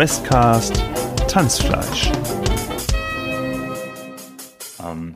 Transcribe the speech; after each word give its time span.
Westcast 0.00 0.82
Tanzfleisch. 1.28 2.10
Ähm, 4.82 5.14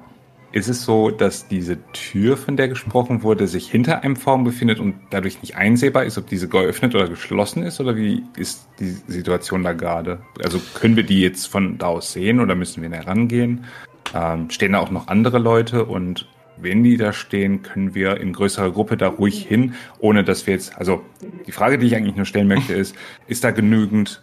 ist 0.52 0.68
es 0.68 0.84
so, 0.84 1.11
dass 1.11 1.48
diese 1.48 1.79
Tür, 1.93 2.36
von 2.36 2.59
der 2.59 2.68
gesprochen 2.68 3.22
wurde, 3.22 3.48
sich 3.48 3.70
hinter 3.70 4.02
einem 4.02 4.14
Vorhang 4.14 4.45
befindet 4.45 4.80
und 4.80 4.96
dadurch 5.09 5.41
nicht 5.41 5.56
einsehbar 5.56 6.04
ist, 6.04 6.18
ob 6.18 6.27
diese 6.27 6.48
geöffnet 6.48 6.95
oder 6.95 7.09
geschlossen 7.09 7.62
ist? 7.62 7.80
Oder 7.80 7.96
wie 7.96 8.25
ist 8.36 8.68
die 8.79 8.91
Situation 8.91 9.62
da 9.62 9.72
gerade? 9.72 10.20
Also 10.45 10.61
können 10.75 10.96
wir 10.96 11.04
die 11.04 11.22
jetzt 11.22 11.46
von 11.46 11.79
da 11.79 11.86
aus 11.86 12.12
sehen 12.12 12.38
oder 12.38 12.54
müssen 12.54 12.82
wir 12.82 12.91
näher 12.91 13.06
rangehen? 13.06 13.64
Ähm, 14.13 14.50
stehen 14.50 14.72
da 14.72 14.81
auch 14.81 14.90
noch 14.90 15.08
andere 15.08 15.39
Leute 15.39 15.85
und 15.85 16.29
wenn 16.57 16.85
die 16.85 16.96
da 16.96 17.12
stehen, 17.12 17.62
können 17.62 17.95
wir 17.95 18.18
in 18.18 18.32
größerer 18.32 18.71
Gruppe 18.71 18.96
da 18.96 19.08
ruhig 19.08 19.45
hin, 19.45 19.75
ohne 19.99 20.25
dass 20.25 20.46
wir 20.46 20.54
jetzt, 20.54 20.76
also 20.76 21.03
die 21.46 21.53
Frage, 21.53 21.79
die 21.79 21.86
ich 21.86 21.96
eigentlich 21.96 22.17
nur 22.17 22.26
stellen 22.26 22.48
möchte, 22.48 22.75
ist, 22.75 22.95
ist 23.26 23.43
da 23.45 23.50
genügend 23.50 24.22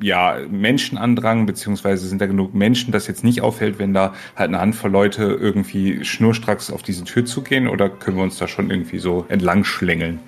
ja, 0.00 0.38
Menschenandrang, 0.48 1.46
beziehungsweise 1.46 2.06
sind 2.06 2.20
da 2.20 2.26
genug 2.26 2.54
Menschen, 2.54 2.92
dass 2.92 3.06
jetzt 3.06 3.24
nicht 3.24 3.42
auffällt, 3.42 3.78
wenn 3.78 3.92
da 3.92 4.14
halt 4.36 4.48
eine 4.48 4.60
Handvoll 4.60 4.90
Leute 4.90 5.24
irgendwie 5.24 6.04
schnurstracks 6.04 6.70
auf 6.70 6.82
diese 6.82 7.04
Tür 7.04 7.24
zugehen 7.24 7.68
oder 7.68 7.88
können 7.88 8.16
wir 8.16 8.24
uns 8.24 8.38
da 8.38 8.48
schon 8.48 8.70
irgendwie 8.70 8.98
so 8.98 9.26
entlang 9.28 9.64
schlängeln? 9.64 10.20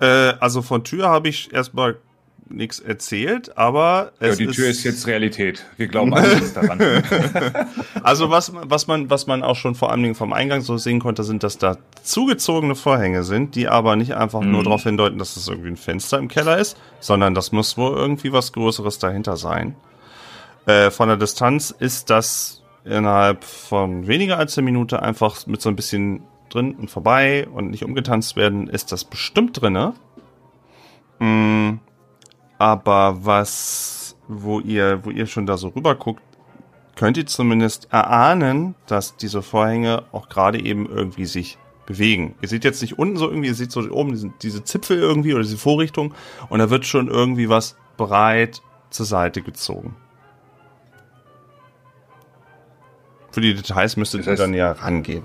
Äh, 0.00 0.34
also 0.40 0.62
von 0.62 0.84
Tür 0.84 1.08
habe 1.08 1.28
ich 1.28 1.52
erstmal 1.52 1.96
nichts 2.48 2.80
erzählt, 2.80 3.56
aber 3.56 4.12
es 4.18 4.38
ja, 4.38 4.46
die 4.46 4.52
Tür 4.52 4.68
ist, 4.68 4.78
ist 4.78 4.84
jetzt 4.84 5.06
Realität. 5.06 5.64
Wir 5.76 5.88
glauben 5.88 6.12
alles 6.14 6.52
daran. 6.52 6.80
also 8.02 8.30
was, 8.30 8.52
was 8.54 8.86
man, 8.86 9.10
was 9.10 9.26
man 9.26 9.42
auch 9.42 9.56
schon 9.56 9.74
vor 9.74 9.90
allen 9.90 10.02
Dingen 10.02 10.14
vom 10.14 10.32
Eingang 10.32 10.60
so 10.60 10.76
sehen 10.76 11.00
konnte, 11.00 11.24
sind, 11.24 11.42
dass 11.42 11.58
da 11.58 11.78
zugezogene 12.02 12.74
Vorhänge 12.74 13.22
sind, 13.22 13.54
die 13.54 13.68
aber 13.68 13.96
nicht 13.96 14.14
einfach 14.14 14.40
mhm. 14.40 14.52
nur 14.52 14.64
darauf 14.64 14.82
hindeuten, 14.82 15.18
dass 15.18 15.36
es 15.36 15.48
irgendwie 15.48 15.68
ein 15.68 15.76
Fenster 15.76 16.18
im 16.18 16.28
Keller 16.28 16.58
ist, 16.58 16.76
sondern 17.00 17.34
das 17.34 17.52
muss 17.52 17.76
wohl 17.76 17.96
irgendwie 17.96 18.32
was 18.32 18.52
Größeres 18.52 18.98
dahinter 18.98 19.36
sein. 19.36 19.76
Äh, 20.66 20.90
von 20.90 21.08
der 21.08 21.16
Distanz 21.16 21.74
ist 21.76 22.10
das 22.10 22.62
innerhalb 22.84 23.44
von 23.44 24.06
weniger 24.06 24.38
als 24.38 24.58
eine 24.58 24.64
Minute 24.64 25.02
einfach 25.02 25.46
mit 25.46 25.62
so 25.62 25.68
ein 25.68 25.76
bisschen 25.76 26.22
drin 26.48 26.74
und 26.74 26.90
vorbei 26.90 27.46
und 27.48 27.70
nicht 27.70 27.84
umgetanzt 27.84 28.36
werden, 28.36 28.68
ist 28.68 28.92
das 28.92 29.04
bestimmt 29.04 29.60
drinne. 29.60 29.94
Mm, 31.18 31.74
aber 32.62 33.24
was, 33.26 34.14
wo 34.28 34.60
ihr, 34.60 35.04
wo 35.04 35.10
ihr 35.10 35.26
schon 35.26 35.46
da 35.46 35.56
so 35.56 35.68
rüber 35.68 35.96
guckt, 35.96 36.22
könnt 36.94 37.16
ihr 37.16 37.26
zumindest 37.26 37.88
erahnen, 37.90 38.76
dass 38.86 39.16
diese 39.16 39.42
Vorhänge 39.42 40.04
auch 40.12 40.28
gerade 40.28 40.62
eben 40.62 40.86
irgendwie 40.86 41.26
sich 41.26 41.58
bewegen. 41.86 42.36
Ihr 42.40 42.46
seht 42.46 42.62
jetzt 42.62 42.80
nicht 42.80 43.00
unten 43.00 43.16
so 43.16 43.28
irgendwie, 43.28 43.48
ihr 43.48 43.56
seht 43.56 43.72
so 43.72 43.80
oben 43.90 44.12
diese, 44.12 44.32
diese 44.42 44.62
Zipfel 44.62 45.00
irgendwie 45.00 45.34
oder 45.34 45.42
diese 45.42 45.58
Vorrichtung 45.58 46.14
und 46.50 46.60
da 46.60 46.70
wird 46.70 46.86
schon 46.86 47.08
irgendwie 47.08 47.48
was 47.48 47.74
breit 47.96 48.62
zur 48.90 49.06
Seite 49.06 49.42
gezogen. 49.42 49.96
Für 53.32 53.40
die 53.40 53.54
Details 53.54 53.96
müsstet 53.96 54.20
das 54.20 54.28
heißt, 54.28 54.40
ihr 54.40 54.46
dann 54.46 54.54
ja 54.54 54.70
rangehen. 54.70 55.24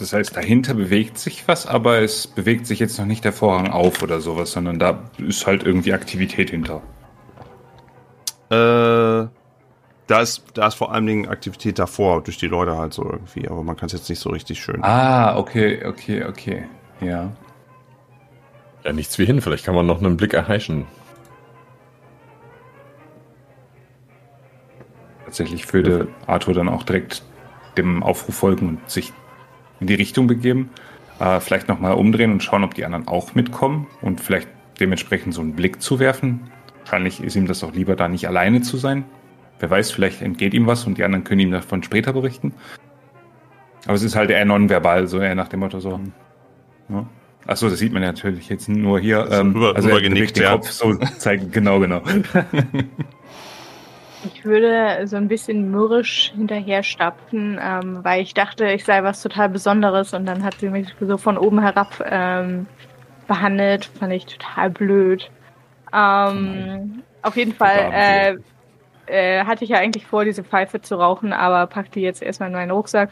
Das 0.00 0.14
heißt, 0.14 0.34
dahinter 0.34 0.72
bewegt 0.72 1.18
sich 1.18 1.46
was, 1.46 1.66
aber 1.66 2.00
es 2.00 2.26
bewegt 2.26 2.66
sich 2.66 2.78
jetzt 2.78 2.98
noch 2.98 3.04
nicht 3.04 3.22
der 3.22 3.34
Vorhang 3.34 3.68
auf 3.68 4.02
oder 4.02 4.22
sowas, 4.22 4.52
sondern 4.52 4.78
da 4.78 5.10
ist 5.18 5.46
halt 5.46 5.62
irgendwie 5.62 5.92
Aktivität 5.92 6.48
hinter. 6.48 6.80
Äh, 8.48 9.28
da 10.06 10.20
ist, 10.22 10.44
da 10.54 10.68
ist 10.68 10.74
vor 10.74 10.92
allen 10.92 11.04
Dingen 11.04 11.28
Aktivität 11.28 11.78
davor, 11.78 12.22
durch 12.22 12.38
die 12.38 12.46
Leute 12.46 12.78
halt 12.78 12.94
so 12.94 13.04
irgendwie, 13.04 13.46
aber 13.46 13.62
man 13.62 13.76
kann 13.76 13.88
es 13.88 13.92
jetzt 13.92 14.08
nicht 14.08 14.20
so 14.20 14.30
richtig 14.30 14.62
schön. 14.62 14.82
Ah, 14.82 15.36
okay, 15.36 15.84
okay, 15.84 16.24
okay. 16.24 16.64
Ja. 17.02 17.30
Ja, 18.82 18.92
nichts 18.94 19.18
wie 19.18 19.26
hin, 19.26 19.42
vielleicht 19.42 19.66
kann 19.66 19.74
man 19.74 19.84
noch 19.84 19.98
einen 19.98 20.16
Blick 20.16 20.32
erheischen. 20.32 20.86
Tatsächlich 25.26 25.70
würde 25.74 26.08
Arthur 26.26 26.54
dann 26.54 26.70
auch 26.70 26.84
direkt 26.84 27.22
dem 27.76 28.02
Aufruf 28.02 28.34
folgen 28.34 28.66
und 28.66 28.90
sich 28.90 29.12
in 29.80 29.86
die 29.86 29.94
Richtung 29.94 30.26
begeben. 30.26 30.70
Äh, 31.18 31.40
vielleicht 31.40 31.68
nochmal 31.68 31.94
umdrehen 31.94 32.32
und 32.32 32.42
schauen, 32.42 32.64
ob 32.64 32.74
die 32.74 32.84
anderen 32.84 33.08
auch 33.08 33.34
mitkommen 33.34 33.86
und 34.00 34.20
vielleicht 34.20 34.48
dementsprechend 34.78 35.34
so 35.34 35.40
einen 35.40 35.54
Blick 35.54 35.82
zu 35.82 35.98
werfen. 35.98 36.50
Wahrscheinlich 36.80 37.22
ist 37.22 37.36
ihm 37.36 37.46
das 37.46 37.62
auch 37.62 37.74
lieber, 37.74 37.96
da 37.96 38.08
nicht 38.08 38.26
alleine 38.26 38.62
zu 38.62 38.76
sein. 38.76 39.04
Wer 39.58 39.70
weiß, 39.70 39.90
vielleicht 39.90 40.22
entgeht 40.22 40.54
ihm 40.54 40.66
was 40.66 40.86
und 40.86 40.96
die 40.96 41.04
anderen 41.04 41.24
können 41.24 41.40
ihm 41.40 41.50
davon 41.50 41.82
später 41.82 42.14
berichten. 42.14 42.54
Aber 43.84 43.94
es 43.94 44.02
ist 44.02 44.16
halt 44.16 44.30
eher 44.30 44.44
nonverbal, 44.44 45.06
so 45.06 45.20
eher 45.20 45.34
nach 45.34 45.48
dem 45.48 45.60
Motto 45.60 45.80
so. 45.80 46.00
Ja. 46.88 47.06
Achso, 47.46 47.68
das 47.68 47.78
sieht 47.78 47.92
man 47.92 48.02
ja 48.02 48.12
natürlich 48.12 48.48
jetzt 48.48 48.68
nur 48.68 49.00
hier. 49.00 49.28
Ähm, 49.30 49.52
rüber, 49.52 49.74
also 49.74 49.88
rüber 49.88 50.00
genickt, 50.00 50.36
den 50.36 50.44
ja. 50.44 50.52
Kopf 50.52 50.70
so 50.70 50.94
zeigen. 50.94 51.50
Genau, 51.50 51.80
genau. 51.80 52.02
Ich 54.24 54.44
würde 54.44 55.06
so 55.06 55.16
ein 55.16 55.28
bisschen 55.28 55.70
mürrisch 55.70 56.32
hinterher 56.34 56.82
stapfen, 56.82 57.58
ähm, 57.62 58.00
weil 58.02 58.22
ich 58.22 58.34
dachte, 58.34 58.66
ich 58.70 58.84
sei 58.84 59.02
was 59.02 59.22
total 59.22 59.48
Besonderes 59.48 60.12
und 60.12 60.26
dann 60.26 60.44
hat 60.44 60.54
sie 60.60 60.68
mich 60.68 60.88
so 61.00 61.16
von 61.16 61.38
oben 61.38 61.60
herab 61.60 62.04
ähm, 62.04 62.66
behandelt. 63.26 63.86
Fand 63.98 64.12
ich 64.12 64.26
total 64.26 64.70
blöd. 64.70 65.30
Ähm, 65.92 67.02
auf 67.22 67.36
jeden 67.36 67.54
Fall 67.54 67.90
äh, 67.92 68.36
äh, 69.06 69.44
hatte 69.44 69.64
ich 69.64 69.70
ja 69.70 69.78
eigentlich 69.78 70.06
vor, 70.06 70.24
diese 70.24 70.44
Pfeife 70.44 70.80
zu 70.80 70.96
rauchen, 70.96 71.32
aber 71.32 71.66
pack 71.66 71.90
die 71.92 72.00
jetzt 72.00 72.22
erstmal 72.22 72.48
in 72.48 72.54
meinen 72.54 72.70
Rucksack 72.70 73.10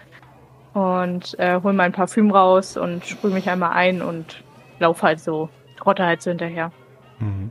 und 0.75 1.39
äh, 1.39 1.61
hol 1.63 1.73
mein 1.73 1.93
Parfüm 1.93 2.31
raus 2.31 2.77
und 2.77 3.05
sprühe 3.05 3.33
mich 3.33 3.49
einmal 3.49 3.73
ein 3.73 4.03
und 4.03 4.43
lauf 4.79 5.03
halt 5.03 5.21
so, 5.21 5.49
trotte 5.77 6.05
halt 6.05 6.23
so 6.23 6.31
hinterher. 6.31 6.71
Mhm. 7.19 7.51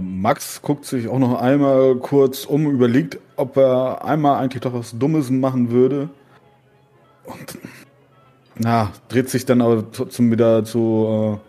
Max 0.00 0.62
guckt 0.62 0.84
sich 0.84 1.08
auch 1.08 1.18
noch 1.18 1.40
einmal 1.40 1.96
kurz 1.96 2.44
um, 2.44 2.70
überlegt, 2.70 3.18
ob 3.36 3.56
er 3.56 4.04
einmal 4.04 4.42
eigentlich 4.42 4.62
doch 4.62 4.74
was 4.74 4.96
Dummes 4.98 5.30
machen 5.30 5.70
würde. 5.70 6.08
Und 7.24 7.58
na, 8.56 8.92
dreht 9.08 9.30
sich 9.30 9.44
dann 9.44 9.60
aber 9.60 9.90
trotzdem 9.90 10.30
wieder 10.30 10.64
zu 10.64 11.40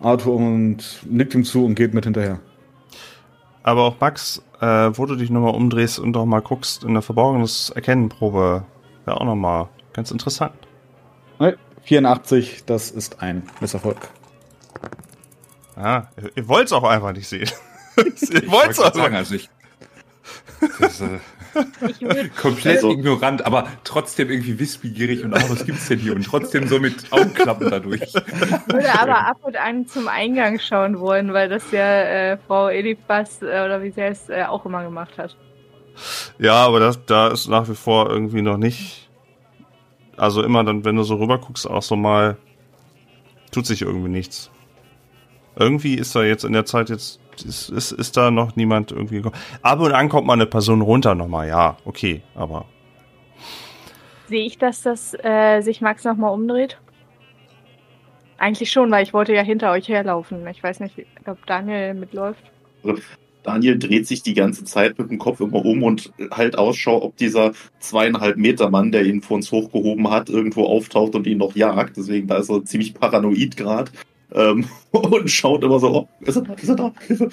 äh, 0.00 0.04
Arthur 0.04 0.36
und 0.36 1.00
nickt 1.08 1.34
ihm 1.34 1.44
zu 1.44 1.64
und 1.64 1.74
geht 1.74 1.94
mit 1.94 2.04
hinterher. 2.04 2.40
Aber 3.62 3.82
auch 3.82 4.00
Max, 4.00 4.42
äh, 4.60 4.66
wo 4.66 5.06
du 5.06 5.16
dich 5.16 5.30
nochmal 5.30 5.54
umdrehst 5.54 5.98
und 5.98 6.12
doch 6.12 6.24
mal 6.24 6.40
guckst 6.40 6.84
in 6.84 6.92
der 6.94 7.02
verborgenes 7.02 7.70
Erkennenprobe, 7.70 8.64
wäre 9.04 9.20
auch 9.20 9.24
nochmal 9.24 9.68
ganz 9.92 10.10
interessant. 10.10 10.54
84, 11.86 12.64
das 12.66 12.90
ist 12.90 13.22
ein 13.22 13.44
Misserfolg. 13.60 14.08
Ah, 15.76 16.04
ihr 16.34 16.48
wollt 16.48 16.66
es 16.66 16.72
auch 16.72 16.82
einfach 16.84 17.12
nicht 17.12 17.28
sehen 17.28 17.48
ich 18.14 18.50
wollte 18.50 18.70
es 18.70 18.76
sagen, 18.76 19.16
also 19.16 19.34
ich. 19.34 19.48
Das, 20.78 21.00
äh, 21.00 21.18
komplett 22.40 22.76
also, 22.76 22.90
ignorant, 22.90 23.44
aber 23.46 23.68
trotzdem 23.84 24.30
irgendwie 24.30 24.58
wissbegierig 24.58 25.24
und 25.24 25.34
auch, 25.34 25.50
was 25.50 25.64
gibt's 25.64 25.88
denn 25.88 25.98
hier? 25.98 26.14
Und 26.14 26.24
trotzdem 26.24 26.68
so 26.68 26.78
mit 26.78 27.12
Augenklappen 27.12 27.70
dadurch. 27.70 28.02
Ich 28.02 28.14
würde 28.14 29.00
aber 29.00 29.26
ab 29.26 29.38
und 29.42 29.56
an 29.56 29.86
zum 29.86 30.08
Eingang 30.08 30.58
schauen 30.58 30.98
wollen, 30.98 31.32
weil 31.32 31.48
das 31.48 31.70
ja 31.70 32.02
äh, 32.02 32.38
Frau 32.46 32.68
Elifas, 32.68 33.42
äh, 33.42 33.46
oder 33.46 33.82
wie 33.82 33.90
sie 33.90 34.02
heißt, 34.02 34.30
äh, 34.30 34.44
auch 34.44 34.64
immer 34.66 34.82
gemacht 34.82 35.16
hat. 35.18 35.36
Ja, 36.38 36.66
aber 36.66 36.80
das, 36.80 37.04
da 37.06 37.28
ist 37.28 37.48
nach 37.48 37.68
wie 37.68 37.74
vor 37.74 38.10
irgendwie 38.10 38.42
noch 38.42 38.58
nicht. 38.58 39.08
Also 40.16 40.42
immer 40.42 40.64
dann, 40.64 40.84
wenn 40.84 40.96
du 40.96 41.02
so 41.02 41.16
rüber 41.16 41.38
guckst, 41.38 41.68
auch 41.68 41.82
so 41.82 41.96
mal, 41.96 42.36
tut 43.50 43.66
sich 43.66 43.82
irgendwie 43.82 44.08
nichts. 44.08 44.50
Irgendwie 45.58 45.94
ist 45.94 46.14
da 46.14 46.22
jetzt 46.22 46.44
in 46.44 46.52
der 46.52 46.66
Zeit 46.66 46.90
jetzt 46.90 47.18
ist, 47.44 47.70
ist, 47.70 47.92
ist 47.92 48.16
da 48.16 48.30
noch 48.30 48.56
niemand 48.56 48.92
irgendwie 48.92 49.16
gekommen. 49.16 49.36
Ab 49.62 49.80
und 49.80 49.92
an 49.92 50.08
kommt 50.08 50.26
mal 50.26 50.34
eine 50.34 50.46
Person 50.46 50.80
runter 50.80 51.14
nochmal, 51.14 51.48
ja, 51.48 51.76
okay, 51.84 52.22
aber. 52.34 52.66
Sehe 54.28 54.44
ich, 54.44 54.58
dass 54.58 54.82
das 54.82 55.14
äh, 55.22 55.60
sich 55.60 55.80
Max 55.80 56.04
nochmal 56.04 56.32
umdreht? 56.32 56.78
Eigentlich 58.38 58.70
schon, 58.70 58.90
weil 58.90 59.02
ich 59.02 59.14
wollte 59.14 59.34
ja 59.34 59.42
hinter 59.42 59.70
euch 59.72 59.88
herlaufen. 59.88 60.46
Ich 60.48 60.62
weiß 60.62 60.80
nicht, 60.80 60.94
ob 61.26 61.44
Daniel 61.46 61.94
mitläuft. 61.94 62.42
Daniel 63.42 63.78
dreht 63.78 64.06
sich 64.06 64.22
die 64.22 64.34
ganze 64.34 64.64
Zeit 64.64 64.98
mit 64.98 65.10
dem 65.10 65.18
Kopf 65.18 65.40
immer 65.40 65.64
um 65.64 65.82
und 65.82 66.12
halt 66.32 66.58
Ausschau, 66.58 67.02
ob 67.02 67.16
dieser 67.16 67.52
zweieinhalb 67.78 68.36
Meter 68.36 68.68
Mann, 68.70 68.92
der 68.92 69.04
ihn 69.04 69.22
vor 69.22 69.36
uns 69.36 69.52
hochgehoben 69.52 70.10
hat, 70.10 70.28
irgendwo 70.28 70.64
auftaucht 70.64 71.14
und 71.14 71.26
ihn 71.26 71.38
noch 71.38 71.54
jagt. 71.54 71.96
Deswegen, 71.96 72.26
da 72.26 72.38
ist 72.38 72.50
er 72.50 72.64
ziemlich 72.64 72.94
paranoid 72.94 73.56
gerade 73.56 73.90
ähm, 74.32 74.68
und 74.90 75.30
schaut 75.30 75.62
immer 75.64 75.78
so, 75.78 75.94
oh, 75.94 76.08
ist 76.20 76.36
er 76.36 76.42
da, 76.42 76.54
ist 76.54 76.68
er 76.68 76.76
da, 76.76 76.92
Hilfe. 77.06 77.28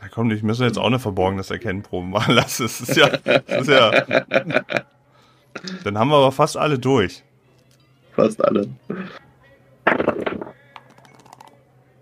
Na 0.00 0.08
komm, 0.08 0.30
ich 0.30 0.42
müssen 0.42 0.64
jetzt 0.64 0.78
auch 0.78 0.86
eine 0.86 0.98
verborgenes 0.98 1.50
Erkennenprobe 1.50 2.06
machen 2.06 2.34
lassen. 2.34 2.62
Das 2.66 2.80
ist 2.80 2.96
ja, 2.96 3.08
das 3.08 3.62
ist 3.62 3.68
ja. 3.68 4.04
Dann 5.84 5.98
haben 5.98 6.08
wir 6.10 6.16
aber 6.16 6.32
fast 6.32 6.56
alle 6.56 6.78
durch. 6.78 7.24
Fast 8.14 8.44
alle. 8.44 8.68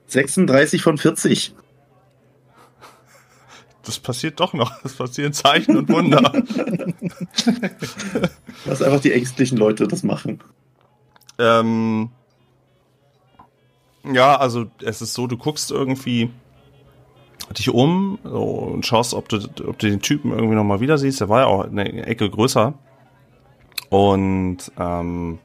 36 0.07 0.83
von 0.83 0.99
40. 0.99 1.55
das 3.85 3.99
passiert 3.99 4.39
doch 4.39 4.53
noch. 4.53 4.85
Es 4.85 4.95
passieren 4.95 5.33
Zeichen 5.33 5.77
und 5.77 5.89
Wunder. 5.89 6.21
Lass 8.65 8.83
einfach 8.83 9.01
die 9.01 9.13
ängstlichen 9.13 9.59
Leute 9.59 9.89
das 9.89 10.03
machen. 10.03 10.41
Ähm, 11.39 12.11
ja, 14.05 14.37
also 14.37 14.67
es 14.83 15.01
ist 15.01 15.15
so, 15.15 15.27
du 15.27 15.37
guckst 15.37 15.71
irgendwie 15.71 16.31
dich 17.57 17.71
um 17.71 18.17
und 18.17 18.85
schaust, 18.87 19.15
ob 19.15 19.29
du, 19.29 19.37
ob 19.67 19.79
du 19.79 19.89
den 19.89 20.01
Typen 20.01 20.33
irgendwie 20.33 20.55
nochmal 20.55 20.81
wieder 20.81 20.99
siehst. 20.99 21.21
Der 21.21 21.29
war 21.29 21.41
ja 21.41 21.47
auch 21.47 21.65
eine 21.65 22.07
Ecke 22.07 22.29
größer. 22.29 22.75
Und 23.91 24.73
ähm, 24.79 25.39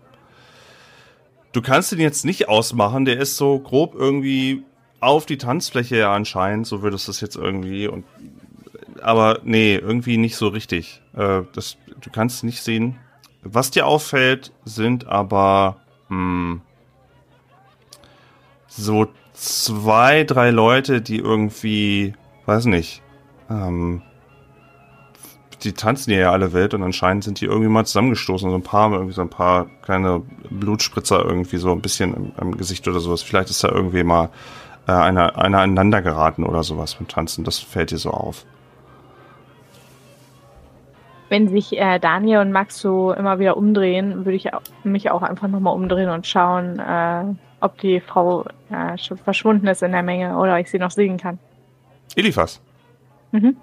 du 1.52 1.62
kannst 1.62 1.92
ihn 1.92 2.00
jetzt 2.00 2.26
nicht 2.26 2.48
ausmachen. 2.48 3.06
Der 3.06 3.20
ist 3.20 3.38
so 3.38 3.60
grob 3.60 3.96
irgendwie 3.96 4.64
auf 5.00 5.26
die 5.26 5.38
Tanzfläche 5.38 6.08
anscheinend. 6.08 6.68
So 6.68 6.82
würdest 6.82 7.08
du 7.08 7.12
es 7.12 7.22
jetzt 7.22 7.36
irgendwie. 7.36 7.88
Und, 7.88 8.06
aber 9.02 9.40
nee, 9.44 9.76
irgendwie 9.76 10.18
nicht 10.18 10.36
so 10.36 10.48
richtig. 10.48 11.02
Äh, 11.16 11.44
das, 11.54 11.78
du 12.02 12.10
kannst 12.10 12.44
nicht 12.44 12.62
sehen. 12.62 12.98
Was 13.44 13.72
dir 13.72 13.88
auffällt, 13.88 14.52
sind 14.66 15.08
aber 15.08 15.78
mh, 16.10 16.60
so 18.68 19.08
zwei, 19.34 20.24
drei 20.24 20.52
Leute, 20.52 21.02
die 21.02 21.18
irgendwie, 21.18 22.14
weiß 22.46 22.66
nicht, 22.66 23.02
ähm, 23.50 24.02
die 25.64 25.74
tanzen 25.74 26.12
ja 26.12 26.32
alle 26.32 26.54
wild 26.54 26.74
und 26.74 26.84
anscheinend 26.84 27.24
sind 27.24 27.42
die 27.42 27.46
irgendwie 27.46 27.70
mal 27.70 27.86
zusammengestoßen. 27.86 28.50
So 28.50 28.56
ein 28.56 28.64
paar, 28.64 28.92
irgendwie 28.94 29.14
so 29.14 29.22
ein 29.22 29.30
paar 29.30 29.68
kleine 29.82 30.22
Blutspritzer 30.50 31.24
irgendwie 31.24 31.58
so 31.58 31.72
ein 31.72 31.82
bisschen 31.82 32.14
im, 32.14 32.32
im 32.40 32.58
Gesicht 32.58 32.88
oder 32.88 33.00
sowas. 33.00 33.22
Vielleicht 33.22 33.50
ist 33.50 33.64
da 33.64 33.70
irgendwie 33.70 34.04
mal 34.04 34.30
äh, 34.88 34.92
einer, 34.92 35.38
einer 35.38 35.60
aneinander 35.60 36.02
geraten 36.02 36.44
oder 36.44 36.64
sowas 36.64 36.96
beim 36.96 37.08
Tanzen. 37.08 37.44
Das 37.44 37.60
fällt 37.60 37.92
dir 37.92 37.98
so 37.98 38.12
auf. 38.12 38.46
Wenn 41.30 41.48
sich 41.48 41.78
äh, 41.78 42.00
Daniel 42.00 42.40
und 42.40 42.52
Max 42.52 42.80
so 42.80 43.14
immer 43.14 43.38
wieder 43.40 43.56
umdrehen, 43.56 44.26
würde 44.26 44.34
ich 44.36 44.54
au- 44.54 44.60
mich 44.84 45.12
auch 45.12 45.22
einfach 45.22 45.48
nochmal 45.48 45.76
umdrehen 45.76 46.10
und 46.10 46.26
schauen, 46.26 46.80
äh, 46.80 47.24
ob 47.62 47.78
die 47.80 48.00
Frau 48.02 48.46
äh, 48.72 48.98
schon 48.98 49.18
verschwunden 49.18 49.68
ist 49.68 49.84
in 49.84 49.92
der 49.92 50.02
Menge 50.04 50.38
oder 50.38 50.60
ich 50.60 50.70
sie 50.72 50.80
noch 50.80 50.92
sehen 50.92 51.18
kann. 51.18 51.38
Eliphas. 52.16 52.60
Mhm. 53.32 53.56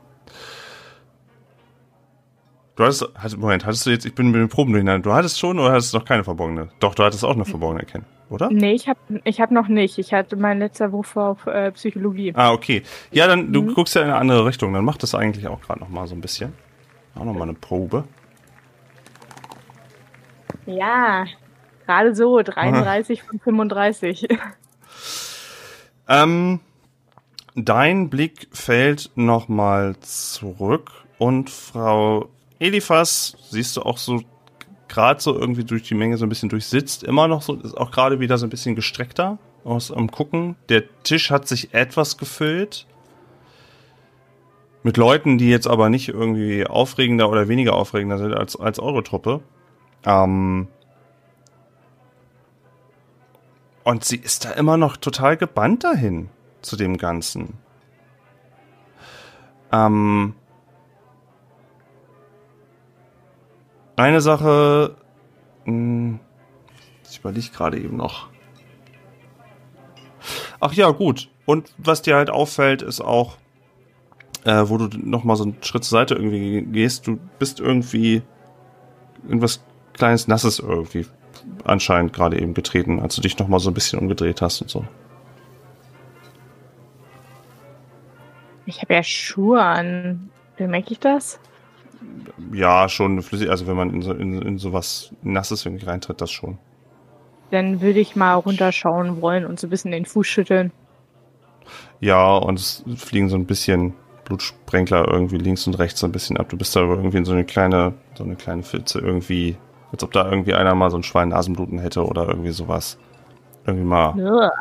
Du 2.77 2.85
hattest, 2.85 3.09
hattest, 3.17 3.39
Moment, 3.39 3.65
hattest 3.65 3.87
du 3.87 3.91
jetzt, 3.91 4.05
ich 4.05 4.15
bin 4.15 4.27
mit 4.31 4.37
den 4.41 4.49
Proben 4.51 4.73
durcheinander. 4.73 5.03
Du 5.03 5.15
hattest 5.15 5.39
schon 5.39 5.59
oder 5.59 5.73
hattest 5.73 5.95
noch 5.95 6.05
keine 6.05 6.25
verborgene? 6.25 6.69
Doch, 6.79 6.95
du 6.95 7.05
hattest 7.05 7.25
auch 7.25 7.35
eine 7.35 7.47
verborgene 7.47 7.81
erkennen, 7.81 8.05
oder? 8.29 8.51
Nee, 8.51 8.73
ich 8.75 8.87
habe 8.87 8.99
ich 9.25 9.41
hab 9.41 9.51
noch 9.51 9.67
nicht. 9.69 9.99
Ich 9.99 10.13
hatte 10.13 10.37
mein 10.37 10.59
letzter 10.59 10.93
Wurf 10.93 11.17
auf 11.17 11.47
äh, 11.47 11.73
Psychologie. 11.73 12.33
Ah, 12.37 12.53
okay. 12.53 12.83
Ja, 13.13 13.27
dann, 13.27 13.51
du 13.53 13.63
Mhm. 13.63 13.75
guckst 13.75 13.95
ja 13.95 14.03
in 14.03 14.09
eine 14.09 14.19
andere 14.19 14.45
Richtung. 14.45 14.75
Dann 14.75 14.85
macht 14.85 15.03
das 15.03 15.15
eigentlich 15.15 15.49
auch 15.49 15.61
gerade 15.63 15.81
noch 15.81 15.89
mal 15.89 16.07
so 16.07 16.15
ein 16.15 16.21
bisschen. 16.21 16.53
Auch 17.19 17.25
noch 17.25 17.35
mal 17.35 17.43
eine 17.43 17.55
Probe. 17.55 18.05
Ja, 20.67 21.27
gerade 21.87 22.15
so, 22.15 22.43
33 22.43 23.23
von 23.23 23.39
35. 23.39 24.29
Ähm, 26.09 26.61
dein 27.57 28.11
Blick 28.11 28.49
fällt 28.53 29.11
noch 29.17 29.49
mal 29.49 29.99
zurück 30.01 30.93
und 31.19 31.51
Frau 31.51 32.29
Eliphas, 32.59 33.37
siehst 33.51 33.77
du 33.77 33.83
auch 33.83 33.99
so 33.99 34.23
gerade 34.89 35.21
so 35.21 35.35
irgendwie 35.35 35.65
durch 35.65 35.83
die 35.83 35.95
Menge 35.95 36.17
so 36.17 36.25
ein 36.25 36.29
bisschen 36.29 36.49
durchsitzt, 36.49 37.03
immer 37.03 37.29
noch 37.29 37.43
so, 37.43 37.55
ist 37.55 37.77
auch 37.77 37.91
gerade 37.91 38.21
wieder 38.21 38.39
so 38.39 38.47
ein 38.47 38.51
bisschen 38.51 38.77
gestreckter 38.77 39.39
aus 39.65 39.91
am 39.91 40.11
Gucken. 40.11 40.55
Der 40.69 40.85
Tisch 41.03 41.31
hat 41.31 41.49
sich 41.49 41.75
etwas 41.75 42.17
gefüllt. 42.17 42.87
Mit 44.87 44.99
Leuten, 44.99 45.37
die 45.37 45.51
jetzt 45.51 45.67
aber 45.67 45.89
nicht 45.89 46.11
irgendwie 46.11 46.65
aufregender 46.65 47.29
oder 47.29 47.49
weniger 47.49 47.75
aufregender 47.75 48.19
sind 48.19 48.33
als, 48.33 48.55
als 48.55 48.79
eure 48.79 49.03
Truppe. 49.03 49.41
Ähm, 50.05 50.69
und 53.83 54.05
sie 54.05 54.19
ist 54.19 54.45
da 54.45 54.53
immer 54.53 54.77
noch 54.77 54.97
total 54.97 55.37
gebannt 55.37 55.83
dahin 55.83 56.29
zu 56.63 56.77
dem 56.77 56.99
Ganzen. 56.99 57.55
Ähm, 59.73 60.35
eine 63.97 64.21
Sache, 64.21 64.95
mh, 65.65 66.21
ich 67.11 67.19
überlege 67.19 67.51
gerade 67.51 67.81
eben 67.81 67.97
noch. 67.97 68.29
Ach 70.61 70.73
ja, 70.75 70.91
gut. 70.91 71.29
Und 71.45 71.75
was 71.77 72.03
dir 72.03 72.15
halt 72.15 72.31
auffällt, 72.31 72.83
ist 72.83 73.01
auch, 73.01 73.37
äh, 74.47 74.69
wo 74.69 74.79
du 74.79 74.89
noch 74.97 75.25
mal 75.25 75.35
so 75.35 75.43
einen 75.43 75.57
Schritt 75.61 75.85
zur 75.85 75.99
Seite 75.99 76.15
irgendwie 76.15 76.63
gehst, 76.63 77.07
du 77.09 77.19
bist 77.39 77.59
irgendwie 77.59 78.23
irgendwas 79.25 79.61
kleines 79.93 80.29
Nasses 80.29 80.61
irgendwie 80.61 81.05
anscheinend 81.65 82.13
gerade 82.13 82.41
eben 82.41 82.55
getreten, 82.55 83.01
als 83.01 83.17
du 83.17 83.23
dich 83.23 83.39
noch 83.39 83.49
mal 83.49 83.59
so 83.59 83.71
ein 83.71 83.75
bisschen 83.75 83.99
umgedreht 83.99 84.41
hast 84.41 84.63
und 84.63 84.71
so. 84.71 84.85
Ich 88.67 88.83
habe 88.83 88.95
ja 88.95 89.03
Schuhe 89.03 89.63
an. 89.63 90.31
Bemerke 90.57 90.93
ich 90.93 91.01
das? 91.01 91.41
Ja, 92.53 92.89
schon 92.89 93.21
flüssig, 93.23 93.51
also 93.51 93.67
wenn 93.67 93.77
man 93.77 93.93
in 93.93 94.03
so, 94.03 94.13
in, 94.13 94.41
in 94.43 94.59
sowas 94.59 95.13
Nasses 95.23 95.67
irgendwie 95.67 95.87
reintritt, 95.87 96.21
das 96.21 96.31
schon. 96.31 96.59
Dann 97.51 97.81
würde 97.81 98.01
ich 98.01 98.17
mal 98.17 98.35
runterschauen 98.35 99.21
wollen 99.21 99.45
und 99.45 99.59
so 99.59 99.67
ein 99.67 99.71
bisschen 99.71 99.91
den 99.91 100.07
Fuß 100.07 100.27
schütteln. 100.27 100.73
Ja, 102.01 102.37
und 102.37 102.59
es 102.59 102.85
fliegen 102.97 103.29
so 103.29 103.37
ein 103.37 103.47
bisschen 103.47 103.95
Blutsprenkler 104.27 105.09
irgendwie 105.09 105.39
links 105.39 105.67
und 105.67 105.79
rechts 105.79 106.01
so 106.01 106.07
ein 106.07 106.13
bisschen 106.13 106.37
ab. 106.37 106.49
Du 106.51 106.59
bist 106.59 106.77
da 106.77 106.81
irgendwie 106.81 107.17
in 107.17 107.25
so 107.25 107.33
eine 107.33 107.45
kleine, 107.45 107.95
so 108.15 108.25
eine 108.25 108.37
kleine 108.37 108.63
Pfütze 108.63 108.99
irgendwie, 108.99 109.57
als 109.93 110.03
ob 110.05 110.13
da 110.13 110.29
irgendwie 110.29 110.53
einer 110.53 110.75
mal 110.75 110.91
so 110.91 110.99
ein 110.99 111.03
Schwein 111.03 111.31
Nasenbluten 111.31 111.79
hätte 111.79 112.05
oder 112.05 112.29
irgendwie 112.29 112.51
sowas. 112.51 112.99
Irgendwie 113.67 113.87
mal. 113.87 114.15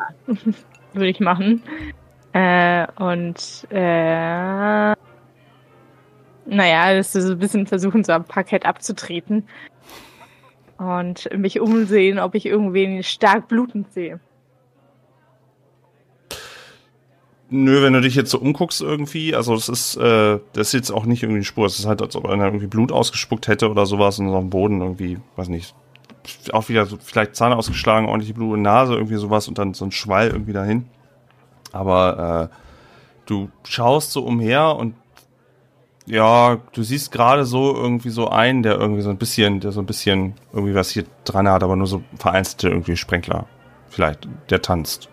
Würde 0.94 1.08
ich 1.08 1.20
machen. 1.20 1.62
Äh, 2.32 2.86
und 2.96 3.66
äh, 3.70 4.94
naja, 6.46 6.94
das 6.94 7.14
ist 7.14 7.26
so 7.26 7.32
ein 7.32 7.38
bisschen 7.38 7.66
versuchen, 7.66 8.04
so 8.04 8.12
am 8.12 8.24
Parkett 8.24 8.64
abzutreten. 8.66 9.48
Und 10.78 11.28
mich 11.36 11.60
umsehen, 11.60 12.18
ob 12.18 12.34
ich 12.34 12.46
irgendwen 12.46 13.02
stark 13.02 13.48
blutend 13.48 13.92
sehe. 13.92 14.20
Nö, 17.48 17.80
wenn 17.82 17.92
du 17.92 18.00
dich 18.00 18.16
jetzt 18.16 18.30
so 18.30 18.38
umguckst 18.38 18.80
irgendwie, 18.80 19.34
also 19.34 19.54
es 19.54 19.68
ist, 19.68 19.96
äh, 19.96 20.40
das 20.52 20.68
ist 20.68 20.72
jetzt 20.72 20.90
auch 20.90 21.04
nicht 21.04 21.22
irgendwie 21.22 21.38
eine 21.38 21.44
Spur. 21.44 21.66
Es 21.66 21.78
ist 21.78 21.86
halt, 21.86 22.02
als 22.02 22.16
ob 22.16 22.26
einer 22.26 22.44
irgendwie 22.44 22.66
Blut 22.66 22.90
ausgespuckt 22.90 23.46
hätte 23.46 23.70
oder 23.70 23.86
sowas 23.86 24.18
und 24.18 24.28
so 24.30 24.36
am 24.36 24.50
Boden 24.50 24.80
irgendwie, 24.80 25.18
weiß 25.36 25.48
nicht, 25.48 25.74
auch 26.52 26.68
wieder 26.68 26.86
so 26.86 26.96
vielleicht 27.00 27.36
Zahn 27.36 27.52
ausgeschlagen, 27.52 28.08
ordentlich 28.08 28.34
Blut 28.34 28.58
Nase, 28.58 28.94
irgendwie 28.94 29.16
sowas 29.16 29.46
und 29.46 29.58
dann 29.58 29.74
so 29.74 29.84
ein 29.84 29.92
Schwall 29.92 30.28
irgendwie 30.28 30.52
dahin. 30.52 30.86
Aber 31.70 32.50
äh, 32.50 32.56
du 33.26 33.48
schaust 33.64 34.12
so 34.12 34.24
umher 34.24 34.74
und 34.76 34.94
ja, 36.06 36.58
du 36.72 36.82
siehst 36.82 37.10
gerade 37.10 37.44
so 37.44 37.74
irgendwie 37.74 38.10
so 38.10 38.28
einen, 38.28 38.62
der 38.62 38.76
irgendwie 38.78 39.02
so 39.02 39.10
ein 39.10 39.18
bisschen, 39.18 39.60
der 39.60 39.72
so 39.72 39.80
ein 39.80 39.86
bisschen 39.86 40.34
irgendwie 40.52 40.74
was 40.74 40.90
hier 40.90 41.04
dran 41.24 41.48
hat, 41.48 41.62
aber 41.62 41.76
nur 41.76 41.88
so 41.88 42.02
vereinzelte 42.18 42.68
irgendwie 42.68 42.96
Sprenkler. 42.96 43.46
Vielleicht, 43.88 44.28
der 44.50 44.62
tanzt. 44.62 45.08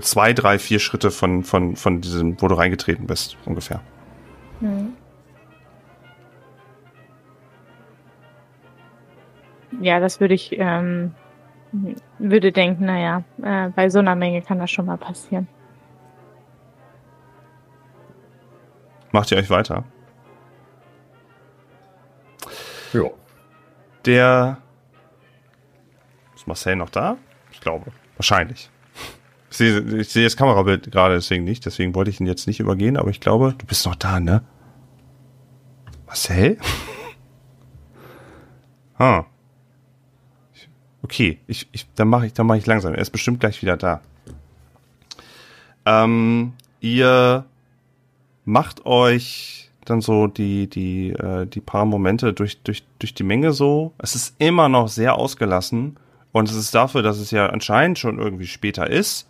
Zwei, 0.00 0.32
drei, 0.32 0.58
vier 0.58 0.78
Schritte 0.78 1.10
von, 1.10 1.44
von, 1.44 1.76
von 1.76 2.00
diesem, 2.00 2.40
wo 2.40 2.48
du 2.48 2.54
reingetreten 2.54 3.06
bist, 3.06 3.36
ungefähr. 3.44 3.80
Ja, 9.80 10.00
das 10.00 10.20
würde 10.20 10.34
ich, 10.34 10.56
ähm, 10.58 11.14
würde 12.18 12.52
denken, 12.52 12.86
naja, 12.86 13.24
äh, 13.42 13.68
bei 13.70 13.88
so 13.90 13.98
einer 13.98 14.14
Menge 14.14 14.42
kann 14.42 14.58
das 14.58 14.70
schon 14.70 14.86
mal 14.86 14.98
passieren. 14.98 15.48
Macht 19.12 19.30
ihr 19.30 19.38
euch 19.38 19.50
weiter? 19.50 19.84
Ja. 22.92 23.10
Der. 24.04 24.58
Ist 26.34 26.46
Marcel 26.46 26.76
noch 26.76 26.90
da? 26.90 27.16
Ich 27.52 27.60
glaube. 27.60 27.92
Wahrscheinlich. 28.16 28.70
Ich 29.54 29.58
sehe, 29.58 29.78
ich 30.00 30.08
sehe 30.08 30.24
das 30.24 30.36
Kamerabild 30.36 30.90
gerade 30.90 31.14
deswegen 31.14 31.44
nicht, 31.44 31.64
deswegen 31.64 31.94
wollte 31.94 32.10
ich 32.10 32.18
ihn 32.18 32.26
jetzt 32.26 32.48
nicht 32.48 32.58
übergehen, 32.58 32.96
aber 32.96 33.10
ich 33.10 33.20
glaube, 33.20 33.54
du 33.56 33.64
bist 33.66 33.86
noch 33.86 33.94
da, 33.94 34.18
ne? 34.18 34.42
Marcel? 36.06 36.58
ah. 38.98 39.26
Okay, 41.02 41.38
ich, 41.46 41.68
ich, 41.70 41.86
dann 41.94 42.08
mache 42.08 42.26
ich, 42.26 42.32
dann 42.32 42.48
mache 42.48 42.58
ich 42.58 42.66
langsam. 42.66 42.94
Er 42.94 43.00
ist 43.00 43.10
bestimmt 43.10 43.38
gleich 43.38 43.62
wieder 43.62 43.76
da. 43.76 44.00
Ähm, 45.86 46.54
ihr 46.80 47.44
macht 48.44 48.84
euch 48.86 49.70
dann 49.84 50.00
so 50.00 50.26
die, 50.26 50.68
die, 50.68 51.10
äh, 51.10 51.46
die 51.46 51.60
paar 51.60 51.84
Momente 51.84 52.32
durch, 52.32 52.60
durch, 52.62 52.82
durch 52.98 53.14
die 53.14 53.22
Menge 53.22 53.52
so. 53.52 53.92
Es 53.98 54.16
ist 54.16 54.34
immer 54.38 54.68
noch 54.68 54.88
sehr 54.88 55.14
ausgelassen. 55.14 55.96
Und 56.32 56.50
es 56.50 56.56
ist 56.56 56.74
dafür, 56.74 57.02
dass 57.02 57.18
es 57.18 57.30
ja 57.30 57.46
anscheinend 57.46 58.00
schon 58.00 58.18
irgendwie 58.18 58.48
später 58.48 58.90
ist, 58.90 59.28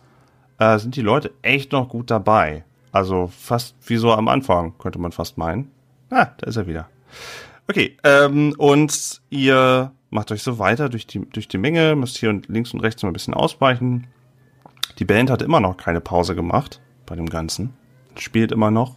äh, 0.59 0.77
sind 0.79 0.95
die 0.95 1.01
Leute 1.01 1.31
echt 1.41 1.71
noch 1.71 1.89
gut 1.89 2.11
dabei. 2.11 2.63
Also 2.91 3.27
fast 3.27 3.75
wie 3.85 3.97
so 3.97 4.13
am 4.13 4.27
Anfang, 4.27 4.77
könnte 4.77 4.99
man 4.99 5.11
fast 5.11 5.37
meinen. 5.37 5.71
Ah, 6.09 6.27
da 6.37 6.47
ist 6.47 6.55
er 6.55 6.67
wieder. 6.67 6.87
Okay, 7.67 7.97
ähm, 8.03 8.53
und 8.57 9.21
ihr 9.29 9.91
macht 10.09 10.31
euch 10.31 10.43
so 10.43 10.59
weiter 10.59 10.87
durch 10.87 11.07
die, 11.07 11.27
durch 11.29 11.47
die 11.47 11.57
Menge, 11.57 11.95
müsst 11.95 12.17
hier 12.17 12.41
links 12.47 12.73
und 12.73 12.79
rechts 12.79 13.03
mal 13.03 13.09
ein 13.09 13.13
bisschen 13.13 13.33
ausweichen. 13.33 14.07
Die 14.99 15.05
Band 15.05 15.29
hat 15.29 15.41
immer 15.41 15.59
noch 15.59 15.77
keine 15.77 15.99
Pause 15.99 16.35
gemacht 16.35 16.79
bei 17.05 17.15
dem 17.15 17.25
Ganzen. 17.27 17.73
Spielt 18.17 18.51
immer 18.51 18.71
noch. 18.71 18.95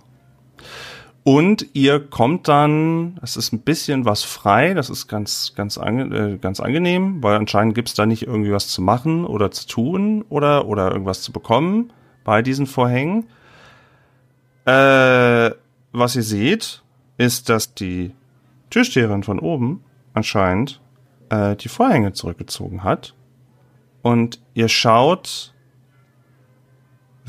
Und 1.28 1.66
ihr 1.75 2.00
kommt 2.00 2.49
dann, 2.49 3.20
es 3.20 3.37
ist 3.37 3.52
ein 3.52 3.61
bisschen 3.61 4.06
was 4.06 4.23
frei, 4.23 4.73
das 4.73 4.88
ist 4.88 5.08
ganz, 5.08 5.52
ganz, 5.54 5.76
ange, 5.76 6.04
äh, 6.16 6.38
ganz 6.38 6.58
angenehm, 6.58 7.23
weil 7.23 7.37
anscheinend 7.37 7.75
gibt's 7.75 7.92
da 7.92 8.06
nicht 8.06 8.23
irgendwie 8.23 8.50
was 8.50 8.68
zu 8.68 8.80
machen 8.80 9.26
oder 9.26 9.50
zu 9.50 9.66
tun 9.68 10.25
oder, 10.30 10.66
oder 10.66 10.90
irgendwas 10.90 11.20
zu 11.20 11.30
bekommen 11.30 11.92
bei 12.25 12.40
diesen 12.40 12.64
Vorhängen. 12.64 13.26
Äh, 14.64 15.50
was 15.92 16.16
ihr 16.16 16.23
seht, 16.23 16.82
ist, 17.18 17.50
dass 17.50 17.75
die 17.75 18.14
Türsteherin 18.70 19.23
von 19.23 19.38
oben 19.38 19.85
anscheinend 20.14 20.80
äh, 21.28 21.56
die 21.56 21.68
Vorhänge 21.68 22.14
zurückgezogen 22.14 22.85
hat. 22.85 23.12
Und 24.00 24.40
ihr 24.54 24.68
schaut 24.68 25.52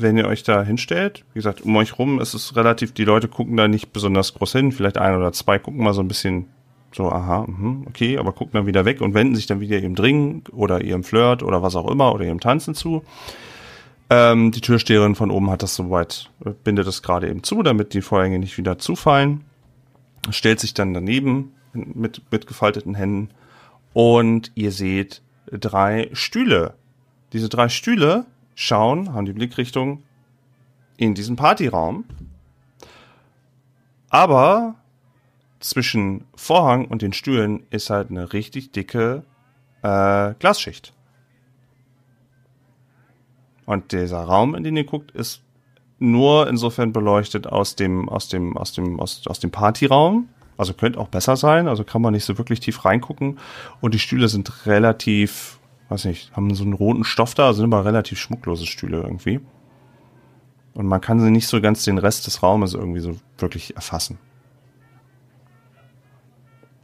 wenn 0.02 0.16
ihr 0.16 0.26
euch 0.26 0.42
da 0.42 0.62
hinstellt, 0.62 1.24
wie 1.32 1.38
gesagt, 1.38 1.62
um 1.62 1.76
euch 1.76 1.98
rum 1.98 2.20
ist 2.20 2.34
es 2.34 2.56
relativ, 2.56 2.92
die 2.92 3.04
Leute 3.04 3.28
gucken 3.28 3.56
da 3.56 3.68
nicht 3.68 3.92
besonders 3.92 4.34
groß 4.34 4.52
hin, 4.52 4.72
vielleicht 4.72 4.98
ein 4.98 5.16
oder 5.16 5.32
zwei 5.32 5.58
gucken 5.58 5.82
mal 5.82 5.94
so 5.94 6.00
ein 6.00 6.08
bisschen 6.08 6.46
so, 6.92 7.10
aha, 7.10 7.46
mh, 7.46 7.86
okay, 7.86 8.18
aber 8.18 8.32
gucken 8.32 8.54
dann 8.54 8.66
wieder 8.66 8.84
weg 8.84 9.00
und 9.00 9.14
wenden 9.14 9.36
sich 9.36 9.46
dann 9.46 9.60
wieder 9.60 9.78
ihrem 9.78 9.94
Dringen 9.94 10.42
oder 10.50 10.82
ihrem 10.82 11.04
Flirt 11.04 11.42
oder 11.42 11.62
was 11.62 11.76
auch 11.76 11.88
immer 11.88 12.12
oder 12.12 12.24
ihrem 12.24 12.40
Tanzen 12.40 12.74
zu. 12.74 13.04
Ähm, 14.08 14.50
die 14.50 14.60
Türsteherin 14.60 15.14
von 15.14 15.30
oben 15.30 15.50
hat 15.50 15.62
das 15.62 15.76
soweit, 15.76 16.30
äh, 16.44 16.50
bindet 16.64 16.88
es 16.88 17.02
gerade 17.02 17.28
eben 17.28 17.44
zu, 17.44 17.62
damit 17.62 17.94
die 17.94 18.02
Vorhänge 18.02 18.40
nicht 18.40 18.58
wieder 18.58 18.78
zufallen. 18.78 19.44
Stellt 20.30 20.58
sich 20.58 20.74
dann 20.74 20.92
daneben 20.92 21.52
mit, 21.72 22.22
mit 22.32 22.46
gefalteten 22.46 22.96
Händen 22.96 23.30
und 23.92 24.50
ihr 24.56 24.72
seht 24.72 25.22
drei 25.46 26.10
Stühle. 26.12 26.74
Diese 27.32 27.48
drei 27.48 27.68
Stühle 27.68 28.26
schauen, 28.54 29.12
haben 29.12 29.26
die 29.26 29.32
Blickrichtung 29.32 30.02
in 30.96 31.14
diesen 31.14 31.36
Partyraum. 31.36 32.04
Aber 34.10 34.74
zwischen 35.60 36.24
Vorhang 36.34 36.86
und 36.86 37.02
den 37.02 37.12
Stühlen 37.12 37.64
ist 37.70 37.90
halt 37.90 38.10
eine 38.10 38.32
richtig 38.32 38.72
dicke 38.72 39.24
äh, 39.82 40.34
Glasschicht. 40.38 40.92
Und 43.66 43.92
dieser 43.92 44.22
Raum, 44.22 44.54
in 44.54 44.64
den 44.64 44.76
ihr 44.76 44.84
guckt, 44.84 45.12
ist 45.12 45.42
nur 46.00 46.48
insofern 46.48 46.92
beleuchtet 46.92 47.46
aus 47.46 47.76
dem, 47.76 48.08
aus 48.08 48.28
dem, 48.28 48.56
aus 48.56 48.72
dem, 48.72 48.98
aus, 48.98 49.26
aus 49.26 49.38
dem 49.38 49.50
Partyraum. 49.50 50.28
Also 50.56 50.74
könnte 50.74 50.98
auch 50.98 51.08
besser 51.08 51.36
sein, 51.36 51.68
also 51.68 51.84
kann 51.84 52.02
man 52.02 52.12
nicht 52.12 52.24
so 52.24 52.36
wirklich 52.36 52.60
tief 52.60 52.84
reingucken. 52.84 53.38
Und 53.80 53.94
die 53.94 53.98
Stühle 53.98 54.28
sind 54.28 54.66
relativ 54.66 55.59
weiß 55.90 56.04
nicht, 56.04 56.34
haben 56.36 56.54
so 56.54 56.62
einen 56.62 56.72
roten 56.72 57.04
Stoff 57.04 57.34
da, 57.34 57.52
sind 57.52 57.64
aber 57.64 57.84
relativ 57.84 58.18
schmucklose 58.18 58.66
Stühle 58.66 59.02
irgendwie. 59.02 59.40
Und 60.72 60.86
man 60.86 61.00
kann 61.00 61.20
sie 61.20 61.30
nicht 61.30 61.48
so 61.48 61.60
ganz 61.60 61.84
den 61.84 61.98
Rest 61.98 62.26
des 62.26 62.42
Raumes 62.42 62.74
irgendwie 62.74 63.00
so 63.00 63.18
wirklich 63.38 63.74
erfassen. 63.74 64.18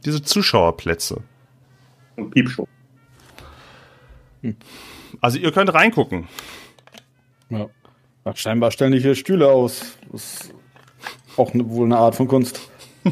Diese 0.03 0.21
Zuschauerplätze. 0.21 1.23
Und 2.17 2.31
Piepshow. 2.31 2.67
Also 5.21 5.39
ihr 5.39 5.51
könnt 5.51 5.73
reingucken. 5.73 6.27
Ja. 7.49 7.67
Ach, 8.25 8.35
scheinbar 8.35 8.71
stellen 8.71 8.91
die 8.91 8.99
hier 8.99 9.15
Stühle 9.15 9.47
aus. 9.47 9.97
Das 10.11 10.23
ist 10.23 10.53
auch 11.37 11.53
ne, 11.53 11.69
wohl 11.69 11.85
eine 11.85 11.97
Art 11.97 12.15
von 12.15 12.27
Kunst. 12.27 12.69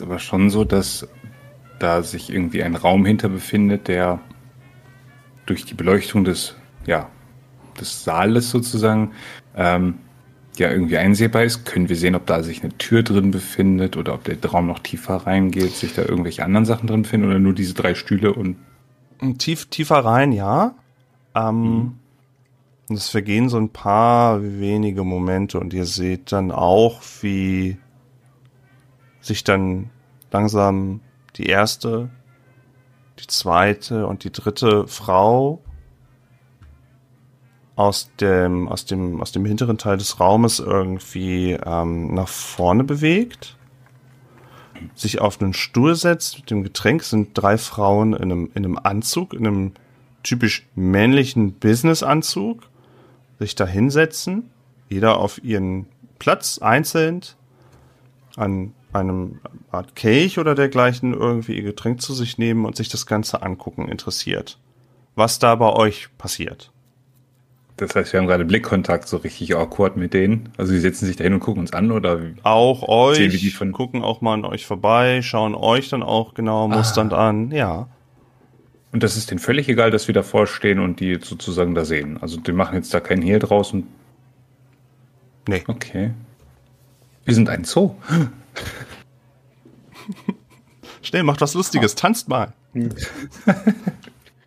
ist 0.00 0.06
aber 0.06 0.18
schon 0.18 0.48
so, 0.48 0.64
dass 0.64 1.06
da 1.78 2.02
sich 2.02 2.30
irgendwie 2.30 2.62
ein 2.62 2.74
Raum 2.74 3.04
hinter 3.04 3.28
befindet, 3.28 3.88
der 3.88 4.20
durch 5.46 5.64
die 5.64 5.74
Beleuchtung 5.74 6.24
des, 6.24 6.56
ja, 6.86 7.08
des 7.78 8.04
Saales 8.04 8.50
sozusagen 8.50 9.12
ähm, 9.56 9.98
ja 10.56 10.70
irgendwie 10.70 10.96
einsehbar 10.96 11.44
ist. 11.44 11.66
Können 11.66 11.88
wir 11.88 11.96
sehen, 11.96 12.14
ob 12.14 12.26
da 12.26 12.42
sich 12.42 12.62
eine 12.62 12.76
Tür 12.78 13.02
drin 13.02 13.30
befindet 13.30 13.96
oder 13.96 14.14
ob 14.14 14.24
der 14.24 14.38
Raum 14.50 14.66
noch 14.66 14.78
tiefer 14.78 15.16
reingeht, 15.16 15.72
sich 15.72 15.94
da 15.94 16.02
irgendwelche 16.02 16.44
anderen 16.44 16.64
Sachen 16.64 16.86
drin 16.86 17.02
befinden 17.02 17.28
oder 17.28 17.38
nur 17.38 17.52
diese 17.52 17.74
drei 17.74 17.94
Stühle 17.94 18.32
und 18.32 18.56
Tief, 19.36 19.66
tiefer 19.66 19.98
rein, 19.98 20.32
ja. 20.32 20.74
Ähm, 21.34 21.94
mhm. 22.88 22.94
Es 22.96 23.10
vergehen 23.10 23.50
so 23.50 23.58
ein 23.58 23.68
paar 23.68 24.42
wenige 24.42 25.04
Momente 25.04 25.60
und 25.60 25.74
ihr 25.74 25.84
seht 25.84 26.32
dann 26.32 26.50
auch, 26.50 27.02
wie 27.20 27.76
sich 29.20 29.44
dann 29.44 29.90
langsam 30.30 31.00
die 31.36 31.46
erste, 31.46 32.10
die 33.18 33.26
zweite 33.26 34.06
und 34.06 34.24
die 34.24 34.32
dritte 34.32 34.86
Frau 34.86 35.62
aus 37.76 38.10
dem, 38.20 38.68
aus 38.68 38.84
dem, 38.84 39.20
aus 39.22 39.32
dem 39.32 39.44
hinteren 39.44 39.78
Teil 39.78 39.96
des 39.96 40.20
Raumes 40.20 40.58
irgendwie 40.58 41.52
ähm, 41.64 42.14
nach 42.14 42.28
vorne 42.28 42.84
bewegt, 42.84 43.56
sich 44.94 45.20
auf 45.20 45.40
einen 45.40 45.52
Stuhl 45.52 45.94
setzt 45.94 46.38
mit 46.38 46.50
dem 46.50 46.62
Getränk, 46.62 47.02
sind 47.02 47.30
drei 47.34 47.58
Frauen 47.58 48.12
in 48.12 48.24
einem, 48.30 48.50
in 48.54 48.64
einem 48.64 48.78
Anzug, 48.82 49.32
in 49.34 49.46
einem 49.46 49.72
typisch 50.22 50.66
männlichen 50.74 51.54
Business-Anzug, 51.54 52.68
sich 53.38 53.54
da 53.54 53.66
hinsetzen, 53.66 54.50
jeder 54.88 55.18
auf 55.18 55.42
ihren 55.42 55.86
Platz 56.18 56.58
einzeln, 56.58 57.22
an 58.36 58.74
einem 58.92 59.40
Art 59.70 59.94
Kelch 59.94 60.38
oder 60.38 60.54
dergleichen 60.54 61.14
irgendwie 61.14 61.56
ihr 61.56 61.62
Getränk 61.62 62.00
zu 62.00 62.14
sich 62.14 62.38
nehmen 62.38 62.64
und 62.64 62.76
sich 62.76 62.88
das 62.88 63.06
Ganze 63.06 63.42
angucken 63.42 63.88
interessiert. 63.88 64.58
Was 65.14 65.38
da 65.38 65.54
bei 65.54 65.72
euch 65.72 66.08
passiert. 66.18 66.72
Das 67.76 67.94
heißt, 67.94 68.12
wir 68.12 68.20
haben 68.20 68.26
gerade 68.26 68.44
Blickkontakt 68.44 69.08
so 69.08 69.16
richtig 69.16 69.56
awkward 69.56 69.96
mit 69.96 70.12
denen. 70.12 70.50
Also 70.58 70.72
die 70.72 70.78
setzen 70.78 71.06
sich 71.06 71.16
da 71.16 71.24
hin 71.24 71.32
und 71.32 71.40
gucken 71.40 71.60
uns 71.60 71.72
an 71.72 71.90
oder 71.90 72.20
auch 72.42 72.86
euch 72.86 73.58
gucken 73.72 74.02
auch 74.02 74.20
mal 74.20 74.34
an 74.34 74.44
euch 74.44 74.66
vorbei, 74.66 75.22
schauen 75.22 75.54
euch 75.54 75.88
dann 75.88 76.02
auch 76.02 76.34
genau 76.34 76.68
musternd 76.68 77.14
ah. 77.14 77.30
an, 77.30 77.50
ja. 77.52 77.88
Und 78.92 79.02
das 79.02 79.16
ist 79.16 79.30
denen 79.30 79.38
völlig 79.38 79.68
egal, 79.68 79.90
dass 79.90 80.08
wir 80.08 80.14
davor 80.14 80.46
stehen 80.46 80.78
und 80.78 81.00
die 81.00 81.18
sozusagen 81.22 81.74
da 81.74 81.84
sehen. 81.84 82.18
Also 82.20 82.38
die 82.38 82.52
machen 82.52 82.74
jetzt 82.74 82.92
da 82.92 83.00
keinen 83.00 83.22
Hehl 83.22 83.38
draußen. 83.38 83.86
Nee. 85.48 85.62
Okay. 85.66 86.10
Wir 87.24 87.34
sind 87.34 87.48
ein 87.48 87.64
Zoo. 87.64 87.94
Schnell, 91.02 91.22
macht 91.22 91.40
was 91.40 91.54
Lustiges, 91.54 91.94
tanzt 91.94 92.28
mal. 92.28 92.52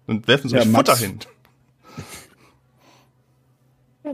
Und 0.07 0.27
werfen 0.27 0.50
so 0.50 0.55
ja, 0.55 0.63
Futter 0.63 0.95
hin. 0.95 1.19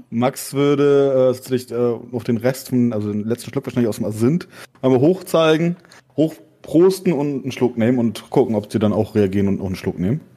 Max 0.10 0.53
würde 0.53 1.31
äh, 1.31 1.34
sich 1.34 1.72
äh, 1.72 1.75
auf 1.75 2.24
den 2.24 2.38
Rest, 2.38 2.69
von, 2.69 2.93
also 2.93 3.12
den 3.12 3.25
letzten 3.25 3.51
Schluck 3.51 3.65
wahrscheinlich 3.65 3.89
aus 3.89 3.98
dem 3.98 4.05
Asint, 4.05 4.48
einmal 4.81 5.00
hochzeigen, 5.00 5.77
hochprosten 6.15 7.13
und 7.13 7.43
einen 7.43 7.51
Schluck 7.51 7.77
nehmen 7.77 7.98
und 7.98 8.29
gucken, 8.29 8.55
ob 8.55 8.72
sie 8.72 8.79
dann 8.79 8.93
auch 8.93 9.15
reagieren 9.15 9.48
und 9.48 9.62
auch 9.62 9.65
einen 9.65 9.75
Schluck 9.75 10.00
nehmen. 10.00 10.22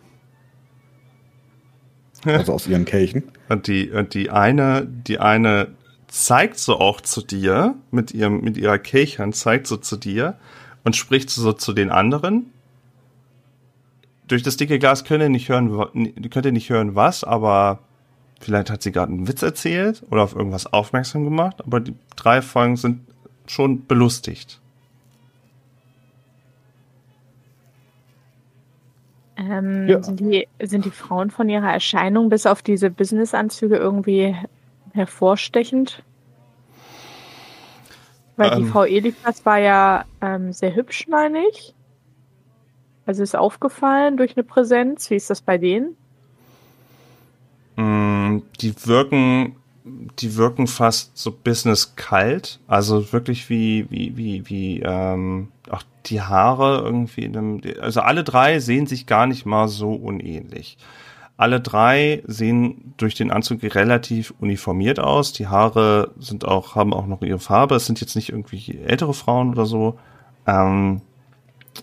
Also 2.24 2.52
aus 2.52 2.68
ihren 2.68 2.84
Kelchen. 2.84 3.24
Und 3.48 3.66
die, 3.66 3.90
und 3.90 4.14
die 4.14 4.30
eine, 4.30 4.86
die 4.86 5.18
eine 5.18 5.74
zeigt 6.12 6.58
so 6.58 6.78
auch 6.78 7.00
zu 7.00 7.22
dir, 7.22 7.74
mit 7.90 8.12
ihrem, 8.12 8.42
mit 8.42 8.58
ihrer 8.58 8.78
Kelchhand 8.78 9.34
zeigt 9.34 9.66
so 9.66 9.78
zu 9.78 9.96
dir 9.96 10.36
und 10.84 10.94
spricht 10.94 11.30
so 11.30 11.54
zu 11.54 11.72
den 11.72 11.90
anderen. 11.90 12.52
Durch 14.28 14.42
das 14.42 14.58
dicke 14.58 14.78
Glas 14.78 15.04
könnt 15.04 15.22
ihr 15.22 15.30
nicht 15.30 15.48
hören, 15.48 15.70
könnt 16.28 16.44
ihr 16.44 16.52
nicht 16.52 16.68
hören 16.68 16.94
was, 16.94 17.24
aber 17.24 17.78
vielleicht 18.40 18.68
hat 18.68 18.82
sie 18.82 18.92
gerade 18.92 19.10
einen 19.10 19.26
Witz 19.26 19.40
erzählt 19.40 20.02
oder 20.10 20.22
auf 20.22 20.36
irgendwas 20.36 20.70
aufmerksam 20.70 21.24
gemacht, 21.24 21.64
aber 21.64 21.80
die 21.80 21.94
drei 22.14 22.42
Folgen 22.42 22.76
sind 22.76 23.00
schon 23.46 23.86
belustigt. 23.86 24.60
Ähm, 29.38 29.88
ja. 29.88 30.02
sind, 30.02 30.20
die, 30.20 30.46
sind 30.62 30.84
die 30.84 30.90
Frauen 30.90 31.30
von 31.30 31.48
ihrer 31.48 31.72
Erscheinung 31.72 32.28
bis 32.28 32.44
auf 32.44 32.60
diese 32.60 32.90
Businessanzüge 32.90 33.76
irgendwie 33.76 34.36
hervorstechend? 34.92 36.02
Weil 38.36 38.52
ähm, 38.52 38.64
die 38.64 38.70
Frau 38.70 38.84
Elikas 38.84 39.44
war 39.44 39.58
ja 39.58 40.04
ähm, 40.20 40.52
sehr 40.52 40.74
hübsch, 40.74 41.06
meine 41.08 41.46
ich. 41.48 41.74
Also 43.04 43.22
ist 43.22 43.36
aufgefallen 43.36 44.16
durch 44.16 44.36
eine 44.36 44.44
Präsenz. 44.44 45.10
Wie 45.10 45.16
ist 45.16 45.28
das 45.28 45.42
bei 45.42 45.58
denen? 45.58 45.96
Mm, 47.76 48.42
die 48.60 48.74
wirken 48.86 49.56
die 49.84 50.36
wirken 50.36 50.66
fast 50.66 51.16
so 51.16 51.32
business 51.32 51.96
kalt, 51.96 52.60
also 52.68 53.12
wirklich 53.12 53.50
wie, 53.50 53.86
wie, 53.90 54.16
wie, 54.16 54.48
wie, 54.48 54.80
ähm, 54.80 55.48
auch 55.70 55.82
die 56.06 56.20
Haare 56.20 56.82
irgendwie 56.84 57.22
in 57.22 57.36
einem, 57.36 57.60
also 57.80 58.00
alle 58.00 58.24
drei 58.24 58.60
sehen 58.60 58.86
sich 58.86 59.06
gar 59.06 59.26
nicht 59.26 59.44
mal 59.44 59.68
so 59.68 59.92
unähnlich. 59.92 60.78
Alle 61.42 61.60
drei 61.60 62.22
sehen 62.24 62.94
durch 62.98 63.16
den 63.16 63.32
Anzug 63.32 63.64
relativ 63.64 64.32
uniformiert 64.38 65.00
aus. 65.00 65.32
Die 65.32 65.48
Haare 65.48 66.12
sind 66.20 66.44
auch, 66.44 66.76
haben 66.76 66.94
auch 66.94 67.08
noch 67.08 67.20
ihre 67.22 67.40
Farbe. 67.40 67.74
Es 67.74 67.86
sind 67.86 68.00
jetzt 68.00 68.14
nicht 68.14 68.28
irgendwie 68.28 68.78
ältere 68.78 69.12
Frauen 69.12 69.50
oder 69.50 69.66
so. 69.66 69.98
Ähm, 70.46 71.00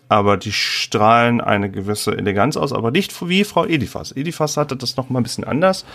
aber 0.08 0.38
die 0.38 0.54
strahlen 0.54 1.42
eine 1.42 1.70
gewisse 1.70 2.18
Eleganz 2.18 2.56
aus, 2.56 2.72
aber 2.72 2.92
nicht 2.92 3.28
wie 3.28 3.44
Frau 3.44 3.66
Edifas. 3.66 4.14
Edifas 4.14 4.56
hatte 4.56 4.78
das 4.78 4.96
noch 4.96 5.10
mal 5.10 5.20
ein 5.20 5.24
bisschen 5.24 5.44
anders 5.44 5.86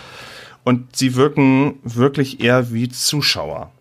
und 0.63 0.95
sie 0.95 1.15
wirken 1.15 1.79
wirklich 1.83 2.41
eher 2.41 2.71
wie 2.71 2.87
Zuschauer. 2.87 3.71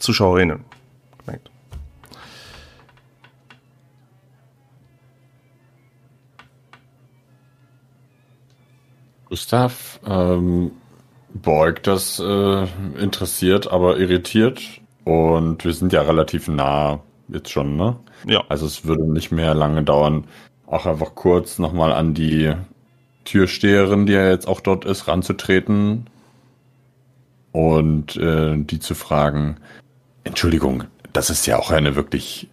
Zuschauerinnen. 0.00 0.64
Gustav 9.26 10.00
ähm, 10.06 10.70
beugt 11.34 11.86
das 11.86 12.18
äh, 12.18 12.66
interessiert, 13.00 13.70
aber 13.70 13.98
irritiert. 13.98 14.62
Und 15.04 15.64
wir 15.64 15.72
sind 15.72 15.92
ja 15.92 16.02
relativ 16.02 16.48
nah 16.48 17.00
jetzt 17.28 17.50
schon, 17.50 17.76
ne? 17.76 17.96
Ja. 18.26 18.44
Also 18.48 18.66
es 18.66 18.84
würde 18.84 19.10
nicht 19.10 19.30
mehr 19.30 19.54
lange 19.54 19.82
dauern, 19.82 20.24
auch 20.66 20.86
einfach 20.86 21.14
kurz 21.14 21.58
nochmal 21.58 21.92
an 21.92 22.14
die 22.14 22.52
Türsteherin, 23.24 24.06
die 24.06 24.14
ja 24.14 24.28
jetzt 24.28 24.48
auch 24.48 24.60
dort 24.60 24.84
ist, 24.84 25.08
ranzutreten 25.08 26.08
und 27.52 28.16
äh, 28.16 28.56
die 28.56 28.80
zu 28.80 28.94
fragen, 28.94 29.56
Entschuldigung, 30.24 30.84
das 31.12 31.30
ist 31.30 31.46
ja 31.46 31.58
auch 31.58 31.70
eine 31.70 31.94
wirklich 31.96 32.48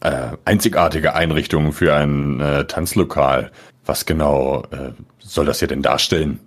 äh, 0.00 0.36
einzigartige 0.44 1.14
Einrichtung 1.14 1.72
für 1.72 1.94
ein 1.94 2.40
äh, 2.40 2.66
Tanzlokal. 2.66 3.50
Was 3.86 4.06
genau 4.06 4.62
äh, 4.70 4.92
soll 5.18 5.46
das 5.46 5.58
hier 5.58 5.68
denn 5.68 5.82
darstellen? 5.82 6.40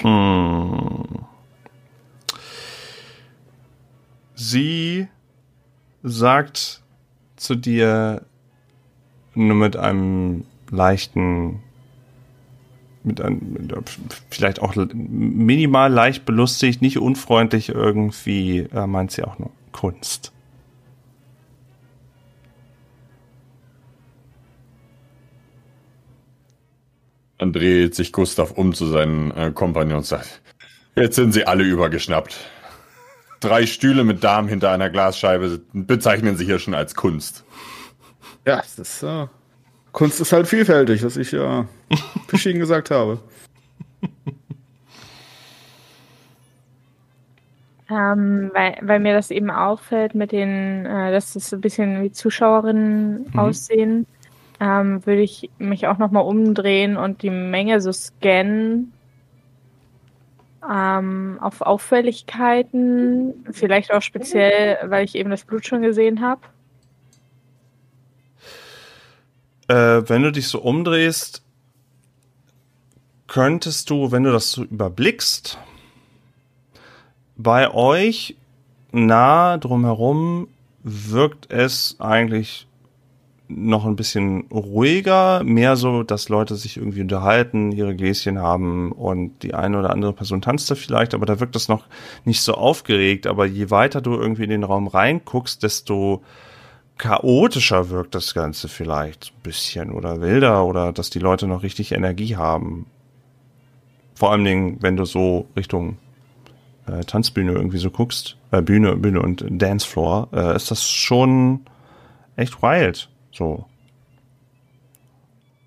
Hm. 0.00 1.24
Sie 4.34 5.08
sagt 6.02 6.82
zu 7.36 7.54
dir 7.54 8.26
nur 9.34 9.56
mit 9.56 9.76
einem 9.76 10.44
leichten, 10.70 11.62
mit 13.02 13.20
einem, 13.20 13.56
vielleicht 14.30 14.60
auch 14.60 14.76
minimal 14.92 15.90
leicht 15.90 16.26
belustigt, 16.26 16.82
nicht 16.82 16.98
unfreundlich 16.98 17.70
irgendwie, 17.70 18.68
äh, 18.72 18.86
meint 18.86 19.12
sie 19.12 19.24
auch 19.24 19.38
nur 19.38 19.50
Kunst. 19.72 20.33
Dann 27.38 27.52
dreht 27.52 27.94
sich 27.94 28.12
Gustav 28.12 28.52
um 28.52 28.74
zu 28.74 28.86
seinen 28.86 29.30
äh, 29.32 29.50
Kompagnons 29.52 30.12
und 30.12 30.18
sagt, 30.18 30.42
jetzt 30.96 31.16
sind 31.16 31.32
sie 31.32 31.46
alle 31.46 31.64
übergeschnappt. 31.64 32.36
Drei 33.40 33.66
Stühle 33.66 34.04
mit 34.04 34.24
Damen 34.24 34.48
hinter 34.48 34.70
einer 34.70 34.88
Glasscheibe 34.88 35.60
bezeichnen 35.72 36.36
sie 36.36 36.44
hier 36.44 36.58
schon 36.58 36.74
als 36.74 36.94
Kunst. 36.94 37.44
Ja, 38.46 38.56
das 38.56 38.78
ist, 38.78 39.02
äh, 39.02 39.26
Kunst 39.92 40.20
ist 40.20 40.32
halt 40.32 40.46
vielfältig, 40.46 41.04
was 41.04 41.16
ich 41.16 41.32
ja 41.32 41.66
verschieden 42.28 42.60
gesagt 42.60 42.90
habe. 42.90 43.20
Ähm, 47.90 48.50
weil, 48.54 48.78
weil 48.80 49.00
mir 49.00 49.12
das 49.12 49.30
eben 49.30 49.50
auffällt 49.50 50.14
mit 50.14 50.32
den, 50.32 50.86
äh, 50.86 51.12
dass 51.12 51.34
das 51.34 51.50
so 51.50 51.56
ein 51.56 51.60
bisschen 51.60 52.02
wie 52.02 52.10
Zuschauerinnen 52.10 53.26
aussehen, 53.36 54.06
ähm, 54.60 55.04
würde 55.06 55.22
ich 55.22 55.50
mich 55.58 55.86
auch 55.86 55.98
nochmal 55.98 56.24
umdrehen 56.24 56.96
und 56.96 57.22
die 57.22 57.30
Menge 57.30 57.80
so 57.80 57.92
scannen 57.92 58.92
ähm, 60.70 61.38
auf 61.40 61.60
Auffälligkeiten, 61.60 63.44
vielleicht 63.50 63.92
auch 63.92 64.02
speziell, 64.02 64.78
weil 64.84 65.04
ich 65.04 65.14
eben 65.14 65.30
das 65.30 65.44
Blut 65.44 65.66
schon 65.66 65.82
gesehen 65.82 66.20
habe. 66.20 66.40
Äh, 69.68 70.08
wenn 70.08 70.22
du 70.22 70.32
dich 70.32 70.48
so 70.48 70.60
umdrehst, 70.60 71.42
könntest 73.26 73.90
du, 73.90 74.12
wenn 74.12 74.22
du 74.22 74.32
das 74.32 74.50
so 74.50 74.62
überblickst, 74.62 75.58
bei 77.36 77.72
euch 77.72 78.36
nah 78.92 79.58
drumherum 79.58 80.48
wirkt 80.82 81.50
es 81.50 81.96
eigentlich 81.98 82.68
noch 83.48 83.84
ein 83.84 83.96
bisschen 83.96 84.46
ruhiger, 84.50 85.42
mehr 85.44 85.76
so, 85.76 86.02
dass 86.02 86.28
Leute 86.28 86.56
sich 86.56 86.78
irgendwie 86.78 87.02
unterhalten, 87.02 87.72
ihre 87.72 87.94
Gläschen 87.94 88.38
haben 88.38 88.90
und 88.92 89.42
die 89.42 89.54
eine 89.54 89.78
oder 89.78 89.90
andere 89.90 90.14
Person 90.14 90.40
tanzt 90.40 90.70
da 90.70 90.74
vielleicht, 90.74 91.14
aber 91.14 91.26
da 91.26 91.40
wirkt 91.40 91.54
es 91.54 91.68
noch 91.68 91.86
nicht 92.24 92.40
so 92.40 92.54
aufgeregt. 92.54 93.26
Aber 93.26 93.44
je 93.44 93.70
weiter 93.70 94.00
du 94.00 94.14
irgendwie 94.14 94.44
in 94.44 94.50
den 94.50 94.64
Raum 94.64 94.86
reinguckst, 94.86 95.62
desto 95.62 96.22
chaotischer 96.96 97.90
wirkt 97.90 98.14
das 98.14 98.34
Ganze 98.34 98.68
vielleicht 98.68 99.32
ein 99.36 99.42
bisschen 99.42 99.90
oder 99.90 100.20
wilder 100.20 100.64
oder 100.64 100.92
dass 100.92 101.10
die 101.10 101.18
Leute 101.18 101.46
noch 101.46 101.62
richtig 101.62 101.92
Energie 101.92 102.36
haben. 102.36 102.86
Vor 104.14 104.32
allen 104.32 104.44
Dingen, 104.44 104.78
wenn 104.80 104.96
du 104.96 105.04
so 105.04 105.48
Richtung 105.56 105.98
äh, 106.86 107.00
Tanzbühne 107.04 107.52
irgendwie 107.52 107.78
so 107.78 107.90
guckst, 107.90 108.36
äh, 108.52 108.62
Bühne, 108.62 108.96
Bühne 108.96 109.20
und 109.20 109.44
Dancefloor, 109.48 110.28
äh, 110.32 110.56
ist 110.56 110.70
das 110.70 110.88
schon 110.88 111.60
echt 112.36 112.62
wild. 112.62 113.10
So. 113.34 113.66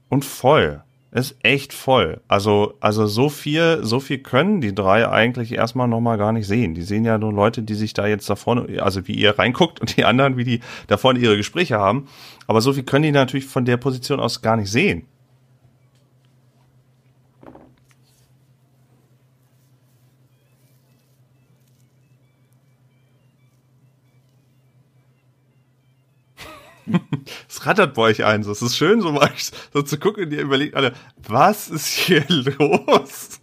Und 0.09 0.23
voll. 0.23 0.81
Ist 1.11 1.37
echt 1.41 1.73
voll. 1.73 2.21
Also, 2.27 2.73
also 2.79 3.07
so 3.07 3.29
viel, 3.29 3.79
so 3.81 3.99
viel 3.99 4.19
können 4.19 4.61
die 4.61 4.75
drei 4.75 5.07
eigentlich 5.07 5.53
erstmal 5.53 5.87
nochmal 5.87 6.17
gar 6.17 6.31
nicht 6.31 6.47
sehen. 6.47 6.73
Die 6.73 6.81
sehen 6.81 7.05
ja 7.05 7.17
nur 7.17 7.33
Leute, 7.33 7.63
die 7.63 7.75
sich 7.75 7.93
da 7.93 8.07
jetzt 8.07 8.29
da 8.29 8.35
vorne, 8.35 8.81
also 8.83 9.07
wie 9.07 9.13
ihr 9.13 9.39
reinguckt 9.39 9.79
und 9.79 9.95
die 9.97 10.05
anderen, 10.05 10.37
wie 10.37 10.43
die 10.43 10.59
da 10.87 10.97
vorne 10.97 11.19
ihre 11.19 11.37
Gespräche 11.37 11.77
haben. 11.77 12.07
Aber 12.45 12.61
so 12.61 12.73
viel 12.73 12.83
können 12.83 13.03
die 13.03 13.11
natürlich 13.11 13.45
von 13.45 13.65
der 13.65 13.77
Position 13.77 14.19
aus 14.19 14.41
gar 14.41 14.57
nicht 14.57 14.69
sehen. 14.69 15.05
Es 27.49 27.65
rattert 27.65 27.93
bei 27.95 28.03
euch 28.03 28.23
ein. 28.23 28.43
So, 28.43 28.51
es 28.51 28.61
ist 28.61 28.77
schön, 28.77 29.01
so 29.01 29.11
mal 29.11 29.31
so 29.73 29.81
zu 29.81 29.97
gucken, 29.97 30.31
ihr 30.31 30.41
überlegt 30.41 30.75
alle, 30.75 30.93
was 31.27 31.69
ist 31.69 31.87
hier 31.87 32.25
los? 32.59 33.39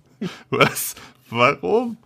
Was? 0.50 0.94
Warum? 1.30 1.96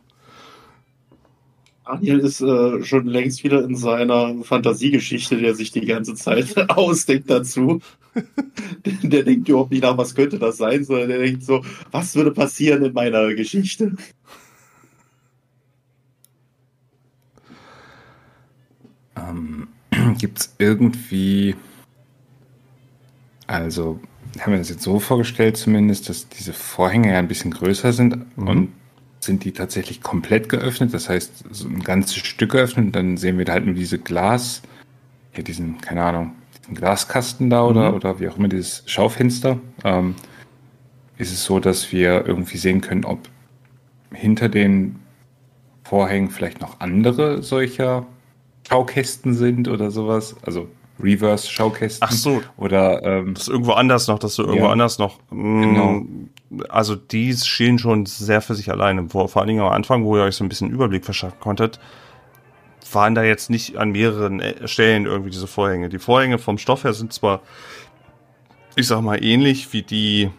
Daniel 1.84 2.20
ist 2.20 2.42
äh, 2.42 2.84
schon 2.84 3.06
längst 3.06 3.44
wieder 3.44 3.64
in 3.64 3.74
seiner 3.74 4.34
Fantasiegeschichte, 4.44 5.38
die 5.38 5.46
er 5.46 5.54
sich 5.54 5.70
die 5.70 5.86
ganze 5.86 6.14
Zeit 6.14 6.70
ausdenkt 6.70 7.30
dazu. 7.30 7.80
der, 8.84 8.92
der 9.02 9.22
denkt 9.22 9.48
überhaupt 9.48 9.70
nicht 9.70 9.82
nach, 9.82 9.96
was 9.96 10.14
könnte 10.14 10.38
das 10.38 10.58
sein, 10.58 10.84
sondern 10.84 11.08
der 11.08 11.18
denkt 11.20 11.44
so, 11.44 11.64
was 11.90 12.14
würde 12.14 12.32
passieren 12.32 12.84
in 12.84 12.92
meiner 12.92 13.34
Geschichte? 13.34 13.96
Ähm, 19.16 19.68
Gibt 20.16 20.40
es 20.40 20.54
irgendwie, 20.58 21.54
also 23.46 24.00
haben 24.40 24.52
wir 24.52 24.58
das 24.58 24.70
jetzt 24.70 24.82
so 24.82 25.00
vorgestellt 25.00 25.56
zumindest, 25.56 26.08
dass 26.08 26.28
diese 26.28 26.52
Vorhänge 26.52 27.12
ja 27.12 27.18
ein 27.18 27.28
bisschen 27.28 27.50
größer 27.50 27.92
sind 27.92 28.26
und 28.36 28.72
sind 29.20 29.44
die 29.44 29.52
tatsächlich 29.52 30.00
komplett 30.00 30.48
geöffnet, 30.48 30.94
das 30.94 31.08
heißt 31.08 31.44
so 31.50 31.68
ein 31.68 31.82
ganzes 31.82 32.16
Stück 32.16 32.52
geöffnet 32.52 32.94
dann 32.94 33.16
sehen 33.16 33.36
wir 33.36 33.44
da 33.44 33.54
halt 33.54 33.66
nur 33.66 33.74
diese 33.74 33.98
Glas, 33.98 34.62
ja 35.36 35.42
diesen, 35.42 35.80
keine 35.80 36.04
Ahnung, 36.04 36.32
diesen 36.60 36.74
Glaskasten 36.74 37.50
da 37.50 37.64
oder, 37.64 37.94
oder 37.94 38.20
wie 38.20 38.28
auch 38.28 38.36
immer, 38.36 38.48
dieses 38.48 38.84
Schaufenster. 38.86 39.58
Ähm, 39.84 40.14
ist 41.16 41.32
es 41.32 41.44
so, 41.44 41.58
dass 41.58 41.90
wir 41.90 42.26
irgendwie 42.26 42.58
sehen 42.58 42.80
können, 42.80 43.04
ob 43.04 43.28
hinter 44.12 44.48
den 44.48 45.00
Vorhängen 45.82 46.30
vielleicht 46.30 46.60
noch 46.60 46.80
andere 46.80 47.42
solcher 47.42 48.06
Schaukästen 48.68 49.34
sind 49.34 49.68
oder 49.68 49.90
sowas. 49.90 50.36
Also 50.42 50.68
Reverse-Schaukästen. 51.00 52.06
Ach 52.08 52.12
so. 52.12 52.42
Oder 52.56 53.02
ähm, 53.04 53.34
Das 53.34 53.44
ist 53.44 53.48
irgendwo 53.48 53.72
anders 53.72 54.08
noch, 54.08 54.18
dass 54.18 54.34
du 54.36 54.42
irgendwo 54.42 54.66
Ja. 54.66 54.72
anders 54.72 54.98
noch. 54.98 55.18
mm, 55.30 55.62
Genau. 55.62 56.02
Also 56.68 56.96
die 56.96 57.34
stehen 57.36 57.78
schon 57.78 58.06
sehr 58.06 58.40
für 58.40 58.54
sich 58.54 58.70
alleine. 58.70 59.08
Vor, 59.08 59.28
vor 59.28 59.42
allen 59.42 59.48
Dingen 59.48 59.60
am 59.60 59.72
Anfang, 59.72 60.04
wo 60.04 60.16
ihr 60.16 60.22
euch 60.24 60.34
so 60.36 60.44
ein 60.44 60.48
bisschen 60.48 60.70
Überblick 60.70 61.04
verschaffen 61.04 61.38
konntet, 61.40 61.78
waren 62.92 63.14
da 63.14 63.22
jetzt 63.22 63.50
nicht 63.50 63.76
an 63.76 63.90
mehreren 63.92 64.40
äh, 64.40 64.66
Stellen 64.66 65.06
irgendwie 65.06 65.30
diese 65.30 65.46
Vorhänge. 65.46 65.88
Die 65.88 65.98
Vorhänge 65.98 66.38
vom 66.38 66.58
Stoff 66.58 66.84
her 66.84 66.94
sind 66.94 67.12
zwar, 67.12 67.42
ich 68.76 68.86
sag 68.86 69.00
mal, 69.02 69.22
ähnlich 69.22 69.72
wie 69.72 69.82
die 69.82 70.30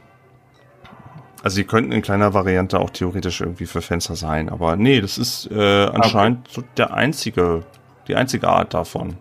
Also 1.44 1.58
die 1.58 1.64
könnten 1.64 1.92
in 1.94 2.02
kleiner 2.02 2.34
Variante 2.34 2.80
auch 2.80 2.90
theoretisch 2.90 3.40
irgendwie 3.40 3.66
für 3.68 3.82
Fenster 3.82 4.16
sein, 4.16 4.50
aber 4.50 4.76
nee, 4.76 5.00
das 5.00 5.18
ist 5.18 5.50
äh, 5.52 5.86
anscheinend 5.86 6.48
so 6.50 6.64
der 6.76 6.94
einzige, 6.94 7.64
die 8.10 8.16
einzige 8.16 8.50
Art 8.50 8.74
davon. 8.74 9.16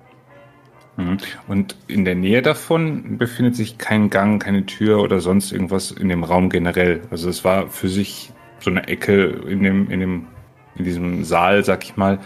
Mhm. 0.97 1.19
Und 1.47 1.77
in 1.87 2.05
der 2.05 2.17
Nähe 2.17 2.43
davon 2.43 3.19
befindet 3.19 3.55
sich 3.55 3.79
kein 3.79 4.11
Gang, 4.11 4.43
keine 4.43 4.67
Tür 4.67 5.01
oder 5.01 5.21
sonst 5.21 5.53
irgendwas 5.53 5.93
in 5.93 6.09
dem 6.09 6.25
Raum 6.25 6.51
generell. 6.51 7.03
Also 7.11 7.29
es 7.29 7.45
war 7.45 7.69
für 7.69 7.89
sich 7.89 8.33
so 8.59 8.71
eine 8.71 8.89
Ecke 8.89 9.27
in 9.49 9.63
dem, 9.63 9.91
in 9.91 10.01
dem, 10.01 10.27
in 10.75 10.85
diesem 10.85 11.25
Saal, 11.25 11.65
sag 11.65 11.85
ich 11.85 11.97
mal, 11.97 12.19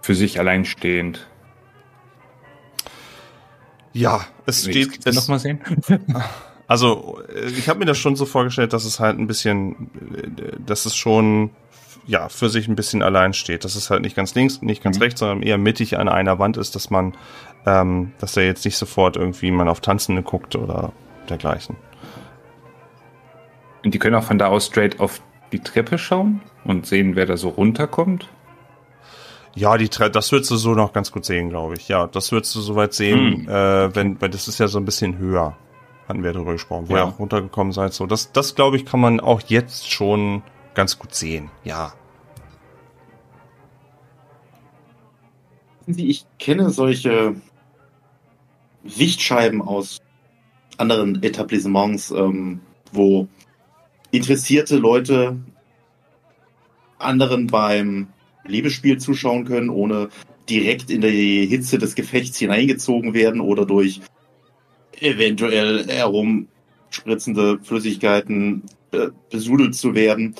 für 0.00 0.14
sich 0.14 0.38
alleinstehend. 0.38 1.26
Ja, 3.92 4.22
es 4.46 4.64
steht. 4.64 5.06
Es, 5.06 5.14
noch 5.14 5.28
mal 5.28 5.38
sehen. 5.38 5.60
Also, 6.66 7.20
äh, 7.28 7.50
ich 7.50 7.68
habe 7.68 7.80
mir 7.80 7.84
das 7.84 7.98
schon 7.98 8.16
so 8.16 8.24
vorgestellt, 8.24 8.72
dass 8.72 8.86
es 8.86 8.98
halt 8.98 9.18
ein 9.18 9.26
bisschen, 9.26 9.90
äh, 10.14 10.56
dass 10.64 10.86
es 10.86 10.96
schon 10.96 11.50
ja 12.06 12.28
für 12.28 12.48
sich 12.48 12.68
ein 12.68 12.76
bisschen 12.76 13.02
allein 13.02 13.32
steht. 13.32 13.64
Dass 13.64 13.76
es 13.76 13.90
halt 13.90 14.02
nicht 14.02 14.16
ganz 14.16 14.34
links, 14.34 14.62
nicht 14.62 14.82
ganz 14.82 14.96
mhm. 14.96 15.02
rechts, 15.02 15.20
sondern 15.20 15.42
eher 15.42 15.58
mittig 15.58 15.98
an 15.98 16.08
einer 16.08 16.38
Wand 16.38 16.56
ist, 16.56 16.74
dass 16.74 16.90
man, 16.90 17.14
ähm, 17.66 18.12
dass 18.18 18.36
er 18.36 18.44
jetzt 18.44 18.64
nicht 18.64 18.76
sofort 18.76 19.16
irgendwie 19.16 19.50
man 19.50 19.68
auf 19.68 19.80
Tanzende 19.80 20.22
guckt 20.22 20.56
oder 20.56 20.92
dergleichen. 21.28 21.76
Und 23.84 23.92
die 23.92 23.98
können 23.98 24.16
auch 24.16 24.24
von 24.24 24.38
da 24.38 24.46
aus 24.46 24.66
straight 24.66 25.00
auf 25.00 25.20
die 25.52 25.60
Treppe 25.60 25.98
schauen 25.98 26.40
und 26.64 26.86
sehen, 26.86 27.16
wer 27.16 27.26
da 27.26 27.36
so 27.36 27.50
runterkommt. 27.50 28.28
Ja, 29.54 29.76
die 29.76 29.88
Tre 29.88 30.10
das 30.10 30.32
würdest 30.32 30.50
du 30.50 30.56
so 30.56 30.74
noch 30.74 30.92
ganz 30.92 31.12
gut 31.12 31.24
sehen, 31.24 31.48
glaube 31.48 31.74
ich. 31.74 31.88
Ja, 31.88 32.08
das 32.08 32.32
würdest 32.32 32.54
du 32.56 32.60
soweit 32.60 32.92
sehen, 32.92 33.46
hm. 33.46 33.48
äh, 33.48 33.94
wenn, 33.94 34.20
weil 34.20 34.30
das 34.30 34.48
ist 34.48 34.58
ja 34.58 34.68
so 34.68 34.78
ein 34.78 34.84
bisschen 34.84 35.18
höher. 35.18 35.56
Hatten 36.08 36.22
wir 36.22 36.32
darüber 36.32 36.52
gesprochen, 36.52 36.88
wo 36.88 36.96
ja. 36.96 37.02
ihr 37.02 37.06
auch 37.06 37.18
runtergekommen 37.18 37.72
seid. 37.72 37.94
So, 37.94 38.06
das, 38.06 38.32
das 38.32 38.54
glaube 38.54 38.76
ich, 38.76 38.84
kann 38.84 39.00
man 39.00 39.20
auch 39.20 39.40
jetzt 39.46 39.90
schon 39.90 40.42
ganz 40.74 40.98
gut 40.98 41.14
sehen. 41.14 41.50
Ja. 41.64 41.94
Ich 45.86 46.24
kenne 46.38 46.70
solche 46.70 47.36
Lichtscheiben 48.82 49.60
aus 49.62 50.00
anderen 50.78 51.22
Etablissements, 51.22 52.10
ähm, 52.10 52.60
wo 52.92 53.28
interessierte 54.10 54.76
Leute 54.76 55.36
anderen 56.98 57.46
beim 57.48 58.08
Liebesspiel 58.46 58.98
zuschauen 58.98 59.44
können, 59.44 59.68
ohne 59.70 60.08
direkt 60.48 60.90
in 60.90 61.00
die 61.00 61.46
Hitze 61.46 61.78
des 61.78 61.94
Gefechts 61.94 62.38
hineingezogen 62.38 63.14
werden 63.14 63.40
oder 63.40 63.66
durch 63.66 64.00
eventuell 65.00 65.86
herumspritzende 65.86 67.58
Flüssigkeiten 67.62 68.62
äh, 68.92 69.08
besudelt 69.30 69.74
zu 69.74 69.94
werden. 69.94 70.34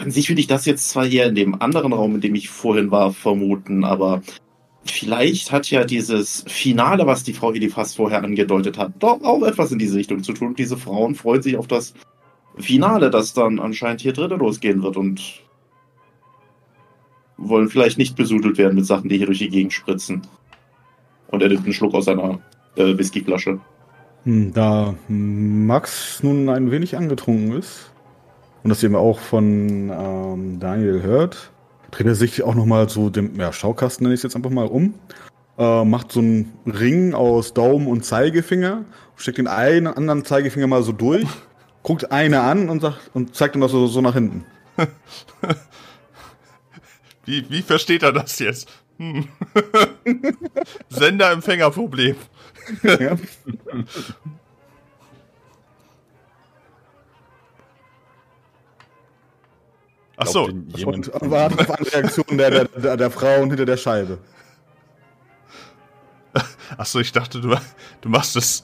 An 0.00 0.10
sich 0.10 0.30
würde 0.30 0.40
ich 0.40 0.46
das 0.46 0.64
jetzt 0.64 0.88
zwar 0.88 1.06
eher 1.06 1.26
in 1.26 1.34
dem 1.34 1.60
anderen 1.60 1.92
Raum, 1.92 2.14
in 2.14 2.20
dem 2.22 2.34
ich 2.34 2.48
vorhin 2.48 2.90
war, 2.90 3.12
vermuten, 3.12 3.84
aber 3.84 4.22
vielleicht 4.82 5.52
hat 5.52 5.70
ja 5.70 5.84
dieses 5.84 6.42
Finale, 6.48 7.06
was 7.06 7.22
die 7.22 7.34
Frau 7.34 7.52
Elifas 7.52 7.96
vorher 7.96 8.24
angedeutet 8.24 8.78
hat, 8.78 8.94
doch 8.98 9.22
auch 9.22 9.42
etwas 9.42 9.72
in 9.72 9.78
diese 9.78 9.98
Richtung 9.98 10.22
zu 10.22 10.32
tun. 10.32 10.54
Diese 10.54 10.78
Frauen 10.78 11.14
freuen 11.14 11.42
sich 11.42 11.58
auf 11.58 11.66
das 11.66 11.92
Finale, 12.56 13.10
das 13.10 13.34
dann 13.34 13.58
anscheinend 13.58 14.00
hier 14.00 14.14
drinnen 14.14 14.38
losgehen 14.38 14.82
wird 14.82 14.96
und 14.96 15.20
wollen 17.36 17.68
vielleicht 17.68 17.98
nicht 17.98 18.16
besudelt 18.16 18.56
werden 18.56 18.76
mit 18.76 18.86
Sachen, 18.86 19.10
die 19.10 19.18
hier 19.18 19.26
durch 19.26 19.40
die 19.40 19.50
Gegend 19.50 19.74
spritzen. 19.74 20.22
Und 21.28 21.42
er 21.42 21.50
nimmt 21.50 21.64
einen 21.64 21.74
Schluck 21.74 21.92
aus 21.92 22.06
seiner 22.06 22.40
äh, 22.76 22.96
Whiskyflasche. 22.96 23.60
Hm, 24.24 24.54
da 24.54 24.94
Max 25.08 26.22
nun 26.22 26.48
ein 26.48 26.70
wenig 26.70 26.96
angetrunken 26.96 27.52
ist 27.52 27.90
und 28.62 28.70
das 28.70 28.82
eben 28.82 28.96
auch 28.96 29.18
von 29.18 29.90
ähm, 29.90 30.60
Daniel 30.60 31.02
hört, 31.02 31.50
dreht 31.90 32.06
er 32.06 32.14
sich 32.14 32.42
auch 32.42 32.54
nochmal 32.54 32.88
zu 32.88 33.10
dem 33.10 33.38
ja, 33.38 33.52
Schaukasten, 33.52 34.04
nenne 34.04 34.14
ich 34.14 34.20
es 34.20 34.24
jetzt 34.24 34.36
einfach 34.36 34.50
mal 34.50 34.66
um, 34.66 34.94
äh, 35.58 35.84
macht 35.84 36.12
so 36.12 36.20
einen 36.20 36.52
Ring 36.66 37.14
aus 37.14 37.54
Daumen 37.54 37.86
und 37.86 38.04
Zeigefinger, 38.04 38.84
steckt 39.16 39.38
den 39.38 39.46
einen 39.46 39.86
anderen 39.86 40.24
Zeigefinger 40.24 40.66
mal 40.66 40.82
so 40.82 40.92
durch, 40.92 41.26
guckt 41.82 42.12
eine 42.12 42.40
an 42.42 42.68
und 42.68 42.80
sagt 42.80 43.10
und 43.14 43.34
zeigt 43.34 43.54
dann 43.54 43.68
so, 43.68 43.86
so 43.86 44.00
nach 44.00 44.14
hinten. 44.14 44.44
wie, 47.24 47.48
wie 47.50 47.62
versteht 47.62 48.02
er 48.02 48.12
das 48.12 48.38
jetzt? 48.38 48.68
Hm. 48.98 49.28
Sender-Empfänger-Problem. 50.90 52.16
Ja. 52.82 53.16
Ach 60.20 60.26
so. 60.26 60.44
Und 60.44 61.10
warten 61.22 61.58
auf 61.58 61.70
eine 61.70 61.92
Reaktion 61.92 62.36
der, 62.36 62.66
der, 62.66 62.96
der 62.96 63.10
Frauen 63.10 63.48
hinter 63.48 63.64
der 63.64 63.78
Scheibe. 63.78 64.18
Ach 66.76 66.86
so, 66.86 67.00
ich 67.00 67.10
dachte, 67.10 67.40
du, 67.40 67.56
du 68.00 68.08
machst 68.08 68.36
es. 68.36 68.62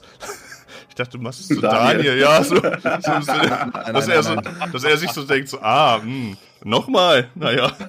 Ich 0.87 0.95
dachte, 0.95 1.17
du 1.17 1.23
machst 1.23 1.41
es 1.41 1.47
zu 1.47 1.59
Daniel. 1.59 1.97
Daniel. 1.97 2.19
Ja, 2.19 2.43
so. 2.43 2.55
so 2.55 2.61
dass, 3.93 4.07
er 4.07 4.23
so 4.23 4.35
dass 4.35 4.83
er 4.83 4.97
sich 4.97 5.11
so 5.11 5.23
denkt, 5.23 5.49
so, 5.49 5.59
ah, 5.61 5.97
mh, 5.97 6.03
hm, 6.03 6.37
nochmal. 6.63 7.29
Naja. 7.35 7.71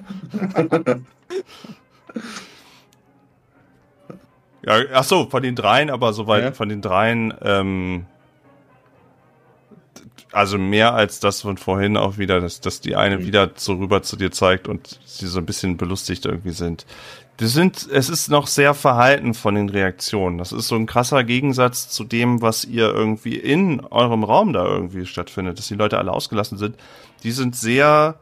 Ja, 4.61 4.77
ach 4.93 5.05
so, 5.05 5.29
von 5.29 5.41
den 5.41 5.55
dreien, 5.55 5.89
aber 5.89 6.11
soweit 6.11 6.43
ja. 6.43 6.51
von 6.51 6.67
den 6.67 6.81
dreien, 6.81 7.33
ähm, 7.41 8.05
also 10.31 10.57
mehr 10.57 10.93
als 10.93 11.19
das 11.19 11.41
von 11.41 11.57
vorhin 11.57 11.97
auch 11.97 12.17
wieder, 12.17 12.39
dass, 12.39 12.61
dass 12.61 12.81
die 12.81 12.95
eine 12.95 13.17
mhm. 13.17 13.25
wieder 13.25 13.51
so 13.55 13.73
rüber 13.73 14.03
zu 14.03 14.15
dir 14.15 14.31
zeigt 14.31 14.67
und 14.67 14.99
sie 15.05 15.27
so 15.27 15.39
ein 15.39 15.45
bisschen 15.45 15.77
belustigt 15.77 16.25
irgendwie 16.25 16.51
sind. 16.51 16.85
Die 17.39 17.47
sind, 17.47 17.87
es 17.91 18.09
ist 18.09 18.29
noch 18.29 18.47
sehr 18.47 18.73
verhalten 18.73 19.33
von 19.33 19.55
den 19.55 19.69
Reaktionen. 19.69 20.37
Das 20.37 20.51
ist 20.51 20.67
so 20.67 20.75
ein 20.75 20.85
krasser 20.85 21.23
Gegensatz 21.23 21.89
zu 21.89 22.03
dem, 22.03 22.41
was 22.41 22.65
ihr 22.65 22.93
irgendwie 22.93 23.37
in 23.37 23.79
eurem 23.79 24.25
Raum 24.25 24.51
da 24.51 24.65
irgendwie 24.65 25.05
stattfindet, 25.05 25.57
dass 25.57 25.69
die 25.69 25.75
Leute 25.75 25.97
alle 25.97 26.11
ausgelassen 26.11 26.57
sind. 26.57 26.75
Die 27.23 27.31
sind 27.31 27.55
sehr, 27.55 28.19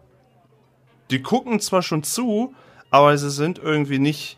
die 1.09 1.21
gucken 1.21 1.59
zwar 1.59 1.81
schon 1.81 2.03
zu, 2.03 2.53
aber 2.91 3.17
sie 3.17 3.31
sind 3.31 3.57
irgendwie 3.57 3.99
nicht 3.99 4.37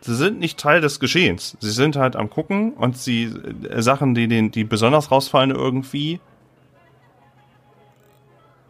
sie 0.00 0.14
sind 0.14 0.38
nicht 0.38 0.58
Teil 0.58 0.80
des 0.80 1.00
Geschehens. 1.00 1.56
Sie 1.60 1.70
sind 1.70 1.96
halt 1.96 2.16
am 2.16 2.30
gucken 2.30 2.72
und 2.74 2.96
sie 2.96 3.32
äh, 3.68 3.82
Sachen, 3.82 4.14
die 4.14 4.28
den, 4.28 4.50
die 4.50 4.64
besonders 4.64 5.10
rausfallen 5.10 5.50
irgendwie. 5.50 6.20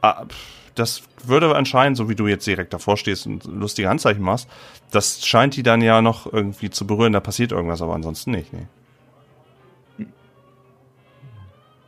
Ah, 0.09 0.27
das 0.75 1.03
würde 1.25 1.55
anscheinend, 1.55 1.99
so 1.99 2.09
wie 2.09 2.15
du 2.15 2.27
jetzt 2.27 2.47
direkt 2.47 2.73
davor 2.73 2.97
stehst 2.97 3.27
und 3.27 3.45
lustige 3.45 3.89
Handzeichen 3.89 4.23
machst, 4.23 4.49
das 4.91 5.27
scheint 5.27 5.57
die 5.57 5.63
dann 5.63 5.83
ja 5.83 6.01
noch 6.01 6.33
irgendwie 6.33 6.71
zu 6.71 6.87
berühren. 6.87 7.13
Da 7.13 7.21
passiert 7.21 7.53
irgendwas, 7.53 7.83
aber 7.83 7.95
ansonsten 7.95 8.31
nicht. 8.31 8.53
Nee. 8.53 10.07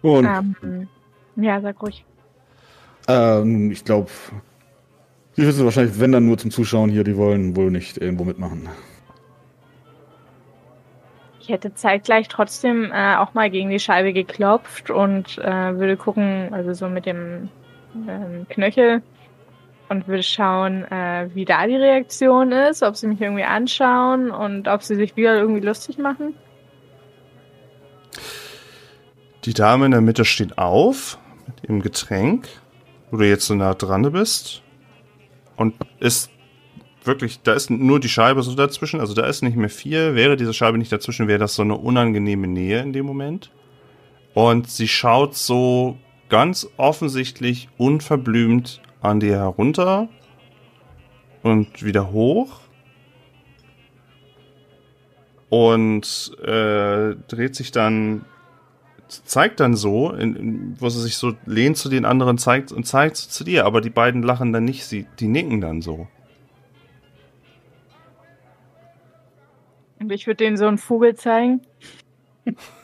Und 0.03 0.27
ähm, 0.27 0.89
ja, 1.37 1.61
sag 1.61 1.81
ruhig. 1.81 2.05
Ähm, 3.09 3.71
ich 3.71 3.85
glaube, 3.85 4.11
die 5.37 5.47
wissen 5.47 5.65
wahrscheinlich, 5.65 5.99
wenn 5.99 6.13
dann 6.13 6.27
nur 6.27 6.37
zum 6.37 6.51
Zuschauen 6.51 6.91
hier, 6.91 7.05
die 7.05 7.17
wollen 7.17 7.57
wohl 7.57 7.71
nicht 7.71 7.97
irgendwo 7.97 8.25
mitmachen 8.25 8.69
hätte 11.51 11.75
zeitgleich 11.75 12.29
trotzdem 12.29 12.91
äh, 12.93 13.17
auch 13.17 13.35
mal 13.35 13.51
gegen 13.51 13.71
die 13.71 13.79
Scheibe 13.79 14.13
geklopft 14.13 14.91
und 14.91 15.39
äh, 15.39 15.79
würde 15.79 15.97
gucken, 15.97 16.49
also 16.53 16.73
so 16.73 16.89
mit 16.89 17.07
dem 17.07 17.51
ähm, 17.95 18.47
Knöchel 18.49 19.03
und 19.89 20.07
würde 20.07 20.23
schauen, 20.23 20.85
äh, 20.85 21.29
wie 21.35 21.45
da 21.45 21.67
die 21.67 21.77
Reaktion 21.77 22.53
ist, 22.53 22.83
ob 22.83 22.97
sie 22.97 23.09
mich 23.09 23.21
irgendwie 23.21 23.45
anschauen 23.45 24.31
und 24.31 24.69
ob 24.69 24.83
sie 24.83 24.95
sich 24.95 25.17
wieder 25.17 25.37
irgendwie 25.37 25.61
lustig 25.61 25.99
machen. 25.99 26.35
Die 29.45 29.55
Dame 29.55 29.87
in 29.87 29.91
der 29.91 30.01
Mitte 30.01 30.25
steht 30.25 30.59
auf 30.59 31.19
mit 31.47 31.69
dem 31.69 31.81
Getränk, 31.81 32.47
wo 33.11 33.17
du 33.17 33.27
jetzt 33.27 33.47
so 33.47 33.55
nah 33.55 33.75
dran 33.75 34.11
bist 34.13 34.63
und 35.57 35.75
ist 35.99 36.31
wirklich, 37.05 37.43
da 37.43 37.55
ist 37.55 37.71
nur 37.71 37.99
die 37.99 38.09
Scheibe 38.09 38.43
so 38.43 38.55
dazwischen, 38.55 39.01
also 39.01 39.15
da 39.15 39.27
ist 39.27 39.43
nicht 39.43 39.57
mehr 39.57 39.71
viel. 39.71 40.15
Wäre 40.15 40.37
diese 40.37 40.55
Scheibe 40.55 40.79
nicht 40.79 40.93
dazwischen, 40.93 41.29
wäre 41.29 41.39
das 41.39 41.55
so 41.55 41.63
eine 41.63 41.77
unangenehme 41.77 42.47
Nähe 42.47 42.81
in 42.81 42.93
dem 42.93 43.07
Moment. 43.07 43.51
Und 44.35 44.69
sie 44.69 44.87
schaut 44.87 45.35
so 45.35 45.99
ganz 46.31 46.69
offensichtlich 46.77 47.69
unverblümt 47.77 48.81
an 49.03 49.21
dir 49.21 49.37
herunter 49.37 50.09
und 51.43 51.83
wieder 51.83 52.13
hoch 52.13 52.61
und 55.51 56.33
äh, 56.43 57.17
dreht 57.29 57.57
sich 57.57 57.73
dann, 57.73 58.25
zeigt 59.09 59.61
dann 59.61 59.75
so, 59.75 60.13
in, 60.13 60.37
in, 60.37 60.81
wo 60.81 60.89
sie 60.89 61.03
sich 61.03 61.17
so 61.17 61.35
lehnt 61.45 61.77
zu 61.77 61.89
den 61.89 62.05
anderen 62.05 62.39
zeigt 62.39 62.73
und 62.73 62.87
zeigt 62.87 63.17
zu 63.17 63.45
dir, 63.45 63.67
aber 63.67 63.81
die 63.81 63.91
beiden 63.91 64.23
lachen 64.23 64.53
dann 64.53 64.65
nicht, 64.65 64.85
sie, 64.85 65.07
die 65.19 65.29
nicken 65.29 65.61
dann 65.61 65.83
so. 65.83 66.07
Und 69.99 70.13
ich 70.13 70.27
würde 70.27 70.45
denen 70.45 70.57
so 70.57 70.67
einen 70.67 70.79
Vogel 70.79 71.15
zeigen. 71.15 71.61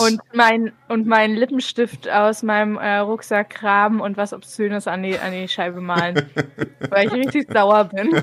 Und 0.00 0.20
mein, 0.32 0.72
und 0.88 1.06
mein 1.06 1.34
Lippenstift 1.34 2.08
aus 2.08 2.42
meinem 2.42 2.76
äh, 2.76 2.96
Rucksack 2.98 3.50
graben 3.50 4.00
und 4.00 4.16
was 4.16 4.32
Obszönes 4.32 4.88
an 4.88 5.02
die, 5.02 5.18
an 5.18 5.32
die 5.32 5.48
Scheibe 5.48 5.80
malen. 5.80 6.28
weil 6.90 7.06
ich 7.06 7.12
richtig 7.12 7.52
sauer 7.52 7.84
bin. 7.84 8.22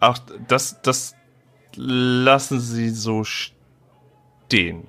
Ach, 0.00 0.18
das, 0.48 0.80
das 0.80 1.14
lassen 1.76 2.58
Sie 2.58 2.88
so 2.88 3.22
stehen. 3.24 4.86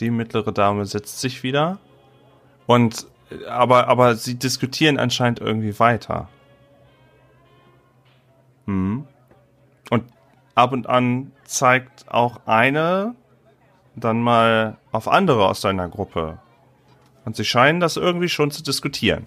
Die 0.00 0.10
mittlere 0.10 0.52
Dame 0.52 0.84
setzt 0.84 1.20
sich 1.20 1.42
wieder. 1.42 1.78
Und, 2.66 3.06
aber, 3.48 3.88
aber 3.88 4.14
sie 4.16 4.34
diskutieren 4.38 4.98
anscheinend 4.98 5.40
irgendwie 5.40 5.78
weiter. 5.78 6.28
Hm. 8.68 9.06
Und 9.90 10.04
ab 10.54 10.72
und 10.72 10.86
an 10.86 11.32
zeigt 11.44 12.08
auch 12.08 12.40
eine 12.46 13.14
dann 13.96 14.20
mal 14.20 14.76
auf 14.92 15.08
andere 15.08 15.48
aus 15.48 15.60
deiner 15.60 15.88
Gruppe. 15.88 16.38
Und 17.24 17.34
sie 17.34 17.44
scheinen 17.44 17.80
das 17.80 17.96
irgendwie 17.96 18.28
schon 18.28 18.50
zu 18.50 18.62
diskutieren. 18.62 19.26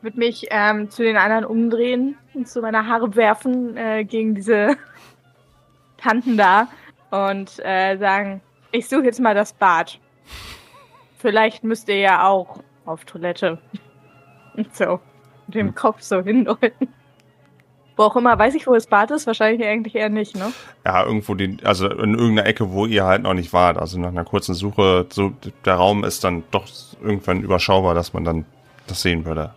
würde 0.00 0.18
mich 0.18 0.46
ähm, 0.50 0.90
zu 0.90 1.02
den 1.02 1.16
anderen 1.16 1.44
umdrehen 1.44 2.16
und 2.34 2.48
zu 2.48 2.60
meiner 2.60 2.86
Haare 2.86 3.14
werfen 3.16 3.76
äh, 3.76 4.04
gegen 4.04 4.34
diese 4.34 4.76
Tanten 5.98 6.36
da 6.36 6.68
und 7.10 7.58
äh, 7.64 7.96
sagen, 7.98 8.40
ich 8.70 8.88
suche 8.88 9.04
jetzt 9.04 9.20
mal 9.20 9.34
das 9.34 9.52
Bad. 9.52 9.98
Vielleicht 11.18 11.64
müsst 11.64 11.88
ihr 11.88 11.98
ja 11.98 12.26
auch 12.26 12.62
auf 12.84 13.04
Toilette. 13.04 13.58
Und 14.54 14.74
so, 14.76 15.00
dem 15.48 15.74
Kopf 15.74 16.02
so 16.02 16.22
hindeuten. 16.22 16.88
Wo 17.96 18.04
auch 18.04 18.14
immer, 18.14 18.38
weiß 18.38 18.54
ich, 18.54 18.66
wo 18.68 18.74
das 18.74 18.86
Bad 18.86 19.10
ist? 19.10 19.26
Wahrscheinlich 19.26 19.66
eigentlich 19.66 19.96
eher 19.96 20.08
nicht, 20.08 20.36
ne? 20.36 20.52
Ja, 20.86 21.04
irgendwo 21.04 21.34
die, 21.34 21.56
also 21.64 21.88
in 21.88 22.14
irgendeiner 22.14 22.46
Ecke, 22.46 22.70
wo 22.70 22.86
ihr 22.86 23.04
halt 23.04 23.22
noch 23.22 23.34
nicht 23.34 23.52
wart. 23.52 23.76
Also 23.76 23.98
nach 23.98 24.10
einer 24.10 24.24
kurzen 24.24 24.54
Suche, 24.54 25.06
so 25.10 25.32
der 25.64 25.74
Raum 25.74 26.04
ist 26.04 26.22
dann 26.22 26.44
doch 26.52 26.66
irgendwann 27.02 27.42
überschaubar, 27.42 27.94
dass 27.94 28.12
man 28.12 28.24
dann 28.24 28.44
das 28.86 29.02
sehen 29.02 29.24
würde. 29.24 29.52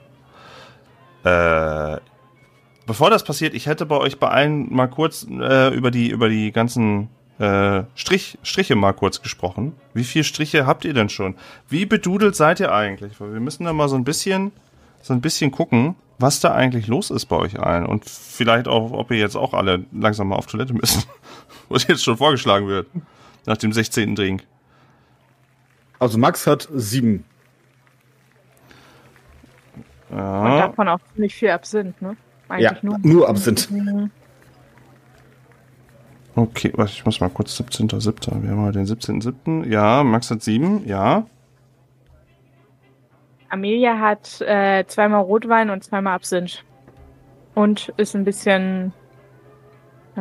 Äh, 1.23 2.01
bevor 2.87 3.11
das 3.11 3.23
passiert, 3.23 3.53
ich 3.53 3.67
hätte 3.67 3.85
bei 3.85 3.97
euch 3.97 4.17
bei 4.17 4.29
allen 4.29 4.73
mal 4.73 4.87
kurz 4.87 5.27
äh, 5.29 5.71
über 5.75 5.91
die 5.91 6.09
über 6.09 6.27
die 6.27 6.51
ganzen 6.51 7.09
äh, 7.37 7.83
Strich, 7.93 8.39
Striche 8.43 8.75
mal 8.75 8.93
kurz 8.93 9.21
gesprochen. 9.21 9.75
Wie 9.93 10.03
viele 10.03 10.23
Striche 10.23 10.65
habt 10.65 10.83
ihr 10.83 10.93
denn 10.93 11.09
schon? 11.09 11.35
Wie 11.69 11.85
bedudelt 11.85 12.35
seid 12.35 12.59
ihr 12.59 12.71
eigentlich? 12.71 13.19
Weil 13.21 13.33
wir 13.33 13.39
müssen 13.39 13.65
da 13.65 13.73
mal 13.73 13.87
so 13.87 13.95
ein 13.95 14.03
bisschen 14.03 14.51
so 15.01 15.13
ein 15.13 15.21
bisschen 15.21 15.51
gucken, 15.51 15.95
was 16.19 16.39
da 16.39 16.53
eigentlich 16.53 16.87
los 16.87 17.09
ist 17.09 17.25
bei 17.25 17.35
euch 17.35 17.59
allen 17.59 17.85
und 17.85 18.05
vielleicht 18.05 18.67
auch, 18.67 18.91
ob 18.91 19.11
ihr 19.11 19.17
jetzt 19.17 19.35
auch 19.35 19.53
alle 19.53 19.85
langsam 19.91 20.29
mal 20.29 20.35
auf 20.35 20.45
Toilette 20.45 20.73
müssen, 20.73 21.03
was 21.69 21.87
jetzt 21.87 22.03
schon 22.03 22.17
vorgeschlagen 22.17 22.67
wird 22.67 22.87
nach 23.45 23.57
dem 23.57 23.73
16. 23.73 24.15
Drink. 24.15 24.43
Also 25.99 26.17
Max 26.17 26.47
hat 26.47 26.67
sieben. 26.73 27.25
Ja. 30.09 30.41
Und 30.43 30.57
davon 30.59 30.87
auch 30.89 30.99
ziemlich 31.13 31.35
viel 31.35 31.49
Absinth, 31.49 32.01
ne? 32.01 32.17
Eigentlich 32.49 32.71
ja, 32.71 32.77
nur, 32.81 32.97
nur 32.99 33.29
Absinth. 33.29 33.71
Mhm. 33.71 34.11
Okay, 36.35 36.71
warte, 36.75 36.91
ich 36.93 37.05
muss 37.05 37.19
mal 37.19 37.29
kurz 37.29 37.59
17.07. 37.59 38.41
Wir 38.41 38.51
haben 38.51 38.61
mal 38.61 38.71
den 38.71 38.85
17.07. 38.85 39.67
Ja, 39.67 40.03
Max 40.03 40.31
hat 40.31 40.41
sieben, 40.41 40.87
ja. 40.87 41.25
Amelia 43.51 43.99
hat 43.99 44.41
äh, 44.41 44.85
zweimal 44.87 45.21
Rotwein 45.21 45.69
und 45.69 45.83
zweimal 45.83 46.15
Absinth. 46.15 46.63
Und 47.53 47.89
ist 47.97 48.15
ein 48.15 48.23
bisschen. 48.23 48.93
Äh, 50.15 50.19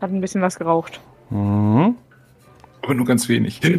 hat 0.00 0.10
ein 0.10 0.20
bisschen 0.20 0.42
was 0.42 0.58
geraucht. 0.58 1.00
Mhm. 1.30 1.94
Aber 2.82 2.94
nur 2.94 3.06
ganz 3.06 3.28
wenig. 3.28 3.60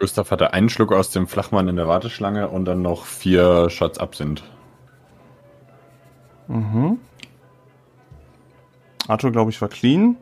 Gustav 0.00 0.30
hatte 0.30 0.52
einen 0.52 0.68
Schluck 0.68 0.92
aus 0.92 1.10
dem 1.10 1.26
Flachmann 1.28 1.68
in 1.68 1.76
der 1.76 1.86
Warteschlange 1.86 2.48
und 2.48 2.64
dann 2.64 2.82
noch 2.82 3.04
vier 3.04 3.70
Shots 3.70 3.98
Absinth. 3.98 4.42
Mhm. 6.48 6.98
Arthur, 9.06 9.30
glaube 9.32 9.50
ich, 9.50 9.60
war 9.60 9.68
clean. 9.68 10.16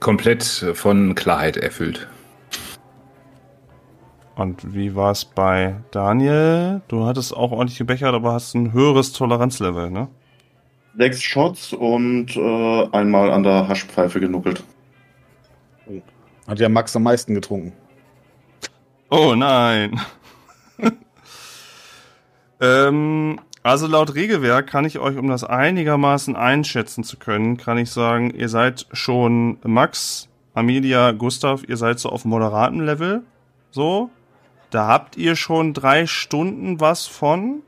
Komplett 0.00 0.44
von 0.74 1.14
Klarheit 1.14 1.56
erfüllt. 1.56 2.08
Und 4.38 4.72
wie 4.72 4.94
war 4.94 5.10
es 5.10 5.24
bei 5.24 5.74
Daniel? 5.90 6.80
Du 6.86 7.06
hattest 7.06 7.36
auch 7.36 7.50
ordentlich 7.50 7.76
gebechert, 7.76 8.14
aber 8.14 8.34
hast 8.34 8.54
ein 8.54 8.72
höheres 8.72 9.12
Toleranzlevel, 9.12 9.90
ne? 9.90 10.06
Sechs 10.96 11.20
Shots 11.20 11.72
und 11.72 12.36
äh, 12.36 12.88
einmal 12.92 13.32
an 13.32 13.42
der 13.42 13.66
Haschpfeife 13.66 14.20
genuckelt. 14.20 14.62
Hat 16.46 16.60
ja 16.60 16.68
Max 16.68 16.94
am 16.94 17.02
meisten 17.02 17.34
getrunken. 17.34 17.72
Oh 19.10 19.34
nein. 19.34 20.00
ähm, 22.60 23.40
also 23.64 23.88
laut 23.88 24.14
Regelwerk 24.14 24.68
kann 24.68 24.84
ich 24.84 25.00
euch, 25.00 25.16
um 25.16 25.26
das 25.26 25.42
einigermaßen 25.42 26.36
einschätzen 26.36 27.02
zu 27.02 27.16
können, 27.16 27.56
kann 27.56 27.76
ich 27.76 27.90
sagen, 27.90 28.30
ihr 28.30 28.48
seid 28.48 28.86
schon 28.92 29.58
Max, 29.64 30.28
Amelia, 30.54 31.10
Gustav, 31.10 31.64
ihr 31.66 31.76
seid 31.76 31.98
so 31.98 32.10
auf 32.10 32.24
moderatem 32.24 32.80
Level. 32.80 33.24
So. 33.72 34.10
Da 34.70 34.86
habt 34.86 35.16
ihr 35.16 35.36
schon 35.36 35.74
drei 35.74 36.06
Stunden 36.06 36.80
was 36.80 37.06
von. 37.06 37.62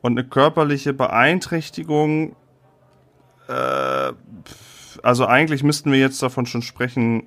Und 0.00 0.18
eine 0.18 0.26
körperliche 0.26 0.92
Beeinträchtigung. 0.92 2.36
Äh, 3.48 4.12
also 5.02 5.26
eigentlich 5.26 5.62
müssten 5.62 5.92
wir 5.92 5.98
jetzt 5.98 6.22
davon 6.22 6.46
schon 6.46 6.62
sprechen, 6.62 7.24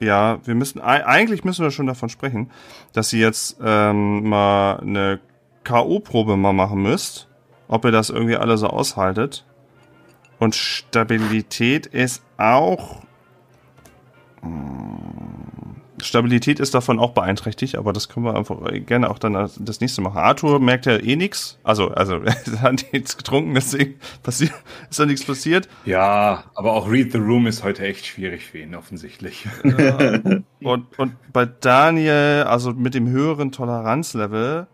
ja, 0.00 0.38
wir 0.44 0.54
müssen, 0.54 0.80
eigentlich 0.80 1.44
müssen 1.44 1.64
wir 1.64 1.70
schon 1.70 1.86
davon 1.86 2.08
sprechen, 2.08 2.50
dass 2.92 3.12
ihr 3.12 3.20
jetzt 3.20 3.58
ähm, 3.60 4.28
mal 4.28 4.78
eine 4.80 5.20
K.O.-Probe 5.64 6.36
mal 6.36 6.52
machen 6.52 6.82
müsst, 6.82 7.28
ob 7.66 7.84
ihr 7.84 7.90
das 7.90 8.08
irgendwie 8.10 8.36
alle 8.36 8.56
so 8.58 8.68
aushaltet. 8.68 9.44
Und 10.38 10.54
Stabilität 10.54 11.86
ist 11.86 12.22
auch. 12.36 13.02
Stabilität 16.02 16.60
ist 16.60 16.74
davon 16.74 16.98
auch 16.98 17.12
beeinträchtigt, 17.12 17.76
aber 17.76 17.92
das 17.92 18.08
können 18.08 18.26
wir 18.26 18.36
einfach 18.36 18.58
gerne 18.86 19.10
auch 19.10 19.18
dann 19.18 19.50
das 19.58 19.80
nächste 19.80 20.00
machen. 20.00 20.18
Arthur 20.18 20.60
merkt 20.60 20.86
ja 20.86 20.96
eh 20.96 21.16
nichts. 21.16 21.58
Also, 21.62 21.88
also, 21.88 22.16
er 22.24 22.62
hat 22.62 22.86
nichts 22.92 23.16
getrunken, 23.16 23.54
deswegen 23.54 23.96
passiert, 24.22 24.52
ist 24.90 24.98
da 24.98 25.06
nichts 25.06 25.24
passiert. 25.24 25.68
Ja, 25.84 26.44
aber 26.54 26.72
auch 26.72 26.90
Read 26.90 27.12
the 27.12 27.18
Room 27.18 27.46
ist 27.46 27.64
heute 27.64 27.84
echt 27.84 28.06
schwierig 28.06 28.44
für 28.46 28.58
ihn, 28.58 28.74
offensichtlich. 28.74 29.46
Ja. 29.64 29.98
und, 30.62 30.98
und 30.98 31.16
bei 31.32 31.46
Daniel, 31.46 32.44
also 32.46 32.72
mit 32.72 32.94
dem 32.94 33.08
höheren 33.08 33.52
Toleranzlevel, 33.52 34.66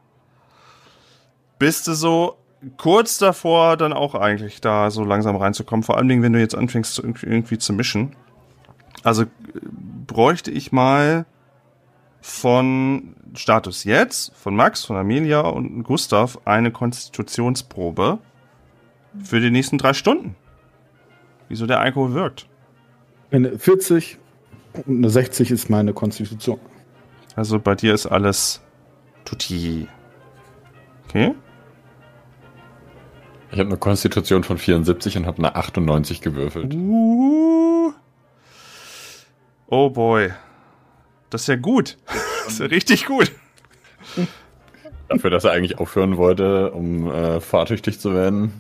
bist 1.59 1.87
du 1.87 1.95
so 1.95 2.37
kurz 2.77 3.19
davor, 3.19 3.77
dann 3.77 3.93
auch 3.93 4.15
eigentlich 4.15 4.61
da 4.61 4.91
so 4.91 5.05
langsam 5.05 5.37
reinzukommen. 5.37 5.83
Vor 5.83 5.97
allem, 5.97 6.23
wenn 6.23 6.33
du 6.33 6.41
jetzt 6.41 6.55
anfängst, 6.55 7.03
irgendwie 7.23 7.59
zu 7.59 7.73
mischen. 7.73 8.17
Also 9.03 9.25
bräuchte 10.07 10.51
ich 10.51 10.73
mal 10.73 11.27
von 12.21 13.17
Status 13.35 13.85
jetzt, 13.85 14.35
von 14.35 14.57
Max, 14.57 14.85
von 14.85 14.97
Amelia 14.97 15.41
und 15.41 15.83
Gustav 15.83 16.39
eine 16.45 16.71
Konstitutionsprobe 16.71 18.19
für 19.23 19.41
die 19.41 19.51
nächsten 19.51 19.79
drei 19.79 19.93
Stunden. 19.93 20.35
Wieso 21.49 21.67
der 21.67 21.81
Alkohol 21.81 22.15
wirkt. 22.15 22.49
Eine 23.31 23.59
40 23.59 24.19
und 24.87 24.99
eine 24.99 25.11
60 25.11 25.51
ist 25.51 25.69
meine 25.69 25.93
Konstitution. 25.93 26.59
Also 27.37 27.59
bei 27.59 27.75
dir 27.75 27.95
ist 27.95 28.07
alles 28.07 28.61
tutti. 29.25 29.87
Okay. 31.05 31.35
Ich 33.51 33.59
habe 33.59 33.69
eine 33.69 33.79
Konstitution 33.79 34.43
von 34.43 34.59
74 34.59 35.17
und 35.17 35.27
habe 35.27 35.39
eine 35.39 35.55
98 35.55 36.21
gewürfelt. 36.21 36.75
Uh. 36.75 37.93
Oh 39.67 39.91
boy. 39.91 40.31
Das 41.31 41.43
ist 41.43 41.49
ja 41.49 41.57
gut. 41.57 41.97
Das 42.07 42.55
ist 42.55 42.61
ja 42.61 42.67
richtig 42.67 43.07
gut. 43.07 43.33
Dafür, 45.09 45.31
dass 45.31 45.45
er 45.45 45.53
eigentlich 45.53 45.79
aufhören 45.79 46.17
wollte, 46.17 46.71
um 46.73 47.11
äh, 47.11 47.41
fahrtüchtig 47.41 47.99
zu 48.01 48.15
werden. 48.15 48.53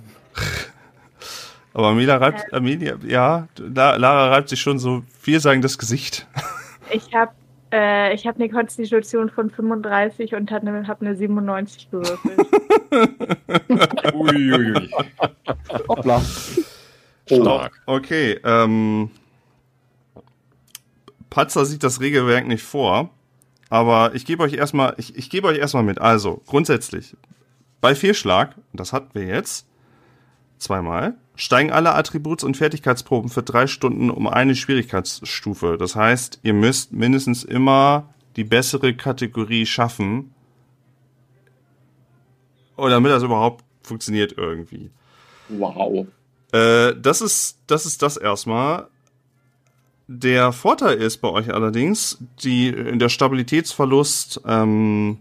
Aber 1.73 1.89
Amelia 1.89 2.17
reibt, 2.17 2.53
Amelia, 2.53 2.97
ja, 3.07 3.49
Lara 3.59 4.29
reibt 4.29 4.49
sich 4.49 4.61
schon 4.61 4.79
so 4.79 5.03
vielsagendes 5.21 5.79
Gesicht. 5.79 6.27
Ich 6.91 7.13
habe 7.15 7.33
äh, 7.73 8.15
ich 8.15 8.27
hab 8.27 8.37
eine 8.37 8.49
Konstitution 8.49 9.29
von 9.29 9.51
35 9.51 10.35
und 10.35 10.51
habe 10.53 10.69
eine, 10.69 10.87
hab 10.87 11.01
eine 11.01 11.17
97 11.17 11.91
gewürfelt. 11.91 12.39
Uiuiui. 14.15 14.91
Hoppla. 15.89 16.23
Stark. 17.27 17.73
Okay, 17.87 18.39
ähm, 18.45 19.11
Patzer 21.31 21.65
sieht 21.65 21.83
das 21.83 22.01
Regelwerk 22.01 22.47
nicht 22.47 22.63
vor, 22.63 23.11
aber 23.71 24.15
ich 24.15 24.25
gebe 24.25 24.43
euch 24.43 24.55
erstmal, 24.55 24.95
ich, 24.99 25.17
ich 25.17 25.31
gebe 25.31 25.49
euch 25.49 25.59
erstmal 25.59 25.83
mit. 25.83 26.01
Also, 26.01 26.43
grundsätzlich, 26.47 27.17
bei 27.81 27.95
Fehlschlag, 27.95 28.55
das 28.73 28.93
hatten 28.93 29.11
wir 29.15 29.27
jetzt, 29.27 29.67
zweimal, 30.59 31.15
steigen 31.37 31.73
alle 31.73 31.95
Attributs- 31.95 32.45
und 32.45 32.57
Fertigkeitsproben 32.57 33.31
für 33.31 33.43
drei 33.43 33.67
Stunden 33.67 34.11
um 34.11 34.29
eine 34.29 34.55
Schwierigkeitsstufe. 34.55 35.77
Das 35.79 35.97
heißt, 35.97 36.41
ihr 36.43 36.55
müsst 36.55 36.93
mindestens 36.93 37.45
immer 37.45 38.15
die 38.37 38.45
bessere 38.45 38.95
Kategorie 38.95 39.67
schaffen, 39.67 40.35
oder 42.77 42.91
damit 42.91 43.13
das 43.13 43.23
überhaupt 43.23 43.65
funktioniert 43.83 44.35
irgendwie. 44.37 44.91
Wow. 45.49 46.07
Äh, 46.53 46.95
das 47.01 47.21
ist, 47.21 47.59
das 47.67 47.87
ist 47.87 48.03
das 48.03 48.17
erstmal. 48.17 48.89
Der 50.07 50.53
Vorteil 50.53 50.99
ist 50.99 51.19
bei 51.19 51.29
euch 51.29 51.53
allerdings, 51.53 52.19
die, 52.43 52.73
der 52.99 53.09
Stabilitätsverlust 53.09 54.43
ähm, 54.47 55.19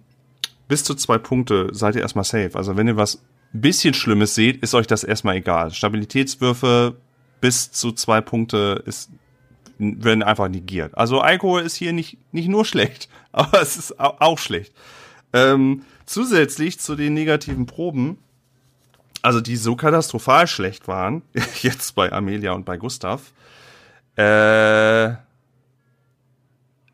bis 0.68 0.84
zu 0.84 0.96
zwei 0.96 1.18
Punkte 1.18 1.70
seid 1.72 1.96
ihr 1.96 2.02
erstmal 2.02 2.26
safe. 2.26 2.52
Also 2.56 2.76
wenn 2.76 2.88
ihr 2.88 2.98
was 2.98 3.22
bisschen 3.54 3.94
Schlimmes 3.94 4.36
seht, 4.36 4.62
ist 4.62 4.74
euch 4.74 4.88
das 4.88 5.04
erstmal 5.04 5.36
egal. 5.36 5.72
Stabilitätswürfe 5.72 6.98
bis 7.40 7.72
zu 7.72 7.92
zwei 7.92 8.20
Punkte 8.20 8.84
ist, 8.86 9.10
werden 9.78 10.24
einfach 10.24 10.50
negiert. 10.50 10.98
Also 10.98 11.22
Alkohol 11.22 11.62
ist 11.62 11.76
hier 11.76 11.94
nicht, 11.94 12.18
nicht 12.32 12.50
nur 12.50 12.66
schlecht, 12.66 13.10
aber 13.32 13.62
es 13.62 13.78
ist 13.78 14.00
auch 14.00 14.40
schlecht. 14.40 14.74
Ähm, 15.32 15.84
zusätzlich 16.06 16.80
zu 16.80 16.96
den 16.96 17.14
negativen 17.14 17.66
Proben, 17.66 18.18
also 19.22 19.40
die 19.40 19.56
so 19.56 19.76
katastrophal 19.76 20.48
schlecht 20.48 20.88
waren, 20.88 21.22
jetzt 21.62 21.96
bei 21.96 22.12
Amelia 22.12 22.52
und 22.54 22.66
bei 22.66 22.78
Gustav, 22.78 23.32
äh, 24.16 25.16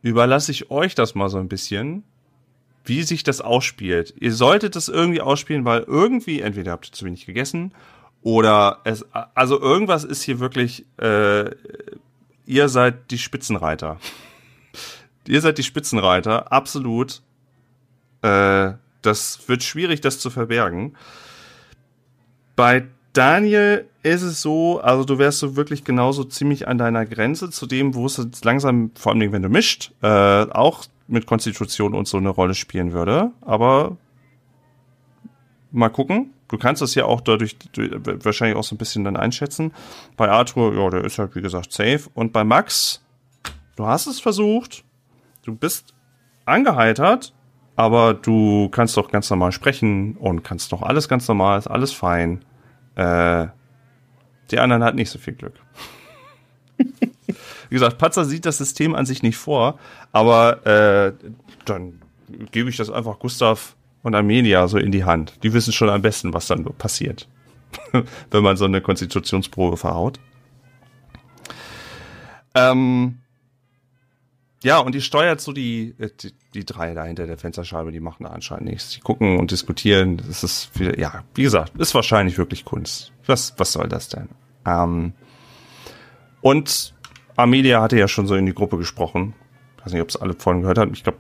überlasse 0.02 0.52
ich 0.52 0.72
euch 0.72 0.96
das 0.96 1.16
mal 1.16 1.30
so 1.30 1.38
ein 1.38 1.50
bisschen, 1.50 2.04
wie 2.86 3.04
sich 3.04 3.24
das 3.24 3.42
ausspielt. 3.42 4.14
Ihr 4.20 4.34
solltet 4.34 4.76
das 4.76 4.88
irgendwie 4.88 5.22
ausspielen, 5.22 5.66
weil 5.66 5.82
irgendwie, 5.82 6.42
entweder 6.42 6.72
habt 6.72 6.88
ihr 6.88 6.94
zu 6.94 7.06
wenig 7.06 7.26
gegessen 7.26 7.74
oder 8.22 8.80
es, 8.84 9.06
also 9.34 9.60
irgendwas 9.60 10.04
ist 10.04 10.24
hier 10.24 10.40
wirklich, 10.40 10.86
äh, 10.98 11.52
ihr 12.46 12.70
seid 12.70 13.12
die 13.12 13.18
Spitzenreiter. 13.18 14.00
ihr 15.28 15.42
seid 15.42 15.58
die 15.58 15.64
Spitzenreiter, 15.64 16.52
absolut. 16.52 17.22
Äh, 18.22 18.74
das 19.02 19.48
wird 19.48 19.64
schwierig, 19.64 20.02
das 20.02 20.20
zu 20.20 20.30
verbergen. 20.30 20.96
Bei 22.56 22.88
Daniel 23.14 23.89
ist 24.04 24.22
es 24.22 24.42
so, 24.42 24.80
also 24.80 25.04
du 25.04 25.18
wärst 25.18 25.40
so 25.40 25.56
wirklich 25.56 25.84
genauso 25.84 26.24
ziemlich 26.24 26.68
an 26.68 26.78
deiner 26.78 27.06
Grenze 27.06 27.50
zu 27.50 27.66
dem, 27.66 27.96
wo 27.96 28.06
es 28.06 28.18
jetzt 28.18 28.46
langsam, 28.46 28.92
vor 28.96 29.12
allem 29.12 29.32
wenn 29.32 29.42
du 29.42 29.50
mischt, 29.50 29.92
äh, 30.02 30.08
auch 30.08 30.86
mit 31.08 31.26
Konstitution 31.26 31.94
und 31.94 32.08
so 32.08 32.18
eine 32.18 32.30
Rolle 32.30 32.54
spielen 32.54 32.94
würde. 32.94 33.32
Aber 33.42 33.98
mal 35.72 35.90
gucken. 35.90 36.32
Du 36.48 36.58
kannst 36.58 36.82
das 36.82 36.96
ja 36.96 37.06
auch 37.06 37.22
dadurch 37.22 37.58
wahrscheinlich 37.76 38.58
auch 38.58 38.64
so 38.64 38.74
ein 38.74 38.80
bisschen 38.80 39.04
dann 39.04 39.16
einschätzen. 39.16 39.72
Bei 40.18 40.30
Arthur, 40.30 40.74
ja, 40.76 40.90
der 40.90 41.04
ist 41.04 41.20
halt 41.20 41.36
wie 41.36 41.42
gesagt 41.42 41.72
safe. 41.72 42.10
Und 42.16 42.34
bei 42.34 42.44
Max, 42.44 43.04
du 43.76 43.86
hast 43.86 44.08
es 44.08 44.20
versucht. 44.20 44.84
Du 45.44 45.54
bist 45.54 45.94
angeheitert, 46.46 47.34
aber 47.76 48.16
du 48.16 48.68
kannst 48.70 48.98
doch 48.98 49.12
ganz 49.12 49.30
normal 49.30 49.52
sprechen 49.52 50.16
und 50.18 50.44
kannst 50.44 50.72
doch 50.72 50.82
alles 50.82 51.08
ganz 51.08 51.28
normal, 51.28 51.60
ist 51.60 51.68
alles 51.68 51.92
fein. 51.92 52.44
Äh, 52.96 53.48
die 54.52 54.60
anderen 54.60 54.84
hatten 54.84 54.98
nicht 54.98 55.10
so 55.10 55.20
viel 55.20 55.34
Glück. 55.34 55.54
Wie 56.78 57.76
gesagt, 57.76 57.98
Patzer 57.98 58.26
sieht 58.26 58.46
das 58.46 58.58
System 58.58 58.96
an 58.96 59.06
sich 59.06 59.22
nicht 59.22 59.38
vor, 59.38 59.80
aber 60.12 60.66
äh, 60.66 61.14
dann 61.66 62.02
gebe 62.52 62.70
ich 62.70 62.78
das 62.78 62.90
einfach 62.90 63.20
Gustav 63.20 63.76
und 64.04 64.16
Amelia 64.16 64.68
so 64.68 64.78
in 64.78 64.92
die 64.92 65.04
Hand. 65.04 65.44
Die 65.44 65.54
wissen 65.54 65.74
schon 65.74 65.90
am 65.90 66.02
besten, 66.02 66.34
was 66.34 66.48
dann 66.48 66.64
passiert, 66.64 67.28
wenn 68.32 68.44
man 68.44 68.58
so 68.58 68.66
eine 68.66 68.82
Konstitutionsprobe 68.82 69.78
verhaut. 69.78 70.20
Ähm, 72.56 73.20
ja, 74.62 74.80
und 74.80 74.94
die 74.94 75.02
steuert 75.02 75.40
so 75.40 75.54
die, 75.54 75.96
äh, 76.00 76.10
die, 76.20 76.34
die 76.54 76.66
drei 76.66 76.94
da 76.94 77.06
hinter 77.06 77.28
der 77.28 77.38
Fensterscheibe, 77.38 77.92
die 77.92 78.02
machen 78.02 78.24
da 78.24 78.30
anscheinend 78.30 78.66
nichts. 78.66 78.90
Die 78.92 79.00
gucken 79.00 79.40
und 79.40 79.52
diskutieren. 79.52 80.18
Das 80.18 80.44
ist, 80.44 80.78
wieder, 80.78 81.00
ja, 81.00 81.24
wie 81.34 81.44
gesagt, 81.44 81.78
ist 81.78 81.96
wahrscheinlich 81.96 82.38
wirklich 82.38 82.66
Kunst. 82.66 83.14
Was, 83.26 83.54
was 83.58 83.72
soll 83.72 83.88
das 83.88 84.10
denn? 84.10 84.30
Ähm, 84.66 85.14
und 86.42 86.94
Amelia 87.38 87.82
hatte 87.82 87.98
ja 87.98 88.08
schon 88.08 88.28
so 88.28 88.36
in 88.36 88.46
die 88.46 88.54
Gruppe 88.54 88.78
gesprochen. 88.78 89.34
Ich 89.78 89.86
weiß 89.86 89.94
nicht, 89.94 90.02
ob 90.02 90.10
es 90.10 90.18
alle 90.18 90.34
vorhin 90.34 90.62
gehört 90.62 90.78
haben. 90.78 90.92
Ich 90.94 91.04
glaube, 91.04 91.20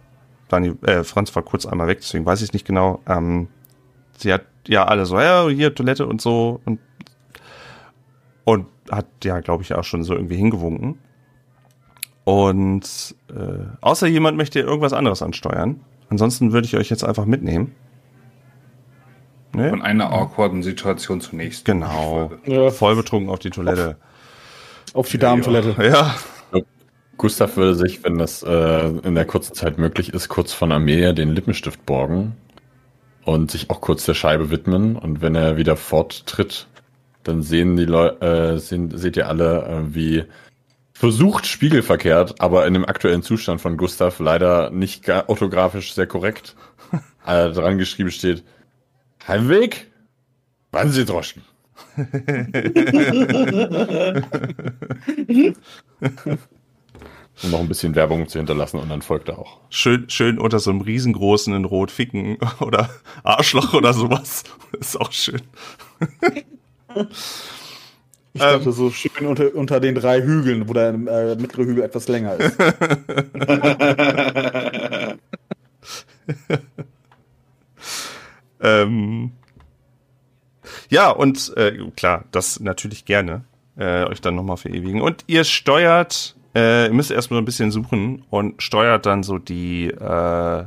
Daniel, 0.49 0.77
äh, 0.81 1.03
Franz 1.03 1.33
war 1.35 1.43
kurz 1.43 1.65
einmal 1.65 1.87
weg, 1.87 1.99
deswegen 2.01 2.25
weiß 2.25 2.41
ich 2.41 2.51
nicht 2.51 2.65
genau. 2.65 3.01
Ähm, 3.07 3.47
sie 4.17 4.33
hat 4.33 4.45
ja 4.67 4.85
alle 4.85 5.05
so, 5.05 5.17
ja, 5.17 5.47
hier 5.47 5.73
Toilette 5.73 6.05
und 6.07 6.19
so 6.21 6.59
und, 6.65 6.79
und 8.43 8.67
hat 8.91 9.07
ja, 9.23 9.39
glaube 9.39 9.63
ich, 9.63 9.73
auch 9.73 9.83
schon 9.83 10.03
so 10.03 10.13
irgendwie 10.13 10.35
hingewunken. 10.35 10.97
Und 12.29 13.15
äh, 13.31 13.65
außer 13.81 14.05
jemand 14.05 14.37
möchte 14.37 14.59
irgendwas 14.59 14.93
anderes 14.93 15.23
ansteuern. 15.23 15.79
Ansonsten 16.09 16.53
würde 16.53 16.67
ich 16.67 16.77
euch 16.77 16.91
jetzt 16.91 17.03
einfach 17.03 17.25
mitnehmen. 17.25 17.73
Ne? 19.51 19.71
Von 19.71 19.81
einer 19.81 20.11
awkwarden 20.11 20.61
Situation 20.61 21.21
zur 21.21 21.37
nächsten. 21.37 21.65
Genau. 21.65 22.31
Ja. 22.45 22.69
Voll 22.69 22.95
betrunken 22.95 23.31
auf 23.31 23.39
die 23.39 23.49
Toilette. 23.49 23.97
Auf, 24.89 24.95
auf 24.95 25.09
die 25.09 25.17
Damentoilette. 25.17 25.75
Ja. 25.83 26.17
Gustav 27.17 27.57
würde 27.57 27.73
sich, 27.73 28.03
wenn 28.03 28.19
das 28.19 28.43
äh, 28.43 28.87
in 28.87 29.15
der 29.15 29.25
kurzen 29.25 29.55
Zeit 29.55 29.79
möglich 29.79 30.13
ist, 30.13 30.29
kurz 30.29 30.53
von 30.53 30.71
Amelia 30.71 31.13
den 31.13 31.33
Lippenstift 31.33 31.83
borgen 31.87 32.35
und 33.25 33.49
sich 33.49 33.71
auch 33.71 33.81
kurz 33.81 34.05
der 34.05 34.13
Scheibe 34.13 34.51
widmen. 34.51 34.95
Und 34.97 35.23
wenn 35.23 35.33
er 35.33 35.57
wieder 35.57 35.75
forttritt, 35.75 36.67
dann 37.23 37.41
sehen 37.41 37.75
die 37.75 37.85
Leute, 37.85 38.53
äh, 38.53 38.59
sehen, 38.59 38.95
seht 38.95 39.17
ihr 39.17 39.27
alle, 39.27 39.63
äh, 39.65 39.95
wie 39.95 40.25
versucht 40.99 41.47
spiegelverkehrt, 41.47 42.41
aber 42.41 42.67
in 42.67 42.73
dem 42.73 42.83
aktuellen 42.83 43.23
Zustand 43.23 43.61
von 43.61 43.77
Gustav 43.77 44.19
leider 44.19 44.69
nicht 44.69 45.07
orthografisch 45.09 45.93
sehr 45.93 46.07
korrekt 46.07 46.57
äh, 47.25 47.49
dran 47.51 47.77
geschrieben 47.77 48.11
steht. 48.11 48.43
Heimweg? 49.25 49.87
Wann 50.73 50.91
Sie 50.91 51.05
Droschen? 51.05 51.43
um 57.43 57.51
noch 57.51 57.61
ein 57.61 57.69
bisschen 57.69 57.95
Werbung 57.95 58.27
zu 58.27 58.37
hinterlassen 58.37 58.79
und 58.79 58.89
dann 58.89 59.01
folgt 59.01 59.29
er 59.29 59.39
auch. 59.39 59.61
Schön, 59.69 60.09
schön 60.09 60.37
unter 60.37 60.59
so 60.59 60.69
einem 60.69 60.81
riesengroßen 60.81 61.55
in 61.55 61.63
Rot 61.63 61.91
ficken 61.91 62.37
oder 62.59 62.89
Arschloch 63.23 63.73
oder 63.73 63.93
sowas. 63.93 64.43
Ist 64.77 64.99
auch 64.99 65.13
schön. 65.13 65.41
Ich 68.33 68.41
ähm, 68.41 68.57
dachte 68.57 68.71
so 68.71 68.91
schön 68.91 69.25
unter, 69.25 69.55
unter 69.55 69.79
den 69.79 69.95
drei 69.95 70.21
Hügeln, 70.21 70.69
wo 70.69 70.73
der 70.73 70.89
äh, 70.89 71.35
mittlere 71.35 71.65
Hügel 71.65 71.83
etwas 71.83 72.07
länger 72.07 72.35
ist. 72.35 72.55
ähm, 78.61 79.31
ja, 80.89 81.09
und 81.09 81.57
äh, 81.57 81.77
klar, 81.95 82.25
das 82.31 82.59
natürlich 82.59 83.05
gerne 83.05 83.45
äh, 83.77 84.03
euch 84.05 84.21
dann 84.21 84.35
nochmal 84.35 84.57
verewigen. 84.57 85.01
Und 85.01 85.23
ihr 85.27 85.43
steuert, 85.43 86.35
äh, 86.55 86.87
ihr 86.87 86.93
müsst 86.93 87.11
erstmal 87.11 87.37
so 87.37 87.41
ein 87.41 87.45
bisschen 87.45 87.71
suchen 87.71 88.23
und 88.29 88.61
steuert 88.61 89.05
dann 89.05 89.23
so 89.23 89.37
die, 89.37 89.87
äh, 89.87 90.65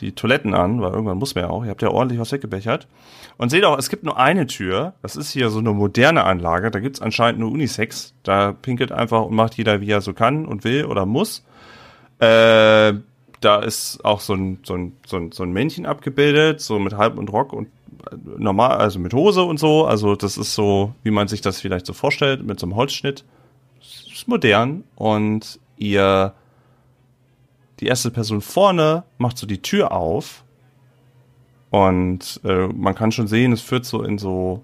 die 0.00 0.12
Toiletten 0.12 0.54
an, 0.54 0.82
weil 0.82 0.92
irgendwann 0.92 1.18
muss 1.18 1.34
man 1.34 1.44
ja 1.44 1.50
auch. 1.50 1.64
Ihr 1.64 1.70
habt 1.70 1.82
ja 1.82 1.88
ordentlich 1.88 2.20
was 2.20 2.32
weggebechert. 2.32 2.86
Und 3.36 3.50
seht 3.50 3.64
auch, 3.64 3.78
es 3.78 3.88
gibt 3.88 4.04
nur 4.04 4.16
eine 4.16 4.46
Tür. 4.46 4.94
Das 5.02 5.16
ist 5.16 5.32
hier 5.32 5.50
so 5.50 5.58
eine 5.58 5.72
moderne 5.72 6.24
Anlage. 6.24 6.70
Da 6.70 6.80
gibt's 6.80 7.02
anscheinend 7.02 7.40
nur 7.40 7.50
Unisex. 7.50 8.14
Da 8.22 8.52
pinkelt 8.52 8.92
einfach 8.92 9.22
und 9.22 9.34
macht 9.34 9.54
jeder, 9.54 9.80
wie 9.80 9.90
er 9.90 10.00
so 10.00 10.12
kann 10.12 10.46
und 10.46 10.64
will 10.64 10.84
oder 10.84 11.04
muss. 11.04 11.44
Äh, 12.20 12.94
da 13.40 13.58
ist 13.60 14.04
auch 14.04 14.20
so 14.20 14.34
ein, 14.34 14.60
so, 14.62 14.74
ein, 14.74 14.96
so, 15.04 15.16
ein, 15.16 15.32
so 15.32 15.42
ein 15.42 15.52
Männchen 15.52 15.84
abgebildet, 15.84 16.60
so 16.60 16.78
mit 16.78 16.96
Halb 16.96 17.18
und 17.18 17.30
Rock 17.32 17.52
und 17.52 17.68
äh, 18.10 18.16
normal, 18.38 18.78
also 18.78 18.98
mit 18.98 19.12
Hose 19.12 19.42
und 19.42 19.58
so. 19.58 19.84
Also 19.84 20.14
das 20.14 20.38
ist 20.38 20.54
so, 20.54 20.94
wie 21.02 21.10
man 21.10 21.28
sich 21.28 21.40
das 21.40 21.60
vielleicht 21.60 21.86
so 21.86 21.92
vorstellt, 21.92 22.44
mit 22.44 22.60
so 22.60 22.66
einem 22.66 22.76
Holzschnitt. 22.76 23.24
Das 23.80 24.12
ist 24.12 24.28
modern 24.28 24.84
und 24.94 25.58
ihr, 25.76 26.34
die 27.80 27.86
erste 27.86 28.12
Person 28.12 28.40
vorne 28.40 29.02
macht 29.18 29.36
so 29.36 29.46
die 29.46 29.60
Tür 29.60 29.90
auf 29.92 30.43
und 31.74 32.40
äh, 32.44 32.68
man 32.68 32.94
kann 32.94 33.10
schon 33.10 33.26
sehen, 33.26 33.50
es 33.50 33.60
führt 33.60 33.84
so 33.84 34.04
in 34.04 34.16
so 34.16 34.62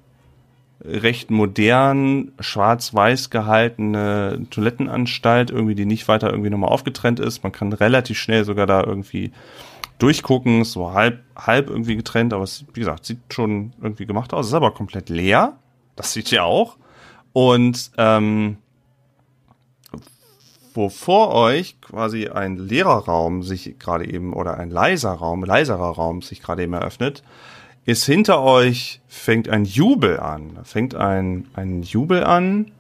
recht 0.85 1.29
modern, 1.29 2.31
schwarz-weiß 2.39 3.31
gehaltene 3.31 4.47
Toilettenanstalt, 4.51 5.51
irgendwie, 5.51 5.75
die 5.75 5.87
nicht 5.87 6.07
weiter 6.07 6.31
irgendwie 6.31 6.51
nochmal 6.51 6.71
aufgetrennt 6.71 7.19
ist. 7.19 7.43
Man 7.43 7.51
kann 7.51 7.73
relativ 7.73 8.17
schnell 8.17 8.45
sogar 8.45 8.69
da 8.69 8.85
irgendwie 8.85 9.33
durchgucken, 9.99 10.63
so 10.63 10.93
halb, 10.93 11.25
halb 11.35 11.69
irgendwie 11.69 11.97
getrennt, 11.97 12.33
aber 12.33 12.45
es, 12.45 12.65
wie 12.75 12.79
gesagt, 12.79 13.05
sieht 13.05 13.19
schon 13.31 13.73
irgendwie 13.83 14.07
gemacht 14.07 14.33
aus. 14.33 14.47
Ist 14.47 14.55
aber 14.55 14.71
komplett 14.71 15.09
leer. 15.09 15.57
Das 15.97 16.13
sieht 16.13 16.31
ihr 16.31 16.45
auch. 16.45 16.77
Und 17.33 17.91
ähm, 17.99 18.59
wo 20.75 20.89
vor 20.89 21.35
euch 21.35 21.81
quasi 21.81 22.29
ein 22.29 22.57
leerer 22.57 23.05
Raum 23.05 23.43
sich 23.43 23.79
gerade 23.79 24.09
eben 24.09 24.33
oder 24.33 24.59
ein 24.59 24.71
leiser 24.71 25.13
Raum, 25.13 25.45
leiserer 25.45 25.91
Raum 25.91 26.23
sich 26.23 26.43
gerade 26.43 26.63
eben 26.63 26.73
eröffnet, 26.73 27.23
ist 27.87 28.05
hinter 28.05 28.43
euch 28.43 29.01
fängt 29.09 29.49
ein 29.49 29.65
Jubel 29.65 30.21
an. 30.21 30.59
Fängt 30.65 30.95
ein, 30.95 31.49
ein 31.55 31.83
Jubel 31.83 32.25
an. 32.25 32.71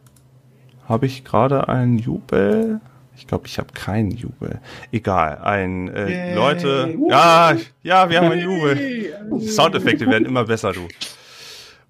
Habe 0.88 1.06
ich 1.06 1.24
gerade 1.24 1.68
einen 1.68 1.98
Jubel? 1.98 2.80
Ich 3.16 3.26
glaube, 3.26 3.46
ich 3.46 3.58
habe 3.58 3.72
keinen 3.74 4.10
Jubel. 4.12 4.60
Egal, 4.92 5.38
ein 5.38 5.88
äh, 5.88 6.34
Leute. 6.34 6.94
Ja, 7.08 7.54
ja, 7.82 8.08
wir 8.08 8.18
haben 8.18 8.30
einen 8.30 8.42
Jubel. 8.42 9.40
Soundeffekte 9.40 10.06
werden 10.06 10.26
immer 10.26 10.44
besser, 10.44 10.72
du. 10.72 10.88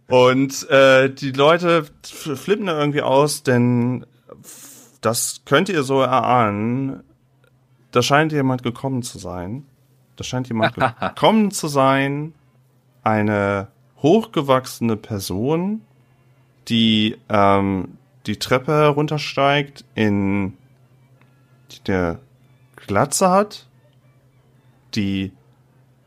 Und 0.08 0.68
äh, 0.70 1.08
die 1.08 1.30
Leute 1.30 1.84
flippen 2.02 2.66
da 2.66 2.78
irgendwie 2.78 3.02
aus, 3.02 3.44
denn 3.44 4.04
das 5.00 5.42
könnt 5.44 5.68
ihr 5.68 5.82
so 5.82 6.00
erahnen. 6.00 7.02
Da 7.90 8.02
scheint 8.02 8.32
jemand 8.32 8.62
gekommen 8.62 9.02
zu 9.02 9.18
sein. 9.18 9.64
Da 10.16 10.24
scheint 10.24 10.48
jemand 10.48 10.74
gekommen 11.00 11.50
zu 11.50 11.68
sein. 11.68 12.34
Eine 13.02 13.68
hochgewachsene 14.02 14.96
Person, 14.96 15.82
die 16.68 17.16
ähm, 17.28 17.96
die 18.26 18.38
Treppe 18.38 18.72
heruntersteigt, 18.72 19.84
in 19.94 20.54
der 21.86 22.20
Glatze 22.76 23.30
hat, 23.30 23.66
die 24.94 25.32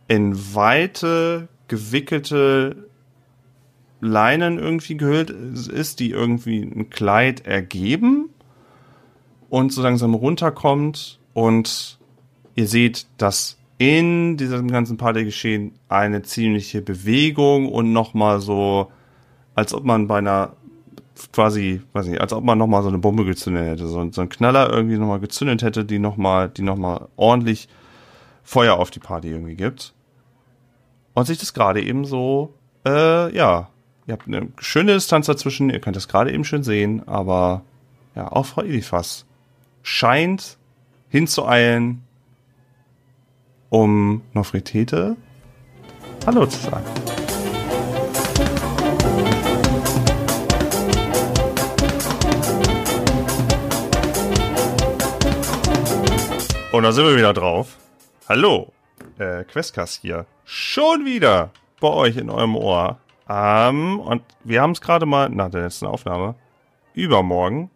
in 0.08 0.36
weite 0.54 1.48
gewickelte 1.68 2.89
Leinen 4.00 4.60
irgendwie 4.60 4.98
gehüllt 4.98 5.30
ist, 5.32 6.00
die 6.00 6.12
irgendwie 6.12 6.62
ein 6.62 6.89
Kleid 6.89 7.48
ergeben 7.48 8.33
und 9.54 9.72
so 9.72 9.84
langsam 9.84 10.16
runterkommt 10.16 11.20
und 11.36 11.99
ihr 12.56 12.68
seht, 12.68 13.06
dass 13.20 13.60
in 13.78 14.36
diesem 14.36 14.72
ganzen 14.72 14.97
Partygeschehen 14.97 15.74
eine 15.89 16.24
ziemliche 16.24 16.82
Bewegung 16.82 17.72
und 17.72 17.93
nochmal 17.93 18.41
so, 18.41 18.91
als 19.54 19.76
ob 19.76 19.84
man 19.84 20.08
bei 20.08 20.18
einer 20.18 20.54
quasi, 21.32 21.82
weiß 21.93 22.08
nicht, 22.08 22.20
als 22.20 22.34
ob 22.34 22.43
man 22.43 22.58
nochmal 22.58 22.82
so 22.82 22.88
eine 22.88 22.97
Bombe 22.97 23.26
gezündet 23.26 23.68
hätte, 23.68 23.86
so, 23.86 24.12
so 24.12 24.22
ein 24.22 24.30
Knaller 24.30 24.72
irgendwie 24.72 24.97
nochmal 24.97 25.20
gezündet 25.20 25.62
hätte, 25.62 25.86
die 25.86 25.99
nochmal, 25.99 26.49
die 26.49 26.64
nochmal 26.64 27.08
ordentlich 27.16 27.70
Feuer 28.41 28.78
auf 28.78 28.89
die 28.89 29.01
Party 29.01 29.30
irgendwie 29.30 29.56
gibt. 29.56 29.93
Und 31.14 31.28
sich 31.28 31.38
das 31.38 31.54
gerade 31.54 31.84
eben 31.84 32.06
so, 32.06 32.56
äh, 32.88 33.32
ja, 33.38 33.70
ihr 34.08 34.14
habt 34.14 34.26
eine 34.26 34.47
schöne 34.58 34.93
Distanz 34.93 35.28
dazwischen, 35.28 35.70
ihr 35.70 35.80
könnt 35.80 35.95
das 35.95 36.08
gerade 36.08 36.34
eben 36.34 36.43
schön 36.43 36.64
sehen, 36.64 37.08
aber 37.08 37.62
ja, 38.16 38.32
auch 38.32 38.47
Frau 38.47 38.64
Elifas 38.64 39.28
scheint 39.84 40.58
hinzueilen, 41.10 42.04
um 43.70 44.22
Nofretete 44.34 45.16
Hallo 46.26 46.46
zu 46.46 46.58
sagen. 46.58 46.86
Und 56.72 56.84
da 56.84 56.92
sind 56.92 57.06
wir 57.06 57.16
wieder 57.16 57.34
drauf. 57.34 57.78
Hallo, 58.28 58.72
äh, 59.20 59.44
Questcast 59.44 60.02
hier. 60.02 60.26
Schon 60.46 61.06
wieder 61.06 61.52
bei 61.80 61.90
euch 61.90 62.18
in 62.18 62.30
eurem 62.30 62.56
Ohr. 62.56 62.98
Ähm, 63.30 64.00
und 64.00 64.24
wir 64.44 64.62
haben 64.62 64.72
es 64.72 64.82
gerade 64.82 65.06
mal 65.06 65.30
nach 65.30 65.52
der 65.52 65.64
letzten 65.64 65.86
Aufnahme 65.86 66.36
übermorgen. 66.94 67.70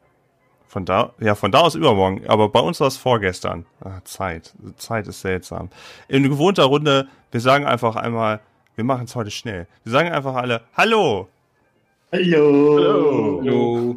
Von 0.68 0.86
da, 0.86 1.13
ja, 1.20 1.36
von 1.36 1.51
da 1.51 1.61
aus 1.61 1.76
übermorgen. 1.76 2.28
Aber 2.28 2.49
bei 2.49 2.59
uns 2.59 2.80
war 2.80 2.88
es 2.88 2.97
vorgestern. 2.97 3.65
Ach, 3.84 4.03
Zeit. 4.03 4.53
Zeit 4.76 5.07
ist 5.07 5.22
seltsam. 5.22 5.70
In 6.09 6.24
gewohnter 6.24 6.65
Runde, 6.65 7.07
wir 7.32 7.39
sagen 7.39 7.65
einfach 7.65 7.95
einmal, 7.95 8.41
wir 8.76 8.84
machen 8.84 9.05
es 9.05 9.15
heute 9.15 9.32
schnell. 9.32 9.68
Wir 9.84 9.91
sagen 9.91 10.11
einfach 10.11 10.36
alle, 10.36 10.61
Hallo! 10.76 11.30
Hallo. 12.11 12.78
Hallo. 12.78 13.41
Hallo. 13.41 13.95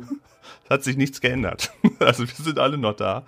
Es 0.64 0.70
hat 0.70 0.84
sich 0.84 0.96
nichts 0.96 1.20
geändert. 1.20 1.70
Also 1.98 2.22
wir 2.22 2.34
sind 2.34 2.58
alle 2.58 2.78
noch 2.78 2.94
da. 2.94 3.24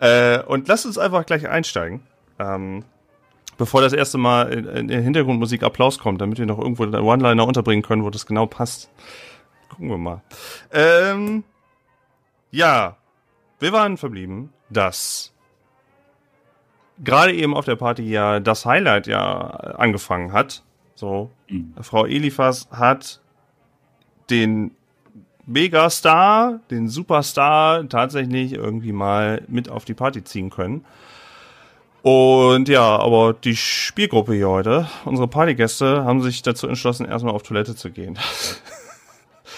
Äh, 0.00 0.42
und 0.42 0.66
lasst 0.66 0.86
uns 0.86 0.98
einfach 0.98 1.24
gleich 1.24 1.48
einsteigen. 1.48 2.00
Ähm, 2.40 2.84
bevor 3.58 3.80
das 3.80 3.92
erste 3.92 4.18
Mal 4.18 4.52
in, 4.52 4.64
in 4.64 4.88
der 4.88 5.00
Hintergrundmusik 5.02 5.62
Applaus 5.62 5.98
kommt, 5.98 6.20
damit 6.20 6.38
wir 6.38 6.46
noch 6.46 6.58
irgendwo 6.58 6.84
den 6.84 7.00
One-Liner 7.00 7.46
unterbringen 7.46 7.82
können, 7.82 8.02
wo 8.02 8.10
das 8.10 8.26
genau 8.26 8.46
passt. 8.46 8.90
Gucken 9.68 9.88
wir 9.88 9.98
mal. 9.98 10.22
Ähm, 10.72 11.44
ja, 12.50 12.96
wir 13.58 13.72
waren 13.72 13.96
verblieben, 13.96 14.52
dass 14.70 15.32
gerade 17.02 17.32
eben 17.34 17.54
auf 17.54 17.64
der 17.64 17.76
Party 17.76 18.02
ja 18.02 18.40
das 18.40 18.66
Highlight 18.66 19.06
ja 19.06 19.22
angefangen 19.76 20.32
hat. 20.32 20.62
So, 20.94 21.30
Mhm. 21.48 21.74
Frau 21.80 22.06
Elifas 22.06 22.68
hat 22.70 23.20
den 24.30 24.72
Megastar, 25.46 26.60
den 26.70 26.88
Superstar 26.88 27.88
tatsächlich 27.88 28.52
irgendwie 28.52 28.92
mal 28.92 29.42
mit 29.48 29.70
auf 29.70 29.84
die 29.84 29.94
Party 29.94 30.22
ziehen 30.24 30.50
können. 30.50 30.84
Und 32.02 32.68
ja, 32.68 32.96
aber 32.98 33.32
die 33.32 33.56
Spielgruppe 33.56 34.34
hier 34.34 34.48
heute, 34.48 34.88
unsere 35.04 35.26
Partygäste, 35.26 36.04
haben 36.04 36.22
sich 36.22 36.42
dazu 36.42 36.68
entschlossen, 36.68 37.06
erstmal 37.06 37.34
auf 37.34 37.42
Toilette 37.42 37.74
zu 37.74 37.90
gehen. 37.90 38.18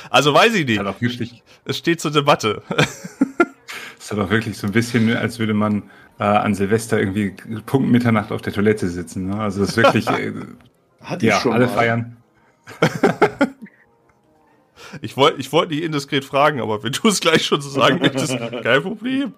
also 0.08 0.32
weiß 0.32 0.54
ich 0.54 0.66
nicht. 0.66 0.78
Halt 0.78 0.88
auch 0.88 1.00
wirklich, 1.00 1.42
Es 1.64 1.76
steht 1.78 2.00
zur 2.00 2.10
Debatte. 2.10 2.62
ist 3.98 4.10
halt 4.10 4.20
auch 4.20 4.30
wirklich 4.30 4.56
so 4.56 4.66
ein 4.66 4.72
bisschen, 4.72 5.14
als 5.16 5.38
würde 5.38 5.54
man 5.54 5.90
äh, 6.18 6.24
an 6.24 6.54
Silvester 6.54 6.98
irgendwie 6.98 7.34
Punkt 7.66 7.90
Mitternacht 7.90 8.32
auf 8.32 8.42
der 8.42 8.52
Toilette 8.52 8.88
sitzen. 8.88 9.28
Ne? 9.28 9.40
Also 9.40 9.62
es 9.62 9.70
ist 9.70 9.76
wirklich, 9.76 10.06
äh, 10.10 10.32
ich 11.16 11.22
ja, 11.22 11.40
schon 11.40 11.52
alle 11.52 11.66
mal. 11.66 11.72
feiern. 11.72 12.16
Ich 15.02 15.16
wollte 15.16 15.40
ich 15.40 15.52
wollte 15.52 15.72
nicht 15.72 15.84
indiskret 15.84 16.24
fragen, 16.24 16.60
aber 16.60 16.82
wenn 16.82 16.90
du 16.92 17.06
es 17.06 17.20
gleich 17.20 17.44
schon 17.46 17.60
so 17.60 17.68
sagen 17.68 18.00
möchtest, 18.00 18.36
kein 18.62 18.82
Problem. 18.82 19.34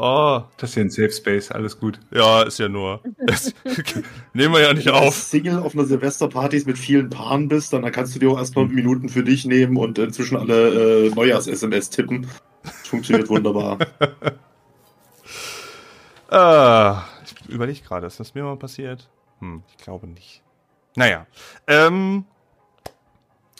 Oh, 0.00 0.42
Das 0.58 0.70
ist 0.70 0.76
ja 0.76 0.82
ein 0.82 0.90
Safe 0.90 1.10
Space, 1.10 1.50
alles 1.50 1.80
gut. 1.80 1.98
ja, 2.12 2.42
ist 2.42 2.60
ja 2.60 2.68
nur. 2.68 3.02
Das, 3.26 3.52
nehmen 4.32 4.54
wir 4.54 4.60
ja 4.60 4.72
nicht 4.72 4.86
Wenn 4.86 4.92
du 4.94 4.98
auf. 5.00 5.16
Single 5.16 5.58
auf 5.58 5.74
einer 5.74 5.86
Silvesterpartys 5.86 6.66
mit 6.66 6.78
vielen 6.78 7.10
Paaren 7.10 7.48
bist, 7.48 7.72
dann 7.72 7.82
kannst 7.90 8.14
du 8.14 8.20
dir 8.20 8.30
auch 8.30 8.38
erstmal 8.38 8.66
Minuten 8.66 9.08
für 9.08 9.24
dich 9.24 9.44
nehmen 9.44 9.76
und 9.76 9.98
inzwischen 9.98 10.36
alle 10.36 11.06
äh, 11.06 11.10
Neujahrs-SMS 11.10 11.90
tippen. 11.90 12.28
Funktioniert 12.84 13.28
wunderbar. 13.28 13.76
Ah, 16.30 17.02
ich 17.24 17.48
überlege 17.48 17.80
gerade, 17.80 18.06
ist 18.06 18.20
das 18.20 18.34
mir 18.34 18.44
mal 18.44 18.56
passiert? 18.56 19.08
Hm, 19.40 19.64
ich 19.68 19.78
glaube 19.84 20.06
nicht. 20.06 20.42
Naja. 20.94 21.26
Ähm, 21.66 22.24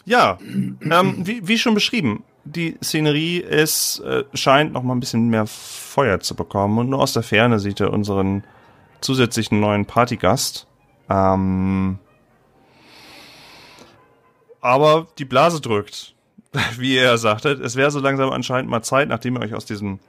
ja, 0.05 0.37
ähm, 0.41 1.15
wie, 1.27 1.45
wie 1.45 1.57
schon 1.57 1.73
beschrieben, 1.73 2.23
die 2.43 2.77
Szenerie 2.83 3.39
ist, 3.39 3.99
äh, 3.99 4.23
scheint 4.33 4.73
noch 4.73 4.83
mal 4.83 4.93
ein 4.93 4.99
bisschen 4.99 5.29
mehr 5.29 5.45
Feuer 5.47 6.19
zu 6.19 6.35
bekommen 6.35 6.77
und 6.77 6.89
nur 6.89 6.99
aus 6.99 7.13
der 7.13 7.23
Ferne 7.23 7.59
sieht 7.59 7.79
er 7.79 7.93
unseren 7.93 8.43
zusätzlichen 9.01 9.59
neuen 9.59 9.85
Partygast. 9.85 10.67
Ähm, 11.09 11.99
aber 14.61 15.07
die 15.17 15.25
Blase 15.25 15.61
drückt, 15.61 16.15
wie 16.77 16.95
ihr 16.95 17.03
ja 17.03 17.17
sagtet. 17.17 17.59
Es 17.59 17.75
wäre 17.75 17.91
so 17.91 17.99
langsam 17.99 18.29
anscheinend 18.29 18.69
mal 18.69 18.81
Zeit, 18.81 19.09
nachdem 19.09 19.35
ihr 19.35 19.41
euch 19.41 19.55
aus 19.55 19.65
diesem 19.65 19.99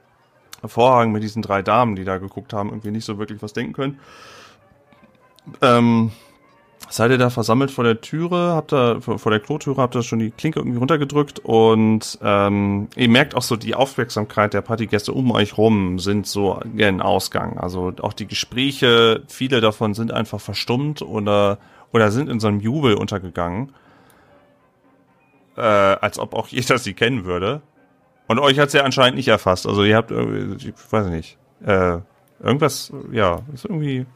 Vorhang 0.64 1.12
mit 1.12 1.22
diesen 1.22 1.42
drei 1.42 1.62
Damen, 1.62 1.96
die 1.96 2.04
da 2.04 2.18
geguckt 2.18 2.52
haben, 2.52 2.68
irgendwie 2.68 2.90
nicht 2.90 3.04
so 3.04 3.18
wirklich 3.18 3.42
was 3.42 3.52
denken 3.52 3.72
können. 3.72 4.00
Ähm, 5.62 6.12
seid 6.90 7.12
ihr 7.12 7.18
da 7.18 7.30
versammelt 7.30 7.70
vor 7.70 7.84
der 7.84 8.00
Türe, 8.00 8.52
habt 8.54 8.72
ihr, 8.72 9.00
vor 9.00 9.18
vor 9.18 9.30
der 9.30 9.40
Klotüre, 9.40 9.80
habt 9.80 9.94
ihr 9.94 10.02
schon 10.02 10.18
die 10.18 10.32
Klinke 10.32 10.58
irgendwie 10.58 10.78
runtergedrückt 10.78 11.38
und 11.38 12.18
ähm, 12.22 12.88
ihr 12.96 13.08
merkt 13.08 13.34
auch 13.34 13.42
so 13.42 13.56
die 13.56 13.74
Aufmerksamkeit 13.74 14.52
der 14.54 14.60
Partygäste 14.60 15.12
um 15.12 15.30
euch 15.30 15.56
rum 15.56 15.98
sind 16.00 16.26
so 16.26 16.60
gen 16.74 17.00
Ausgang. 17.00 17.58
Also 17.58 17.92
auch 18.00 18.12
die 18.12 18.26
Gespräche, 18.26 19.22
viele 19.28 19.60
davon 19.60 19.94
sind 19.94 20.12
einfach 20.12 20.40
verstummt 20.40 21.00
oder, 21.00 21.58
oder 21.92 22.10
sind 22.10 22.28
in 22.28 22.40
so 22.40 22.48
einem 22.48 22.60
Jubel 22.60 22.94
untergegangen. 22.94 23.72
Äh, 25.56 25.62
als 25.62 26.18
ob 26.18 26.34
auch 26.34 26.48
jeder 26.48 26.78
sie 26.78 26.94
kennen 26.94 27.24
würde. 27.24 27.62
Und 28.26 28.38
euch 28.38 28.58
hat's 28.58 28.72
ja 28.72 28.82
anscheinend 28.82 29.16
nicht 29.16 29.28
erfasst. 29.28 29.66
Also 29.66 29.84
ihr 29.84 29.96
habt 29.96 30.10
irgendwie, 30.10 30.68
ich 30.68 30.92
weiß 30.92 31.06
nicht, 31.06 31.38
äh, 31.64 31.98
irgendwas, 32.42 32.92
ja, 33.12 33.40
ist 33.54 33.64
irgendwie. 33.64 34.06